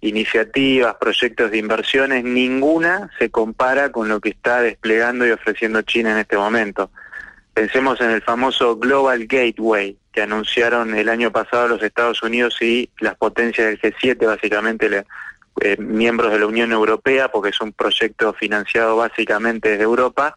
iniciativas, 0.00 0.96
proyectos 0.96 1.52
de 1.52 1.58
inversiones, 1.58 2.24
ninguna 2.24 3.08
se 3.20 3.30
compara 3.30 3.92
con 3.92 4.08
lo 4.08 4.18
que 4.18 4.30
está 4.30 4.62
desplegando 4.62 5.24
y 5.24 5.30
ofreciendo 5.30 5.82
China 5.82 6.10
en 6.10 6.18
este 6.18 6.36
momento. 6.36 6.90
Pensemos 7.54 8.00
en 8.00 8.10
el 8.10 8.22
famoso 8.22 8.76
Global 8.76 9.24
Gateway 9.24 9.96
que 10.12 10.22
anunciaron 10.22 10.96
el 10.96 11.08
año 11.08 11.30
pasado 11.30 11.68
los 11.68 11.82
Estados 11.84 12.24
Unidos 12.24 12.60
y 12.60 12.90
las 12.98 13.14
potencias 13.14 13.68
del 13.68 13.80
G7, 13.80 14.26
básicamente 14.26 14.88
eh, 15.60 15.76
miembros 15.78 16.32
de 16.32 16.38
la 16.38 16.46
Unión 16.46 16.72
Europea, 16.72 17.30
porque 17.30 17.50
es 17.50 17.60
un 17.60 17.72
proyecto 17.72 18.32
financiado 18.32 18.96
básicamente 18.96 19.70
desde 19.70 19.84
Europa, 19.84 20.36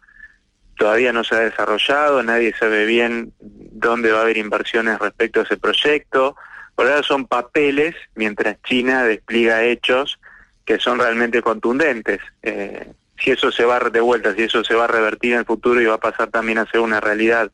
todavía 0.76 1.12
no 1.12 1.24
se 1.24 1.34
ha 1.34 1.40
desarrollado, 1.40 2.22
nadie 2.22 2.54
sabe 2.58 2.84
bien 2.84 3.32
dónde 3.40 4.12
va 4.12 4.20
a 4.20 4.22
haber 4.22 4.36
inversiones 4.36 4.98
respecto 4.98 5.40
a 5.40 5.42
ese 5.44 5.56
proyecto. 5.56 6.36
Por 6.74 6.86
ahora 6.86 7.02
son 7.02 7.26
papeles, 7.26 7.94
mientras 8.14 8.60
China 8.62 9.04
despliega 9.04 9.62
hechos 9.62 10.18
que 10.64 10.78
son 10.78 10.98
realmente 10.98 11.42
contundentes. 11.42 12.20
Eh, 12.42 12.92
si 13.18 13.30
eso 13.30 13.52
se 13.52 13.64
va 13.64 13.78
de 13.78 14.00
vuelta, 14.00 14.34
si 14.34 14.42
eso 14.42 14.64
se 14.64 14.74
va 14.74 14.84
a 14.84 14.88
revertir 14.88 15.32
en 15.32 15.40
el 15.40 15.44
futuro 15.44 15.80
y 15.80 15.86
va 15.86 15.94
a 15.94 16.00
pasar 16.00 16.30
también 16.30 16.58
a 16.58 16.66
ser 16.66 16.80
una 16.80 17.00
realidad, 17.00 17.50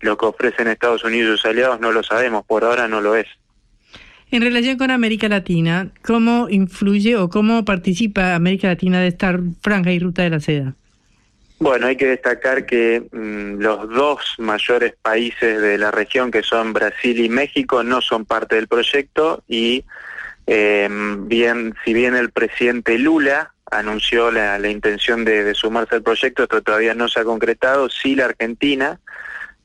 lo 0.00 0.16
que 0.16 0.26
ofrecen 0.26 0.68
Estados 0.68 1.04
Unidos 1.04 1.34
y 1.34 1.36
sus 1.38 1.46
aliados 1.46 1.80
no 1.80 1.92
lo 1.92 2.02
sabemos, 2.02 2.44
por 2.44 2.64
ahora 2.64 2.88
no 2.88 3.00
lo 3.00 3.16
es. 3.16 3.26
En 4.30 4.42
relación 4.42 4.76
con 4.76 4.90
América 4.90 5.28
Latina, 5.28 5.90
¿cómo 6.02 6.48
influye 6.50 7.16
o 7.16 7.30
cómo 7.30 7.64
participa 7.64 8.34
América 8.34 8.68
Latina 8.68 9.00
de 9.00 9.08
esta 9.08 9.38
franja 9.62 9.90
y 9.90 9.98
ruta 9.98 10.22
de 10.22 10.30
la 10.30 10.40
seda? 10.40 10.74
Bueno, 11.60 11.86
hay 11.86 11.96
que 11.96 12.06
destacar 12.06 12.66
que 12.66 13.02
mm, 13.10 13.60
los 13.60 13.88
dos 13.88 14.20
mayores 14.38 14.94
países 15.00 15.60
de 15.60 15.78
la 15.78 15.90
región, 15.90 16.30
que 16.30 16.42
son 16.42 16.72
Brasil 16.72 17.18
y 17.18 17.28
México, 17.28 17.82
no 17.82 18.00
son 18.00 18.26
parte 18.26 18.56
del 18.56 18.68
proyecto 18.68 19.42
y 19.48 19.84
em, 20.46 21.26
bien, 21.26 21.74
si 21.84 21.94
bien 21.94 22.14
el 22.14 22.30
presidente 22.30 22.98
Lula 22.98 23.54
anunció 23.70 24.30
la, 24.30 24.58
intención 24.68 25.24
de, 25.24 25.54
sumarse 25.54 25.96
al 25.96 26.02
proyecto, 26.02 26.44
esto 26.44 26.62
todavía 26.62 26.94
no 26.94 27.08
se 27.08 27.20
ha 27.20 27.24
concretado, 27.24 27.88
sí 27.88 28.14
la 28.14 28.26
Argentina, 28.26 29.00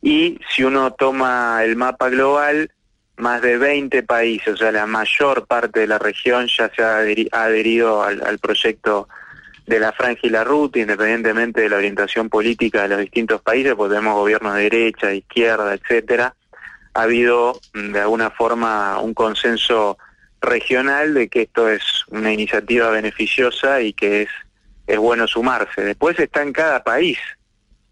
y 0.01 0.39
si 0.53 0.63
uno 0.63 0.93
toma 0.93 1.63
el 1.63 1.75
mapa 1.75 2.09
global, 2.09 2.71
más 3.17 3.41
de 3.41 3.57
20 3.57 4.03
países, 4.03 4.55
o 4.55 4.57
sea, 4.57 4.71
la 4.71 4.85
mayor 4.85 5.45
parte 5.45 5.81
de 5.81 5.87
la 5.87 5.99
región 5.99 6.47
ya 6.47 6.71
se 6.75 6.83
ha, 6.83 6.97
adherido 6.97 8.03
al, 8.03 8.39
proyecto 8.39 9.07
de 9.67 9.79
la 9.79 9.91
franja 9.93 10.21
y 10.23 10.29
la 10.29 10.43
ruta, 10.43 10.79
independientemente 10.79 11.61
de 11.61 11.69
la 11.69 11.77
orientación 11.77 12.29
política 12.29 12.83
de 12.83 12.89
los 12.89 12.99
distintos 12.99 13.41
países, 13.41 13.75
porque 13.75 13.95
tenemos 13.95 14.15
gobiernos 14.15 14.55
de 14.55 14.63
derecha, 14.63 15.07
de 15.07 15.17
izquierda, 15.17 15.73
etcétera. 15.73 16.35
Ha 16.93 17.03
habido 17.03 17.59
mm, 17.73 17.91
de 17.91 18.01
alguna 18.01 18.31
forma 18.31 18.99
un 18.99 19.13
consenso 19.13 19.97
regional 20.41 21.13
de 21.13 21.29
que 21.29 21.43
esto 21.43 21.69
es 21.69 22.03
una 22.09 22.33
iniciativa 22.33 22.89
beneficiosa 22.89 23.81
y 23.81 23.93
que 23.93 24.23
es, 24.23 24.29
es 24.87 24.97
bueno 24.97 25.27
sumarse. 25.27 25.81
Después 25.81 26.19
está 26.19 26.41
en 26.41 26.51
cada 26.51 26.83
país 26.83 27.17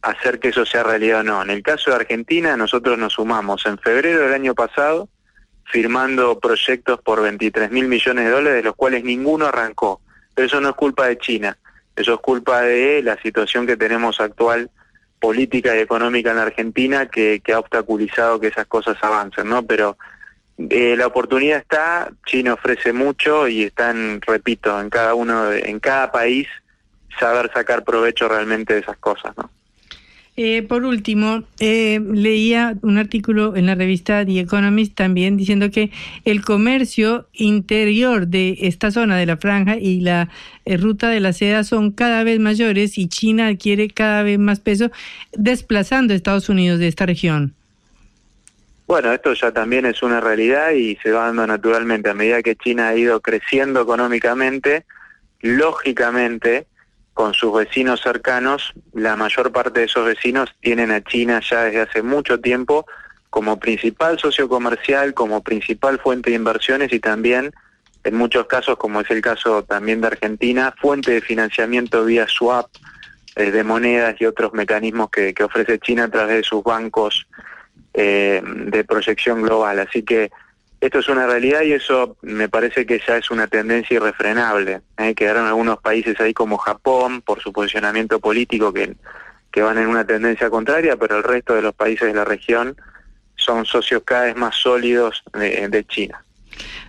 hacer 0.02 0.39
que 0.39 0.49
eso 0.49 0.66
sea 0.66 0.84
realidad 0.84 1.22
o 1.22 1.24
no. 1.24 1.41
En 1.41 1.49
el 1.49 1.64
caso 1.64 1.91
de 1.91 1.97
Argentina, 1.97 2.58
nosotros 2.58 2.97
nos 2.97 3.14
sumamos 3.14 3.66
en 3.66 3.78
febrero 3.78 4.22
del 4.22 4.34
año 4.34 4.56
pasado, 4.56 5.10
firmando 5.66 6.39
proyectos 6.39 6.99
por 7.02 7.22
23 7.22 7.72
mil 7.72 7.88
millones 7.88 8.26
de 8.26 8.32
dólares, 8.32 8.58
de 8.58 8.64
los 8.64 8.76
cuales 8.76 9.04
ninguno 9.04 9.45
arrancó. 9.45 10.02
Pero 10.34 10.47
eso 10.47 10.62
no 10.62 10.70
es 10.70 10.76
culpa 10.76 11.08
de 11.08 11.18
China, 11.18 11.58
eso 11.95 12.16
es 12.16 12.20
culpa 12.20 12.62
de 12.62 13.04
la 13.04 13.22
situación 13.22 13.68
que 13.68 13.78
tenemos 13.78 14.20
actual 14.20 14.70
política 15.20 15.76
y 15.76 15.80
económica 15.80 16.32
en 16.32 16.39
Argentina 16.39 17.06
que, 17.06 17.41
ha 17.54 17.60
obstaculizado 17.60 18.39
que 18.39 18.47
esas 18.47 18.66
cosas 18.66 18.97
avancen, 19.02 19.47
¿no? 19.47 19.64
Pero 19.64 19.97
eh, 20.58 20.95
la 20.97 21.06
oportunidad 21.06 21.60
está, 21.60 22.12
China 22.26 22.56
ofrece 22.56 22.91
mucho 22.91 23.47
y 23.47 23.64
están, 23.64 24.20
repito, 24.22 24.82
en 24.82 24.89
cada 24.89 25.14
uno, 25.14 25.52
en 25.54 25.80
cada 25.80 26.12
país 26.12 26.47
saber 27.20 27.52
sacar 27.54 27.84
provecho 27.84 28.28
realmente 28.28 28.74
de 28.74 28.80
esas 28.80 28.97
cosas, 28.97 29.38
¿no? 29.38 29.52
Eh, 30.38 30.64
por 30.64 30.86
último, 30.86 31.44
eh, 31.60 32.00
leía 32.00 32.76
un 32.84 32.98
artículo 32.98 33.58
en 33.58 33.66
la 33.66 33.76
revista 33.76 34.26
The 34.26 34.40
Economist 34.40 34.96
también 34.96 35.36
diciendo 35.36 35.70
que 35.72 35.92
el 36.24 36.42
comercio 36.42 37.28
interior 37.34 38.28
de 38.28 38.58
esta 38.62 38.92
zona 38.92 39.18
de 39.18 39.26
la 39.26 39.36
franja 39.36 39.76
y 39.76 40.00
la 40.00 40.30
eh, 40.64 40.78
ruta 40.78 41.10
de 41.10 41.20
la 41.20 41.34
seda 41.34 41.66
son 41.66 41.92
cada 41.92 42.24
vez 42.24 42.40
mayores 42.40 42.98
y 42.98 43.10
China 43.10 43.48
adquiere 43.48 43.90
cada 43.90 44.24
vez 44.24 44.40
más 44.40 44.62
peso, 44.62 44.90
desplazando 45.34 46.14
a 46.14 46.16
Estados 46.16 46.48
Unidos 46.48 46.80
de 46.80 46.88
esta 46.88 47.06
región. 47.06 47.54
Bueno, 48.88 49.12
esto 49.12 49.34
ya 49.34 49.52
también 49.52 49.86
es 49.86 50.02
una 50.02 50.22
realidad 50.22 50.72
y 50.72 50.96
se 51.04 51.12
va 51.12 51.26
dando 51.26 51.46
naturalmente 51.46 52.10
a 52.10 52.14
medida 52.14 52.42
que 52.42 52.56
China 52.56 52.88
ha 52.88 52.96
ido 52.96 53.20
creciendo 53.20 53.82
económicamente, 53.82 54.86
lógicamente 55.42 56.68
con 57.14 57.34
sus 57.34 57.53
vecinos 57.53 58.01
cercanos, 58.01 58.74
la 58.93 59.16
mayor 59.16 59.51
parte 59.51 59.82
de 59.82 59.86
esos 59.86 60.05
vecinos 60.05 60.49
tienen 60.62 60.91
a 60.91 61.03
China 61.03 61.41
ya 61.47 61.64
desde 61.64 61.82
hace 61.82 62.01
mucho 62.01 62.39
tiempo 62.39 62.86
como 63.30 63.59
principal 63.59 64.20
socio 64.20 64.49
comercial, 64.49 65.14
como 65.14 65.41
principal 65.41 65.99
fuente 65.99 66.30
de 66.30 66.36
inversiones 66.36 66.91
y 66.93 66.99
también, 66.99 67.51
en 68.03 68.16
muchos 68.16 68.45
casos, 68.47 68.78
como 68.78 69.01
es 69.01 69.09
el 69.09 69.22
caso 69.22 69.64
también 69.64 70.01
de 70.01 70.07
Argentina, 70.07 70.74
fuente 70.80 71.12
de 71.12 71.22
financiamiento 71.22 72.03
vía 72.03 72.28
swap 72.28 72.68
eh, 73.36 73.51
de 73.51 73.64
monedas 73.64 74.16
y 74.20 74.26
otros 74.26 74.53
mecanismos 74.53 75.09
que, 75.09 75.34
que, 75.34 75.43
ofrece 75.43 75.80
China 75.80 76.05
a 76.05 76.09
través 76.09 76.36
de 76.38 76.43
sus 76.43 76.64
bancos 76.64 77.26
eh, 77.93 78.41
de 78.43 78.84
proyección 78.84 79.41
global. 79.41 79.80
Así 79.80 80.03
que 80.03 80.32
esto 80.82 80.98
es 80.98 81.08
una 81.10 81.28
realidad 81.28 81.62
y 81.62 81.74
eso 81.74 82.18
me 82.24 82.50
parece 82.50 82.88
que 82.88 83.00
ya 83.08 83.16
es 83.16 83.30
una 83.30 83.48
tendencia 83.48 83.96
irrefrenable. 83.98 84.82
¿eh? 84.98 85.14
Quedaron 85.14 85.46
algunos 85.46 85.80
países 85.80 86.20
ahí 86.20 86.34
como 86.34 86.58
Japón 86.58 87.22
por 87.22 87.40
su 87.40 87.54
posicionamiento 87.54 88.20
político 88.20 88.74
que, 88.74 88.96
que 89.52 89.62
van 89.62 89.78
en 89.78 89.88
una 89.88 90.06
tendencia 90.06 90.50
contraria, 90.50 90.98
pero 90.98 91.18
el 91.18 91.24
resto 91.24 91.54
de 91.54 91.62
los 91.62 91.76
países 91.76 92.08
de 92.08 92.16
la 92.16 92.26
región 92.26 92.76
son 93.36 93.66
socios 93.66 94.02
cada 94.04 94.24
vez 94.24 94.36
más 94.36 94.56
sólidos 94.56 95.24
de, 95.34 95.86
China. 95.88 96.26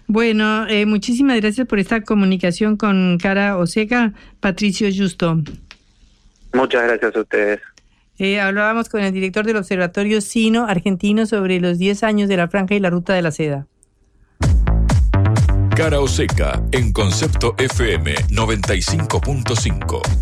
Bueno, 0.06 0.66
eh, 0.68 0.86
muchísimas 0.86 1.38
gracias 1.40 1.66
por 1.66 1.78
esta 1.78 2.00
comunicación 2.00 2.78
con 2.78 3.18
Cara 3.18 3.58
Oseca. 3.58 4.14
Patricio 4.40 4.88
Justo. 4.94 5.38
Muchas 6.54 6.82
gracias 6.84 7.14
a 7.14 7.20
ustedes. 7.20 7.60
Eh, 8.18 8.40
hablábamos 8.40 8.88
con 8.88 9.02
el 9.02 9.12
director 9.12 9.44
del 9.44 9.56
Observatorio 9.56 10.22
Sino 10.22 10.66
Argentino 10.66 11.26
sobre 11.26 11.60
los 11.60 11.78
10 11.78 12.02
años 12.04 12.28
de 12.28 12.38
la 12.38 12.48
franja 12.48 12.74
y 12.74 12.80
la 12.80 12.88
ruta 12.88 13.14
de 13.14 13.22
la 13.22 13.32
seda. 13.32 13.66
Cara 15.74 16.00
o 16.00 16.06
seca 16.06 16.62
en 16.70 16.92
Concepto 16.92 17.54
FM 17.56 18.14
95.5. 18.28 20.21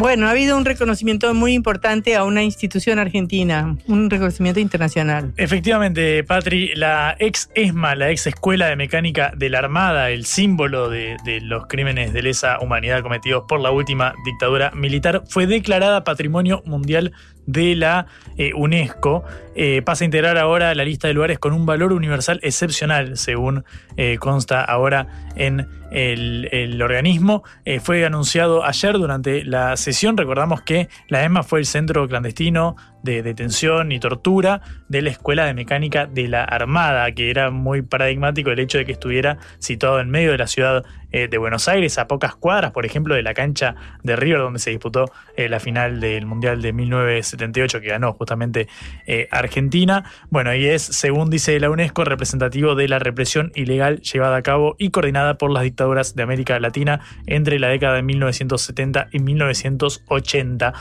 Bueno, 0.00 0.28
ha 0.28 0.30
habido 0.30 0.56
un 0.56 0.64
reconocimiento 0.64 1.34
muy 1.34 1.52
importante 1.52 2.16
a 2.16 2.24
una 2.24 2.42
institución 2.42 2.98
argentina, 2.98 3.76
un 3.86 4.08
reconocimiento 4.08 4.58
internacional. 4.58 5.34
Efectivamente, 5.36 6.24
Patri, 6.24 6.74
la 6.74 7.16
ex 7.18 7.50
ESMA, 7.54 7.94
la 7.96 8.10
ex 8.10 8.26
Escuela 8.26 8.68
de 8.68 8.76
Mecánica 8.76 9.30
de 9.36 9.50
la 9.50 9.58
Armada, 9.58 10.08
el 10.08 10.24
símbolo 10.24 10.88
de, 10.88 11.18
los 11.42 11.66
crímenes 11.66 12.14
de 12.14 12.22
lesa 12.22 12.60
humanidad 12.60 13.02
cometidos 13.02 13.44
por 13.46 13.60
la 13.60 13.72
última 13.72 14.14
dictadura 14.24 14.70
militar, 14.70 15.22
fue 15.28 15.46
declarada 15.46 16.02
Patrimonio 16.02 16.62
Mundial 16.64 17.12
de 17.46 17.74
la 17.76 18.06
eh, 18.36 18.52
UNESCO. 18.54 19.24
Eh, 19.54 19.82
pasa 19.82 20.04
a 20.04 20.06
integrar 20.06 20.38
ahora 20.38 20.74
la 20.74 20.84
lista 20.84 21.08
de 21.08 21.14
lugares 21.14 21.38
con 21.38 21.52
un 21.52 21.66
valor 21.66 21.92
universal 21.92 22.40
excepcional, 22.42 23.16
según 23.16 23.64
eh, 23.96 24.18
consta 24.18 24.62
ahora 24.64 25.06
en 25.36 25.68
el, 25.90 26.80
organismo. 26.82 27.42
fue 27.82 28.04
anunciado 28.04 28.64
ayer 28.64 28.92
durante 28.94 29.44
la 29.44 29.76
sesión. 29.76 30.16
Recordamos 30.16 30.62
que 30.62 30.88
la 31.08 31.24
ESMA 31.24 31.42
fue 31.42 31.58
el 31.58 31.66
centro 31.66 32.06
clandestino 32.06 32.76
de 33.02 33.22
detención 33.22 33.92
y 33.92 34.00
tortura 34.00 34.60
de 34.88 35.02
la 35.02 35.10
Escuela 35.10 35.44
de 35.44 35.54
Mecánica 35.54 36.06
de 36.06 36.28
la 36.28 36.44
Armada, 36.44 37.10
que 37.12 37.30
era 37.30 37.50
muy 37.50 37.82
paradigmático 37.82 38.50
el 38.50 38.58
hecho 38.58 38.78
de 38.78 38.86
que 38.86 38.92
estuviera 38.92 39.38
situado 39.58 40.00
en 40.00 40.10
medio 40.10 40.32
de 40.32 40.38
la 40.38 40.46
ciudad 40.46 40.84
eh, 41.12 41.26
de 41.28 41.38
Buenos 41.38 41.66
Aires, 41.66 41.98
a 41.98 42.06
pocas 42.06 42.36
cuadras, 42.36 42.70
por 42.70 42.86
ejemplo, 42.86 43.16
de 43.16 43.22
la 43.22 43.34
cancha 43.34 43.74
de 44.04 44.14
River, 44.14 44.38
donde 44.38 44.60
se 44.60 44.70
disputó 44.70 45.06
eh, 45.36 45.48
la 45.48 45.58
final 45.58 45.98
del 45.98 46.24
Mundial 46.24 46.62
de 46.62 46.72
1978, 46.72 47.80
que 47.80 47.88
ganó 47.88 48.12
justamente 48.12 48.68
eh, 49.06 49.26
Argentina. 49.32 50.04
Bueno, 50.30 50.54
y 50.54 50.66
es, 50.66 50.82
según 50.82 51.28
dice 51.28 51.58
la 51.58 51.68
UNESCO, 51.68 52.04
representativo 52.04 52.76
de 52.76 52.86
la 52.86 53.00
represión 53.00 53.50
ilegal 53.56 54.00
llevada 54.02 54.36
a 54.36 54.42
cabo 54.42 54.76
y 54.78 54.90
coordinada 54.90 55.36
por 55.36 55.50
las 55.50 55.64
dictaduras 55.64 56.14
de 56.14 56.22
América 56.22 56.60
Latina 56.60 57.00
entre 57.26 57.58
la 57.58 57.68
década 57.68 57.94
de 57.94 58.02
1970 58.02 59.08
y 59.10 59.18
1980. 59.18 60.72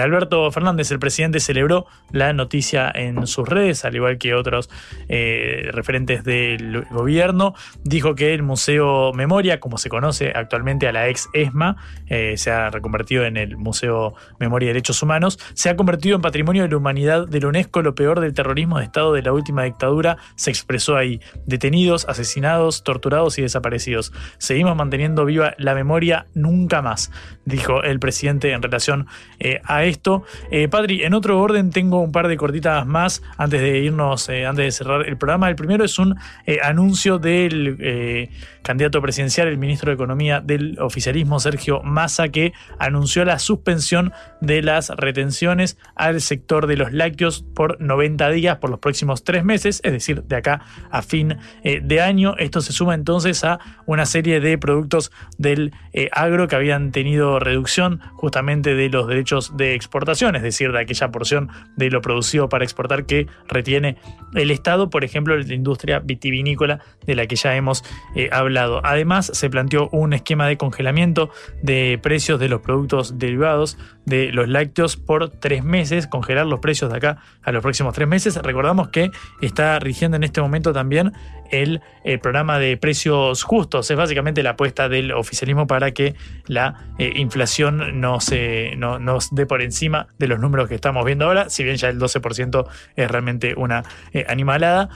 Alberto 0.00 0.50
Fernández, 0.50 0.90
el 0.90 0.98
presidente, 0.98 1.40
se 1.40 1.52
celebró 1.56 1.86
la 2.12 2.32
noticia 2.32 2.90
en 2.94 3.26
sus 3.26 3.48
redes, 3.48 3.84
al 3.84 3.96
igual 3.96 4.18
que 4.18 4.34
otros 4.34 4.70
eh, 5.08 5.68
referentes 5.72 6.22
del 6.22 6.84
gobierno. 6.90 7.54
Dijo 7.82 8.14
que 8.14 8.34
el 8.34 8.42
Museo 8.42 9.12
Memoria, 9.12 9.58
como 9.58 9.78
se 9.78 9.88
conoce 9.88 10.32
actualmente 10.34 10.86
a 10.86 10.92
la 10.92 11.08
ex 11.08 11.28
ESMA, 11.32 11.76
eh, 12.08 12.34
se 12.36 12.50
ha 12.50 12.70
reconvertido 12.70 13.24
en 13.24 13.36
el 13.36 13.56
Museo 13.56 14.14
Memoria 14.38 14.66
y 14.66 14.68
Derechos 14.68 15.02
Humanos, 15.02 15.38
se 15.54 15.68
ha 15.68 15.76
convertido 15.76 16.16
en 16.16 16.22
patrimonio 16.22 16.62
de 16.62 16.68
la 16.68 16.76
humanidad 16.76 17.26
de 17.26 17.40
la 17.40 17.48
UNESCO. 17.48 17.82
Lo 17.82 17.94
peor 17.94 18.20
del 18.20 18.34
terrorismo 18.34 18.78
de 18.78 18.84
Estado 18.84 19.12
de 19.12 19.22
la 19.22 19.32
última 19.32 19.64
dictadura 19.64 20.18
se 20.36 20.50
expresó 20.50 20.96
ahí. 20.96 21.20
Detenidos, 21.46 22.06
asesinados, 22.08 22.84
torturados 22.84 23.38
y 23.38 23.42
desaparecidos. 23.42 24.12
Seguimos 24.38 24.76
manteniendo 24.76 25.24
viva 25.24 25.54
la 25.58 25.74
memoria 25.74 26.26
nunca 26.34 26.82
más, 26.82 27.10
dijo 27.44 27.82
el 27.82 27.98
presidente 27.98 28.52
en 28.52 28.62
relación 28.62 29.06
eh, 29.40 29.60
a 29.64 29.84
esto. 29.84 30.24
Padri, 30.70 31.02
en 31.02 31.14
otro 31.14 31.38
orden 31.46 31.70
tengo 31.70 32.00
un 32.00 32.12
par 32.12 32.28
de 32.28 32.36
cortitas 32.36 32.86
más 32.86 33.22
antes 33.36 33.60
de 33.60 33.78
irnos, 33.78 34.28
eh, 34.28 34.46
antes 34.46 34.64
de 34.64 34.70
cerrar 34.72 35.08
el 35.08 35.16
programa. 35.16 35.48
El 35.48 35.56
primero 35.56 35.84
es 35.84 35.98
un 35.98 36.16
eh, 36.44 36.58
anuncio 36.62 37.18
del 37.18 37.76
eh, 37.80 38.30
candidato 38.62 39.00
presidencial, 39.00 39.48
el 39.48 39.58
ministro 39.58 39.90
de 39.90 39.94
Economía 39.94 40.40
del 40.40 40.78
oficialismo, 40.80 41.38
Sergio 41.38 41.82
Massa, 41.82 42.28
que 42.28 42.52
anunció 42.78 43.24
la 43.24 43.38
suspensión 43.38 44.12
de 44.40 44.62
las 44.62 44.90
retenciones 44.90 45.78
al 45.94 46.20
sector 46.20 46.66
de 46.66 46.76
los 46.76 46.92
lácteos 46.92 47.44
por 47.54 47.80
90 47.80 48.28
días 48.30 48.58
por 48.58 48.70
los 48.70 48.80
próximos 48.80 49.22
tres 49.22 49.44
meses, 49.44 49.80
es 49.84 49.92
decir, 49.92 50.24
de 50.24 50.36
acá 50.36 50.62
a 50.90 51.02
fin 51.02 51.38
de 51.62 52.00
año. 52.00 52.34
Esto 52.38 52.60
se 52.60 52.72
suma 52.72 52.94
entonces 52.94 53.44
a 53.44 53.60
una 53.86 54.04
serie 54.04 54.40
de 54.40 54.58
productos 54.58 55.12
del 55.38 55.72
agro 56.12 56.48
que 56.48 56.56
habían 56.56 56.90
tenido 56.90 57.38
reducción 57.38 58.00
justamente 58.14 58.74
de 58.74 58.88
los 58.88 59.06
derechos 59.06 59.56
de 59.56 59.74
exportación, 59.74 60.34
es 60.36 60.42
decir, 60.42 60.72
de 60.72 60.80
aquella 60.80 61.10
porción 61.10 61.35
de 61.76 61.90
lo 61.90 62.00
producido 62.00 62.48
para 62.48 62.64
exportar 62.64 63.06
que 63.06 63.26
retiene 63.48 63.96
el 64.34 64.50
Estado, 64.50 64.90
por 64.90 65.04
ejemplo, 65.04 65.36
la 65.36 65.54
industria 65.54 66.00
vitivinícola 66.00 66.80
de 67.06 67.14
la 67.14 67.26
que 67.26 67.36
ya 67.36 67.56
hemos 67.56 67.84
eh, 68.14 68.28
hablado. 68.32 68.80
Además, 68.84 69.30
se 69.32 69.50
planteó 69.50 69.88
un 69.90 70.12
esquema 70.12 70.46
de 70.46 70.56
congelamiento 70.56 71.30
de 71.62 71.98
precios 72.02 72.40
de 72.40 72.48
los 72.48 72.60
productos 72.60 73.18
derivados 73.18 73.78
de 74.06 74.30
los 74.32 74.48
lácteos 74.48 74.96
por 74.96 75.28
tres 75.30 75.64
meses, 75.64 76.06
congelar 76.06 76.46
los 76.46 76.60
precios 76.60 76.90
de 76.90 76.96
acá 76.96 77.18
a 77.42 77.52
los 77.52 77.62
próximos 77.62 77.92
tres 77.92 78.08
meses. 78.08 78.36
Recordamos 78.36 78.88
que 78.88 79.10
está 79.42 79.78
rigiendo 79.80 80.16
en 80.16 80.22
este 80.22 80.40
momento 80.40 80.72
también 80.72 81.12
el, 81.50 81.82
eh, 82.04 82.18
programa 82.18 82.58
de 82.58 82.76
precios 82.76 83.42
justos. 83.42 83.90
Es 83.90 83.96
básicamente 83.96 84.42
la 84.42 84.50
apuesta 84.50 84.88
del 84.88 85.12
oficialismo 85.12 85.66
para 85.66 85.90
que 85.90 86.14
la 86.46 86.86
eh, 86.98 87.12
inflación 87.16 88.00
no 88.00 88.20
se 88.20 88.74
no, 88.76 88.98
nos 88.98 89.34
dé 89.34 89.44
por 89.44 89.60
encima 89.60 90.06
de 90.18 90.28
los 90.28 90.38
números 90.38 90.68
que 90.68 90.76
estamos 90.76 91.04
viendo 91.04 91.26
ahora, 91.26 91.50
si 91.50 91.64
bien 91.64 91.76
ya 91.76 91.88
el 91.88 91.98
12% 91.98 92.66
es 92.94 93.10
realmente 93.10 93.54
una 93.56 93.82
eh, 94.12 94.24
animalada. 94.28 94.88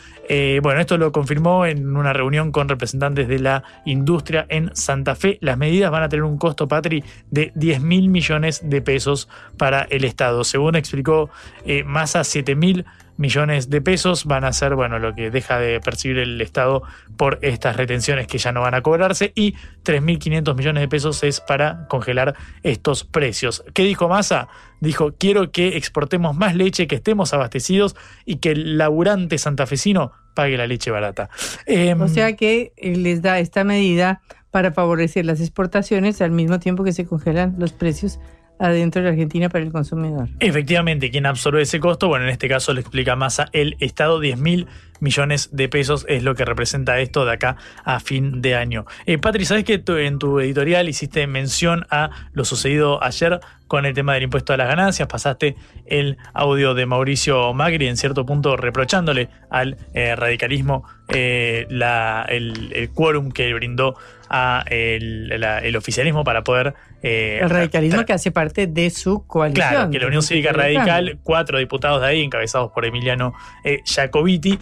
bueno, 0.62 0.80
esto 0.80 0.96
lo 0.98 1.10
confirmó 1.10 1.66
en 1.66 1.96
una 1.96 2.12
reunión 2.12 2.52
con 2.52 2.68
representantes 2.68 3.26
de 3.26 3.40
la 3.40 3.64
industria 3.84 4.46
en 4.48 4.74
Santa 4.74 5.16
Fe. 5.16 5.38
Las 5.40 5.58
medidas 5.58 5.90
van 5.90 6.04
a 6.04 6.08
tener 6.08 6.22
un 6.22 6.38
costo, 6.38 6.68
Patri, 6.68 7.02
de 7.30 7.50
10 7.56 7.80
mil 7.80 8.08
millones 8.08 8.60
de 8.62 8.80
pesos 8.80 8.99
para 9.56 9.82
el 9.82 10.04
Estado. 10.04 10.44
Según 10.44 10.76
explicó 10.76 11.30
Massa, 11.84 12.24
7 12.24 12.54
mil 12.54 12.84
millones 13.20 13.68
de 13.68 13.82
pesos 13.82 14.24
van 14.24 14.44
a 14.44 14.52
ser, 14.52 14.74
bueno, 14.74 14.98
lo 14.98 15.14
que 15.14 15.30
deja 15.30 15.58
de 15.58 15.78
percibir 15.78 16.18
el 16.18 16.40
Estado 16.40 16.82
por 17.18 17.38
estas 17.42 17.76
retenciones 17.76 18.26
que 18.26 18.38
ya 18.38 18.50
no 18.50 18.62
van 18.62 18.74
a 18.74 18.80
cobrarse 18.80 19.32
y 19.34 19.52
3.500 19.84 20.56
millones 20.56 20.80
de 20.80 20.88
pesos 20.88 21.22
es 21.22 21.40
para 21.40 21.86
congelar 21.88 22.34
estos 22.62 23.04
precios. 23.04 23.62
¿Qué 23.74 23.82
dijo 23.82 24.08
Massa? 24.08 24.48
Dijo, 24.80 25.12
quiero 25.12 25.52
que 25.52 25.76
exportemos 25.76 26.34
más 26.34 26.56
leche, 26.56 26.88
que 26.88 26.96
estemos 26.96 27.34
abastecidos 27.34 27.94
y 28.24 28.36
que 28.36 28.52
el 28.52 28.78
laburante 28.78 29.36
santafesino 29.36 30.12
pague 30.34 30.56
la 30.56 30.66
leche 30.66 30.90
barata. 30.90 31.28
o 31.98 32.08
sea 32.08 32.34
que 32.36 32.72
les 32.80 33.20
da 33.20 33.38
esta 33.38 33.64
medida 33.64 34.22
para 34.50 34.72
favorecer 34.72 35.26
las 35.26 35.40
exportaciones 35.42 36.22
al 36.22 36.30
mismo 36.30 36.58
tiempo 36.58 36.84
que 36.84 36.92
se 36.92 37.04
congelan 37.04 37.56
los 37.58 37.72
precios 37.72 38.18
adentro 38.60 39.00
de 39.00 39.06
la 39.06 39.12
Argentina 39.12 39.48
para 39.48 39.64
el 39.64 39.72
consumidor. 39.72 40.28
Efectivamente, 40.38 41.10
quien 41.10 41.26
absorbe 41.26 41.62
ese 41.62 41.80
costo, 41.80 42.08
bueno, 42.08 42.26
en 42.26 42.30
este 42.30 42.48
caso 42.48 42.72
le 42.74 42.82
explica 42.82 43.16
Massa, 43.16 43.48
el 43.52 43.76
Estado 43.80 44.20
10 44.20 44.38
mil 44.38 44.66
millones 45.00 45.48
de 45.52 45.68
pesos 45.68 46.04
es 46.08 46.22
lo 46.22 46.34
que 46.34 46.44
representa 46.44 47.00
esto 47.00 47.24
de 47.24 47.32
acá 47.32 47.56
a 47.84 48.00
fin 48.00 48.42
de 48.42 48.54
año. 48.54 48.84
Eh, 49.06 49.18
Patri, 49.18 49.46
¿sabes 49.46 49.64
que 49.64 49.82
en 49.86 50.18
tu 50.18 50.40
editorial 50.40 50.88
hiciste 50.88 51.26
mención 51.26 51.86
a 51.90 52.10
lo 52.32 52.44
sucedido 52.44 53.02
ayer 53.02 53.40
con 53.70 53.86
el 53.86 53.94
tema 53.94 54.14
del 54.14 54.24
impuesto 54.24 54.52
a 54.52 54.56
las 54.56 54.66
ganancias? 54.66 55.06
Pasaste 55.06 55.54
el 55.86 56.18
audio 56.34 56.74
de 56.74 56.86
Mauricio 56.86 57.54
Magri 57.54 57.86
en 57.86 57.96
cierto 57.96 58.26
punto 58.26 58.56
reprochándole 58.56 59.28
al 59.48 59.76
eh, 59.94 60.16
radicalismo 60.16 60.82
eh, 61.06 61.68
el, 61.68 62.72
el 62.74 62.90
quórum 62.90 63.30
que 63.30 63.54
brindó 63.54 63.94
a 64.28 64.64
el, 64.68 65.74
oficialismo 65.76 66.22
para 66.24 66.42
poder... 66.42 66.74
Eh, 67.02 67.40
el 67.42 67.50
radicalismo 67.50 68.04
que 68.04 68.12
hace 68.12 68.30
parte 68.30 68.66
de 68.66 68.90
su 68.90 69.26
coalición. 69.26 69.68
Claro, 69.68 69.90
que 69.90 69.98
la 69.98 70.06
Unión 70.06 70.22
Cívica 70.22 70.52
Radical, 70.52 71.18
cuatro 71.22 71.58
diputados 71.58 72.00
de 72.00 72.08
ahí, 72.08 72.22
encabezados 72.22 72.70
por 72.72 72.84
Emiliano 72.84 73.34
Jacobiti, 73.84 74.58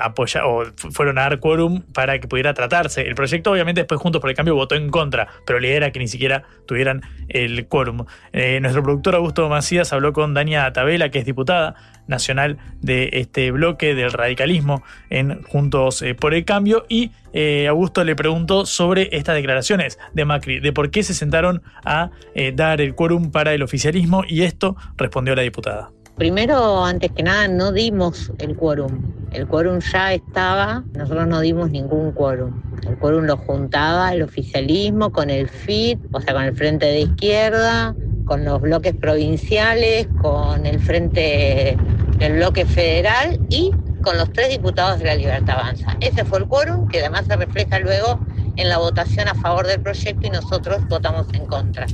apoya, 0.00 0.46
o 0.46 0.64
fueron 0.92 1.18
a 1.18 1.22
dar 1.22 1.40
quórum 1.40 1.82
para 1.92 2.20
que 2.20 2.28
pudiera 2.28 2.54
tratarse. 2.54 3.02
El 3.02 3.14
proyecto, 3.14 3.50
obviamente, 3.50 3.80
después 3.80 4.00
Juntos 4.00 4.20
por 4.20 4.30
el 4.30 4.36
Cambio 4.36 4.54
votó 4.54 4.76
en 4.76 4.90
contra, 4.90 5.26
pero 5.44 5.58
le 5.58 5.74
era 5.74 5.90
que 5.90 5.98
ni 5.98 6.06
siquiera 6.06 6.44
tuvieran 6.66 7.02
el 7.28 7.66
quórum. 7.66 8.04
Eh, 8.32 8.58
nuestro 8.60 8.82
productor 8.82 9.14
Augusto 9.14 9.48
Macías 9.48 9.92
habló 9.92 10.12
con 10.12 10.34
Dania 10.34 10.72
Tabela, 10.72 11.10
que 11.10 11.20
es 11.20 11.24
diputada 11.24 11.74
nacional 12.06 12.58
de 12.80 13.10
este 13.12 13.50
bloque 13.50 13.94
del 13.94 14.12
radicalismo 14.12 14.82
en 15.10 15.42
Juntos 15.44 16.02
eh, 16.02 16.14
por 16.14 16.34
el 16.34 16.44
Cambio 16.44 16.84
y 16.88 17.12
eh, 17.32 17.66
Augusto 17.68 18.04
le 18.04 18.14
preguntó 18.16 18.66
sobre 18.66 19.08
estas 19.12 19.36
declaraciones 19.36 19.98
de 20.12 20.24
Macri, 20.24 20.60
de 20.60 20.72
por 20.72 20.90
qué 20.90 21.02
se 21.02 21.14
sentaron 21.14 21.62
a 21.84 22.10
dar 22.54 22.80
el 22.80 22.94
quórum 22.94 23.30
para 23.30 23.54
el 23.54 23.62
oficialismo 23.62 24.22
y 24.28 24.42
esto 24.42 24.76
respondió 24.96 25.34
la 25.34 25.42
diputada. 25.42 25.90
Primero, 26.16 26.84
antes 26.84 27.10
que 27.10 27.24
nada, 27.24 27.48
no 27.48 27.72
dimos 27.72 28.30
el 28.38 28.54
quórum. 28.56 29.02
El 29.32 29.48
quórum 29.48 29.80
ya 29.80 30.12
estaba, 30.12 30.84
nosotros 30.94 31.26
no 31.26 31.40
dimos 31.40 31.70
ningún 31.70 32.12
quórum. 32.12 32.52
El 32.88 32.96
quórum 32.98 33.24
lo 33.24 33.36
juntaba 33.36 34.12
el 34.12 34.22
oficialismo 34.22 35.10
con 35.10 35.28
el 35.28 35.48
FIT, 35.48 35.98
o 36.12 36.20
sea, 36.20 36.34
con 36.34 36.44
el 36.44 36.54
Frente 36.54 36.86
de 36.86 37.00
Izquierda, 37.00 37.96
con 38.26 38.44
los 38.44 38.60
bloques 38.60 38.94
provinciales, 38.94 40.06
con 40.22 40.64
el 40.66 40.78
Frente 40.78 41.76
del 42.18 42.34
Bloque 42.34 42.64
Federal 42.64 43.40
y 43.48 43.72
con 44.00 44.16
los 44.16 44.32
tres 44.32 44.50
diputados 44.50 45.00
de 45.00 45.06
la 45.06 45.16
Libertad 45.16 45.58
Avanza. 45.58 45.96
Ese 45.98 46.24
fue 46.24 46.38
el 46.38 46.46
quórum 46.46 46.86
que 46.86 47.00
además 47.00 47.24
se 47.26 47.34
refleja 47.34 47.80
luego 47.80 48.20
en 48.54 48.68
la 48.68 48.78
votación 48.78 49.26
a 49.26 49.34
favor 49.34 49.66
del 49.66 49.80
proyecto 49.80 50.28
y 50.28 50.30
nosotros 50.30 50.86
votamos 50.88 51.26
en 51.32 51.44
contra. 51.46 51.86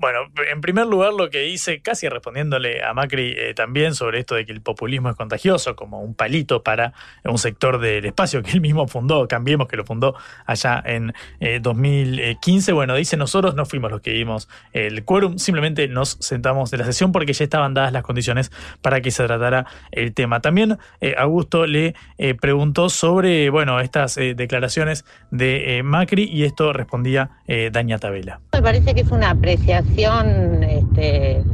Bueno, 0.00 0.20
en 0.48 0.60
primer 0.60 0.86
lugar 0.86 1.12
lo 1.12 1.28
que 1.28 1.48
hice, 1.48 1.80
casi 1.80 2.08
respondiéndole 2.08 2.84
a 2.84 2.94
Macri 2.94 3.34
eh, 3.36 3.52
también 3.52 3.96
sobre 3.96 4.20
esto 4.20 4.36
de 4.36 4.46
que 4.46 4.52
el 4.52 4.60
populismo 4.60 5.10
es 5.10 5.16
contagioso, 5.16 5.74
como 5.74 6.00
un 6.00 6.14
palito 6.14 6.62
para 6.62 6.92
un 7.24 7.36
sector 7.36 7.80
del 7.80 8.04
espacio 8.04 8.40
que 8.44 8.52
él 8.52 8.60
mismo 8.60 8.86
fundó, 8.86 9.26
Cambiemos, 9.26 9.66
que 9.66 9.76
lo 9.76 9.84
fundó 9.84 10.14
allá 10.46 10.80
en 10.86 11.12
2015. 11.60 12.70
Eh, 12.70 12.74
bueno, 12.74 12.94
dice, 12.94 13.16
nosotros 13.16 13.56
no 13.56 13.66
fuimos 13.66 13.90
los 13.90 14.00
que 14.00 14.12
dimos 14.12 14.48
el 14.72 15.04
quórum, 15.04 15.36
simplemente 15.38 15.88
nos 15.88 16.10
sentamos 16.20 16.70
de 16.70 16.78
la 16.78 16.84
sesión 16.84 17.10
porque 17.10 17.32
ya 17.32 17.42
estaban 17.42 17.74
dadas 17.74 17.92
las 17.92 18.04
condiciones 18.04 18.52
para 18.80 19.00
que 19.00 19.10
se 19.10 19.26
tratara 19.26 19.66
el 19.90 20.14
tema. 20.14 20.38
También 20.38 20.78
eh, 21.00 21.16
Augusto 21.18 21.66
le 21.66 21.96
preguntó 22.40 22.88
sobre, 22.88 23.50
bueno, 23.50 23.80
estas 23.80 24.14
declaraciones 24.14 25.04
de 25.32 25.80
Macri 25.82 26.22
y 26.22 26.44
esto 26.44 26.72
respondía 26.72 27.30
Daña 27.72 27.98
Tabela. 27.98 28.40
Me 28.52 28.62
parece 28.62 28.94
que 28.94 29.00
es 29.00 29.10
una 29.10 29.30
apreciación 29.30 29.87
este, 29.96 31.44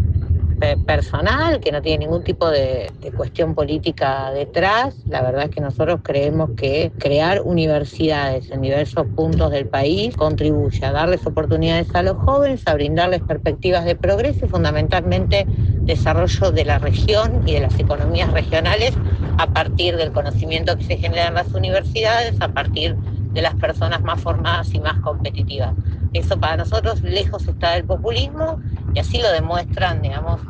personal, 0.87 1.61
que 1.61 1.73
no 1.73 1.83
tiene 1.83 2.07
ningún 2.07 2.23
tipo 2.23 2.49
de, 2.49 2.93
cuestión 3.15 3.55
política 3.55 4.31
detrás. 4.33 5.05
La 5.07 5.23
verdad 5.23 5.45
es 5.45 5.51
que 5.51 5.61
nosotros 5.61 6.01
creemos 6.03 6.51
que 6.57 6.93
crear 6.99 7.43
universidades 7.45 8.51
en 8.51 8.63
diversos 8.63 9.07
puntos 9.15 9.51
del 9.51 9.67
país 9.67 10.17
contribuye 10.17 10.87
a 10.87 10.93
darles 10.93 11.27
oportunidades 11.27 11.95
a 11.95 12.03
los 12.03 12.17
jóvenes, 12.17 12.63
a 12.67 12.75
brindarles 12.75 13.23
perspectivas 13.23 13.85
de 13.85 13.97
progreso 13.97 14.47
y 14.47 14.49
fundamentalmente 14.49 15.47
desarrollo 15.87 16.51
de 16.51 16.65
la 16.65 16.79
región 16.79 17.43
y 17.47 17.55
de 17.55 17.61
las 17.61 17.79
economías 17.79 18.33
regionales 18.33 18.95
a 19.37 19.53
partir 19.53 19.97
del 19.97 20.13
conocimiento 20.13 20.77
que 20.77 20.85
se 20.85 20.97
genera 20.97 21.29
en 21.29 21.35
las 21.35 21.55
universidades, 21.55 22.37
a 22.41 22.49
partir 22.49 22.97
de 23.35 23.43
las 23.43 23.55
personas 23.57 24.03
más 24.05 24.21
formadas 24.21 24.75
y 24.75 24.81
más 24.81 25.01
competitivas. 25.01 25.75
Eso 26.15 26.39
para 26.39 26.57
nosotros 26.57 27.03
lejos 27.03 27.47
está 27.47 27.73
del 27.73 27.85
populismo 27.85 28.61
y 28.95 29.01
así 29.01 29.21
lo 29.21 29.31
demuestran, 29.33 30.01
digamos, 30.01 30.41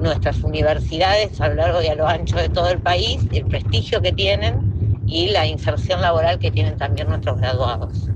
nuestras 0.00 0.42
universidades 0.42 1.40
a 1.40 1.48
lo 1.48 1.54
largo 1.54 1.80
y 1.82 1.86
a 1.86 1.94
lo 1.94 2.06
ancho 2.06 2.36
de 2.36 2.48
todo 2.48 2.68
el 2.68 2.80
país, 2.80 3.20
el 3.32 3.46
prestigio 3.46 4.02
que 4.02 4.12
tienen 4.12 5.02
y 5.06 5.28
la 5.28 5.46
inserción 5.46 6.00
laboral 6.00 6.38
que 6.38 6.50
tienen 6.50 6.76
también 6.76 7.08
nuestros 7.08 7.40
graduados. 7.40 8.08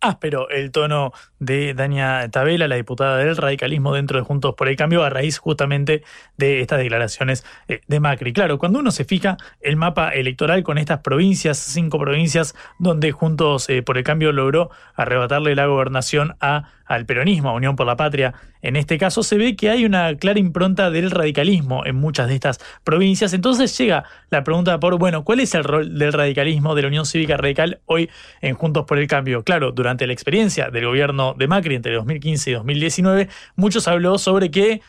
Áspero 0.00 0.50
el 0.50 0.70
tono 0.70 1.12
de 1.44 1.74
Dania 1.74 2.28
Tabela, 2.30 2.68
la 2.68 2.76
diputada 2.76 3.18
del 3.18 3.36
radicalismo 3.36 3.94
dentro 3.94 4.18
de 4.18 4.24
Juntos 4.24 4.54
por 4.56 4.68
el 4.68 4.76
Cambio, 4.76 5.04
a 5.04 5.10
raíz 5.10 5.38
justamente 5.38 6.02
de 6.36 6.60
estas 6.60 6.78
declaraciones 6.78 7.44
eh, 7.68 7.80
de 7.86 8.00
Macri. 8.00 8.32
Claro, 8.32 8.58
cuando 8.58 8.78
uno 8.78 8.90
se 8.90 9.04
fija 9.04 9.36
el 9.60 9.76
mapa 9.76 10.10
electoral 10.10 10.62
con 10.62 10.78
estas 10.78 11.00
provincias, 11.00 11.58
cinco 11.58 11.98
provincias 11.98 12.54
donde 12.78 13.12
Juntos 13.12 13.68
eh, 13.68 13.82
por 13.82 13.98
el 13.98 14.04
Cambio 14.04 14.32
logró 14.32 14.70
arrebatarle 14.94 15.54
la 15.54 15.66
gobernación 15.66 16.36
a 16.40 16.68
al 16.86 17.06
peronismo, 17.06 17.48
a 17.48 17.54
Unión 17.54 17.76
por 17.76 17.86
la 17.86 17.96
Patria, 17.96 18.34
en 18.62 18.76
este 18.76 18.98
caso 18.98 19.22
se 19.22 19.36
ve 19.36 19.56
que 19.56 19.70
hay 19.70 19.84
una 19.84 20.14
clara 20.16 20.38
impronta 20.38 20.90
del 20.90 21.10
radicalismo 21.10 21.84
en 21.84 21.96
muchas 21.96 22.28
de 22.28 22.34
estas 22.34 22.60
provincias. 22.82 23.32
Entonces 23.32 23.76
llega 23.76 24.04
la 24.30 24.44
pregunta 24.44 24.80
por, 24.80 24.98
bueno, 24.98 25.24
¿cuál 25.24 25.40
es 25.40 25.54
el 25.54 25.64
rol 25.64 25.98
del 25.98 26.12
radicalismo 26.12 26.74
de 26.74 26.82
la 26.82 26.88
Unión 26.88 27.06
Cívica 27.06 27.36
Radical 27.36 27.80
hoy 27.86 28.10
en 28.40 28.54
Juntos 28.54 28.84
por 28.86 28.98
el 28.98 29.06
Cambio? 29.06 29.42
Claro, 29.42 29.72
durante 29.72 30.06
la 30.06 30.12
experiencia 30.12 30.70
del 30.70 30.86
gobierno 30.86 31.33
de 31.36 31.48
Macri 31.48 31.74
entre 31.74 31.94
2015 31.94 32.50
y 32.50 32.54
2019, 32.54 33.28
muchos 33.56 33.88
habló 33.88 34.18
sobre 34.18 34.50
que 34.50 34.80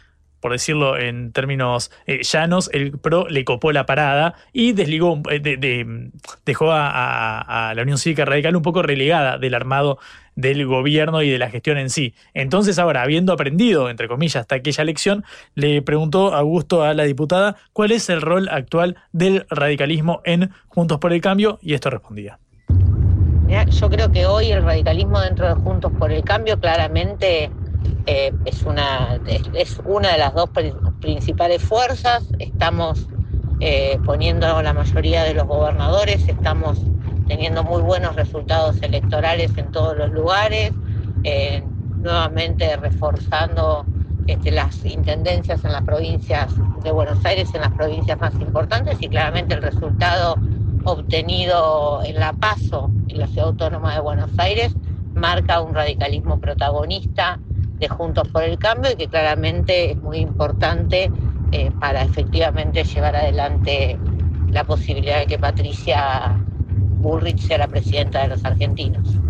por 0.46 0.52
decirlo 0.52 0.96
en 0.96 1.32
términos 1.32 1.90
eh, 2.06 2.22
llanos, 2.22 2.70
el 2.72 3.00
PRO 3.00 3.28
le 3.28 3.44
copó 3.44 3.72
la 3.72 3.88
parada 3.88 4.36
y 4.54 4.74
desligó, 4.74 5.20
eh, 5.32 6.12
dejó 6.46 6.72
a, 6.72 7.74
la 7.76 7.82
Unión 7.82 7.98
Cívica 7.98 8.26
Radical 8.26 8.56
un 8.56 8.62
poco 8.62 8.84
relegada 8.84 9.40
del 9.40 9.56
armado 9.56 9.98
del 10.36 10.68
gobierno 10.68 11.24
y 11.24 11.32
de 11.32 11.40
la 11.40 11.50
gestión 11.50 11.80
en 11.80 11.90
sí. 11.90 12.14
Entonces 12.36 12.78
ahora, 12.78 13.02
habiendo 13.02 13.34
aprendido, 13.34 13.90
entre 13.90 14.08
comillas, 14.08 14.42
hasta 14.42 14.54
aquella 14.54 14.84
elección, 14.84 15.26
le 15.56 15.82
preguntó 15.82 16.36
Augusto 16.36 16.84
a 16.84 16.94
la 16.94 17.06
diputada 17.06 17.56
cuál 17.74 17.92
es 17.92 18.08
el 18.12 18.22
rol 18.22 18.48
actual 18.50 18.98
del 19.14 19.48
radicalismo 19.50 20.22
en 20.26 20.52
Juntos 20.68 21.00
por 21.00 21.12
el 21.12 21.22
Cambio 21.22 21.58
y 21.64 21.74
esto 21.74 21.90
respondía. 21.90 22.38
Yo 23.48 23.90
creo 23.90 24.12
que 24.12 24.26
hoy 24.26 24.52
el 24.52 24.64
radicalismo 24.64 25.20
dentro 25.20 25.48
de 25.48 25.54
Juntos 25.54 25.92
por 26.00 26.12
el 26.12 26.24
Cambio 26.24 26.60
claramente 26.60 27.52
eh, 28.08 28.34
es, 28.44 28.64
una, 28.64 29.20
es, 29.54 29.80
una 29.86 30.14
de 30.14 30.18
las 30.18 30.34
dos 30.34 30.50
principales 31.00 31.62
fuerzas. 31.62 32.28
Estamos 32.40 33.08
eh, 33.60 34.00
poniendo 34.04 34.62
la 34.64 34.74
mayoría 34.74 35.24
de 35.24 35.36
los 35.36 35.46
gobernadores, 35.46 36.28
estamos 36.28 36.80
teniendo 37.28 37.64
muy 37.64 37.84
buenos 37.84 38.16
resultados 38.16 38.82
electorales 38.82 39.56
en 39.58 39.72
todos 39.72 39.96
los 39.96 40.10
lugares, 40.12 40.72
eh, 41.24 41.64
nuevamente 42.02 42.76
reforzando 42.78 43.86
este, 44.26 44.52
las 44.52 44.84
intendencias 44.86 45.64
en 45.64 45.72
las 45.72 45.84
provincias 45.84 46.52
de 46.84 46.92
Buenos 46.92 47.24
Aires, 47.24 47.54
en 47.54 47.62
las 47.62 47.72
provincias 47.74 48.20
más 48.20 48.34
importantes 48.40 48.98
y 49.02 49.08
claramente 49.08 49.54
el 49.54 49.62
resultado 49.62 50.36
obtenido 50.86 52.04
en 52.04 52.20
La 52.20 52.34
Paso, 52.34 52.96
en 53.08 53.20
la 53.20 53.28
Ciudad 53.28 53.50
Autónoma 53.50 53.94
de 53.94 54.02
Buenos 54.02 54.32
Aires, 54.38 54.78
marca 55.14 55.62
un 55.62 55.74
radicalismo 55.76 56.40
protagonista 56.40 57.42
de 57.80 57.90
Juntos 57.90 58.30
por 58.30 58.44
el 58.44 58.58
Cambio 58.60 58.92
y 58.92 58.96
que 58.96 59.10
claramente 59.10 59.92
es 59.92 59.98
muy 59.98 60.20
importante 60.20 61.14
eh, 61.52 61.72
para 61.72 62.04
efectivamente 62.04 62.84
llevar 62.84 63.16
adelante 63.16 64.02
la 64.48 64.64
posibilidad 64.66 65.20
de 65.20 65.28
que 65.28 65.40
Patricia 65.40 66.46
Bullrich 66.98 67.40
sea 67.42 67.58
la 67.58 67.68
presidenta 67.68 68.22
de 68.22 68.30
los 68.30 68.46
argentinos. 68.46 69.22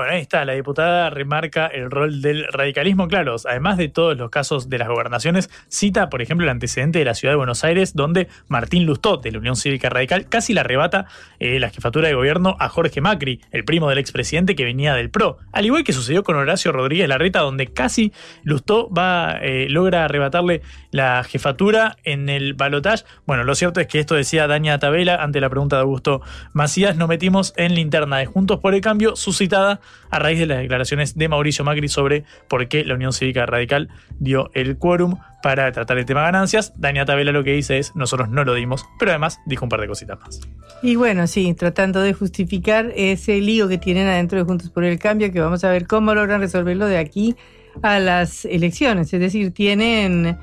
Bueno, 0.00 0.14
ahí 0.14 0.22
está, 0.22 0.46
la 0.46 0.54
diputada 0.54 1.10
remarca 1.10 1.66
el 1.66 1.90
rol 1.90 2.22
del 2.22 2.46
radicalismo, 2.46 3.06
claro, 3.06 3.36
además 3.46 3.76
de 3.76 3.88
todos 3.88 4.16
los 4.16 4.30
casos 4.30 4.70
de 4.70 4.78
las 4.78 4.88
gobernaciones, 4.88 5.50
cita, 5.68 6.08
por 6.08 6.22
ejemplo, 6.22 6.46
el 6.46 6.50
antecedente 6.50 7.00
de 7.00 7.04
la 7.04 7.12
ciudad 7.12 7.32
de 7.32 7.36
Buenos 7.36 7.64
Aires, 7.64 7.94
donde 7.94 8.26
Martín 8.48 8.86
Lustó, 8.86 9.18
de 9.18 9.30
la 9.30 9.40
Unión 9.40 9.56
Cívica 9.56 9.90
Radical, 9.90 10.26
casi 10.26 10.54
le 10.54 10.60
arrebata 10.60 11.04
eh, 11.38 11.60
la 11.60 11.68
jefatura 11.68 12.08
de 12.08 12.14
gobierno 12.14 12.56
a 12.60 12.70
Jorge 12.70 13.02
Macri, 13.02 13.42
el 13.50 13.66
primo 13.66 13.90
del 13.90 13.98
expresidente 13.98 14.56
que 14.56 14.64
venía 14.64 14.94
del 14.94 15.10
PRO. 15.10 15.36
Al 15.52 15.66
igual 15.66 15.84
que 15.84 15.92
sucedió 15.92 16.22
con 16.22 16.34
Horacio 16.36 16.72
Rodríguez 16.72 17.06
Larreta, 17.06 17.40
donde 17.40 17.66
casi 17.66 18.14
Lustó 18.42 18.88
va, 18.88 19.36
eh, 19.42 19.66
logra 19.68 20.06
arrebatarle 20.06 20.62
la 20.92 21.22
jefatura 21.24 21.98
en 22.04 22.30
el 22.30 22.54
balotaje. 22.54 23.04
Bueno, 23.26 23.44
lo 23.44 23.54
cierto 23.54 23.80
es 23.80 23.86
que 23.86 23.98
esto 23.98 24.14
decía 24.14 24.46
Daña 24.46 24.78
Tabela 24.78 25.16
ante 25.16 25.42
la 25.42 25.50
pregunta 25.50 25.76
de 25.76 25.82
Augusto 25.82 26.22
Macías, 26.54 26.96
nos 26.96 27.06
metimos 27.06 27.52
en 27.58 27.74
linterna 27.74 28.16
de 28.16 28.24
Juntos 28.24 28.60
por 28.60 28.74
el 28.74 28.80
Cambio, 28.80 29.14
suscitada 29.14 29.82
a 30.10 30.18
raíz 30.18 30.38
de 30.38 30.46
las 30.46 30.58
declaraciones 30.58 31.16
de 31.16 31.28
Mauricio 31.28 31.64
Macri 31.64 31.88
sobre 31.88 32.24
por 32.48 32.68
qué 32.68 32.84
la 32.84 32.94
Unión 32.94 33.12
Cívica 33.12 33.46
Radical 33.46 33.88
dio 34.18 34.50
el 34.54 34.76
quórum 34.76 35.16
para 35.42 35.70
tratar 35.72 35.98
el 35.98 36.04
tema 36.04 36.22
ganancias. 36.22 36.72
Dania 36.76 37.04
Tabela 37.04 37.32
lo 37.32 37.44
que 37.44 37.52
dice 37.52 37.78
es, 37.78 37.94
nosotros 37.96 38.28
no 38.28 38.44
lo 38.44 38.54
dimos, 38.54 38.86
pero 38.98 39.12
además 39.12 39.40
dijo 39.46 39.64
un 39.64 39.68
par 39.68 39.80
de 39.80 39.88
cositas 39.88 40.18
más. 40.20 40.40
Y 40.82 40.96
bueno, 40.96 41.26
sí, 41.26 41.54
tratando 41.54 42.00
de 42.00 42.12
justificar 42.12 42.92
ese 42.96 43.40
lío 43.40 43.68
que 43.68 43.78
tienen 43.78 44.08
adentro 44.08 44.38
de 44.38 44.44
Juntos 44.44 44.70
por 44.70 44.84
el 44.84 44.98
Cambio, 44.98 45.32
que 45.32 45.40
vamos 45.40 45.64
a 45.64 45.70
ver 45.70 45.86
cómo 45.86 46.14
logran 46.14 46.40
resolverlo 46.40 46.86
de 46.86 46.98
aquí 46.98 47.36
a 47.82 47.98
las 47.98 48.44
elecciones. 48.44 49.12
Es 49.12 49.20
decir, 49.20 49.52
tienen 49.52 50.38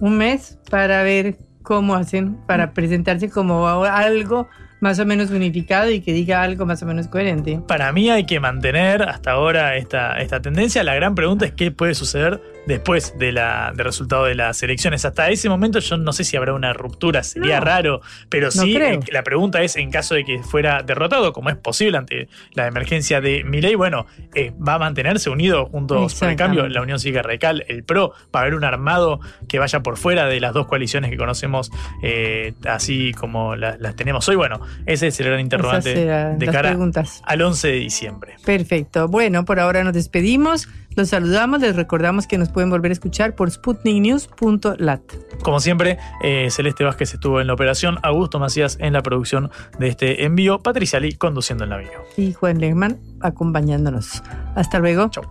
un 0.00 0.18
mes 0.18 0.58
para 0.70 1.02
ver 1.02 1.36
cómo 1.62 1.94
hacen 1.94 2.36
para 2.46 2.72
presentarse 2.72 3.30
como 3.30 3.66
algo 3.84 4.48
más 4.82 4.98
o 4.98 5.06
menos 5.06 5.30
unificado 5.30 5.90
y 5.90 6.00
que 6.00 6.12
diga 6.12 6.42
algo 6.42 6.66
más 6.66 6.82
o 6.82 6.86
menos 6.86 7.06
coherente. 7.06 7.60
Para 7.68 7.92
mí 7.92 8.10
hay 8.10 8.26
que 8.26 8.40
mantener 8.40 9.04
hasta 9.04 9.30
ahora 9.30 9.76
esta, 9.76 10.20
esta 10.20 10.42
tendencia. 10.42 10.82
La 10.82 10.94
gran 10.96 11.14
pregunta 11.14 11.46
es 11.46 11.52
qué 11.52 11.70
puede 11.70 11.94
suceder 11.94 12.40
después 12.66 13.16
de 13.16 13.30
la, 13.30 13.72
del 13.76 13.84
resultado 13.84 14.24
de 14.24 14.34
las 14.34 14.60
elecciones. 14.62 15.04
Hasta 15.04 15.30
ese 15.30 15.48
momento 15.48 15.78
yo 15.78 15.96
no 15.96 16.12
sé 16.12 16.24
si 16.24 16.36
habrá 16.36 16.52
una 16.52 16.72
ruptura, 16.72 17.22
sería 17.22 17.60
raro, 17.60 18.00
pero 18.28 18.50
sí 18.50 18.76
eh, 18.76 18.98
la 19.12 19.22
pregunta 19.22 19.62
es 19.62 19.76
en 19.76 19.90
caso 19.92 20.16
de 20.16 20.24
que 20.24 20.42
fuera 20.42 20.82
derrotado, 20.82 21.32
como 21.32 21.50
es 21.50 21.56
posible 21.56 21.98
ante 21.98 22.28
la 22.54 22.66
emergencia 22.66 23.20
de 23.20 23.44
Milei, 23.44 23.76
bueno, 23.76 24.06
eh, 24.34 24.52
va 24.66 24.74
a 24.74 24.78
mantenerse 24.78 25.30
unido 25.30 25.66
juntos 25.66 26.14
por 26.16 26.28
el 26.28 26.36
cambio 26.36 26.68
la 26.68 26.82
Unión 26.82 26.98
Cívica 26.98 27.22
Radical, 27.22 27.64
el 27.68 27.84
PRO, 27.84 28.14
va 28.34 28.40
a 28.40 28.42
haber 28.42 28.56
un 28.56 28.64
armado 28.64 29.20
que 29.48 29.60
vaya 29.60 29.80
por 29.80 29.96
fuera 29.96 30.26
de 30.26 30.40
las 30.40 30.52
dos 30.52 30.66
coaliciones 30.66 31.10
que 31.10 31.16
conocemos 31.16 31.70
eh, 32.02 32.54
así 32.66 33.12
como 33.12 33.54
las 33.54 33.94
tenemos 33.96 34.28
hoy. 34.28 34.36
Bueno, 34.36 34.60
ese 34.86 35.08
es 35.08 35.20
el 35.20 35.26
gran 35.26 35.40
interrogante 35.40 35.94
de 35.94 36.46
cara 36.46 36.76
al 37.24 37.42
11 37.42 37.68
de 37.68 37.74
diciembre. 37.74 38.34
Perfecto. 38.44 39.08
Bueno, 39.08 39.44
por 39.44 39.60
ahora 39.60 39.84
nos 39.84 39.94
despedimos. 39.94 40.68
Los 40.94 41.08
saludamos, 41.08 41.60
les 41.60 41.74
recordamos 41.74 42.26
que 42.26 42.36
nos 42.36 42.50
pueden 42.50 42.68
volver 42.68 42.90
a 42.90 42.92
escuchar 42.92 43.34
por 43.34 43.50
sputniknews.lat. 43.50 45.00
Como 45.42 45.60
siempre, 45.60 45.98
eh, 46.22 46.48
Celeste 46.50 46.84
Vázquez 46.84 47.14
estuvo 47.14 47.40
en 47.40 47.46
la 47.46 47.54
operación, 47.54 47.98
Augusto 48.02 48.38
Macías 48.38 48.76
en 48.78 48.92
la 48.92 49.02
producción 49.02 49.50
de 49.78 49.88
este 49.88 50.24
envío, 50.24 50.58
Patricia 50.58 51.00
Lee 51.00 51.14
conduciendo 51.14 51.64
el 51.64 51.70
navío. 51.70 51.90
Y 52.16 52.34
Juan 52.34 52.58
Lehmann 52.58 53.00
acompañándonos. 53.20 54.22
Hasta 54.54 54.78
luego. 54.80 55.08
Chau. 55.08 55.24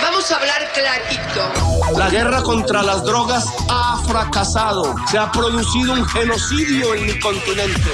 Vamos 0.00 0.30
a 0.32 0.36
hablar 0.36 0.62
clarito. 0.74 1.75
La 1.94 2.10
guerra 2.10 2.42
contra 2.42 2.82
las 2.82 3.04
drogas 3.04 3.46
ha 3.68 4.02
fracasado. 4.06 4.94
Se 5.10 5.18
ha 5.18 5.30
producido 5.30 5.92
un 5.92 6.04
genocidio 6.06 6.94
en 6.94 7.06
mi 7.06 7.18
continente. 7.20 7.90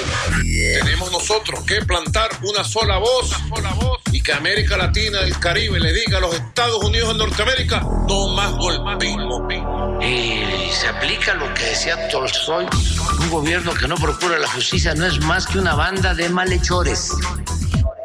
Tenemos 0.83 1.13
nosotros 1.13 1.61
que 1.65 1.83
plantar 1.83 2.31
una 2.43 2.65
sola 2.65 2.99
voz, 2.99 3.31
una 3.47 3.57
sola 3.57 3.75
voz 3.75 3.99
y 4.11 4.23
que 4.23 4.33
América 4.33 4.77
Latina 4.77 5.21
y 5.23 5.29
el 5.29 5.39
Caribe 5.39 5.79
le 5.79 5.93
diga 5.93 6.19
a 6.19 6.21
los 6.21 6.35
Estados 6.35 6.83
Unidos 6.83 7.09
de 7.11 7.19
Norteamérica 7.19 7.81
no 8.09 8.29
más 8.29 8.53
golpismo. 8.53 9.47
Y 10.01 10.73
se 10.73 10.89
aplica 10.89 11.35
lo 11.35 11.53
que 11.55 11.65
decía 11.65 12.09
Tolstoy. 12.09 12.67
Un 13.21 13.31
gobierno 13.31 13.75
que 13.75 13.87
no 13.87 13.97
procura 13.97 14.39
la 14.39 14.49
justicia 14.49 14.95
no 14.95 15.07
es 15.07 15.21
más 15.21 15.47
que 15.47 15.59
una 15.59 15.75
banda 15.75 16.15
de 16.15 16.29
malhechores. 16.29 17.13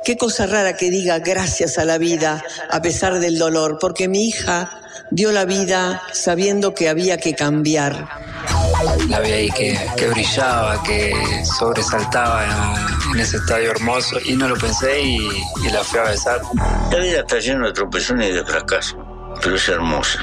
Qué 0.04 0.18
cosa 0.18 0.48
rara 0.48 0.76
que 0.76 0.90
diga 0.90 1.20
gracias 1.20 1.78
a 1.78 1.86
la 1.86 1.98
vida 1.98 2.44
a 2.70 2.82
pesar 2.82 3.20
del 3.20 3.38
dolor, 3.38 3.78
porque 3.80 4.08
mi 4.08 4.28
hija 4.28 4.87
dio 5.12 5.32
la 5.32 5.46
vida 5.46 6.02
sabiendo 6.14 6.74
que 6.74 6.90
había 6.90 7.18
que 7.18 7.36
cambiar. 7.36 8.08
La 9.10 9.20
vi 9.20 9.32
ahí 9.32 9.52
que, 9.52 9.80
que 9.96 10.08
brillaba, 10.10 10.82
que 10.84 11.14
sobresaltaba 11.58 12.46
en, 13.14 13.20
ese 13.20 13.38
estadio 13.38 13.72
hermoso 13.72 14.18
y 14.26 14.36
no 14.36 14.48
lo 14.48 14.56
pensé 14.56 15.02
y, 15.02 15.18
y 15.18 15.70
la 15.72 15.84
fui 15.84 16.00
a 16.00 16.04
besar. 16.04 16.42
La 16.92 16.98
vida 17.00 17.20
está 17.20 17.40
llena 17.40 17.68
de 17.68 17.74
tropezones 17.74 18.30
y 18.30 18.34
de 18.34 18.46
fracasos, 18.46 18.98
pero 19.42 19.56
es 19.56 19.68
hermosa. 19.70 20.20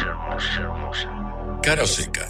Cara 1.63 1.87
seca 1.87 2.29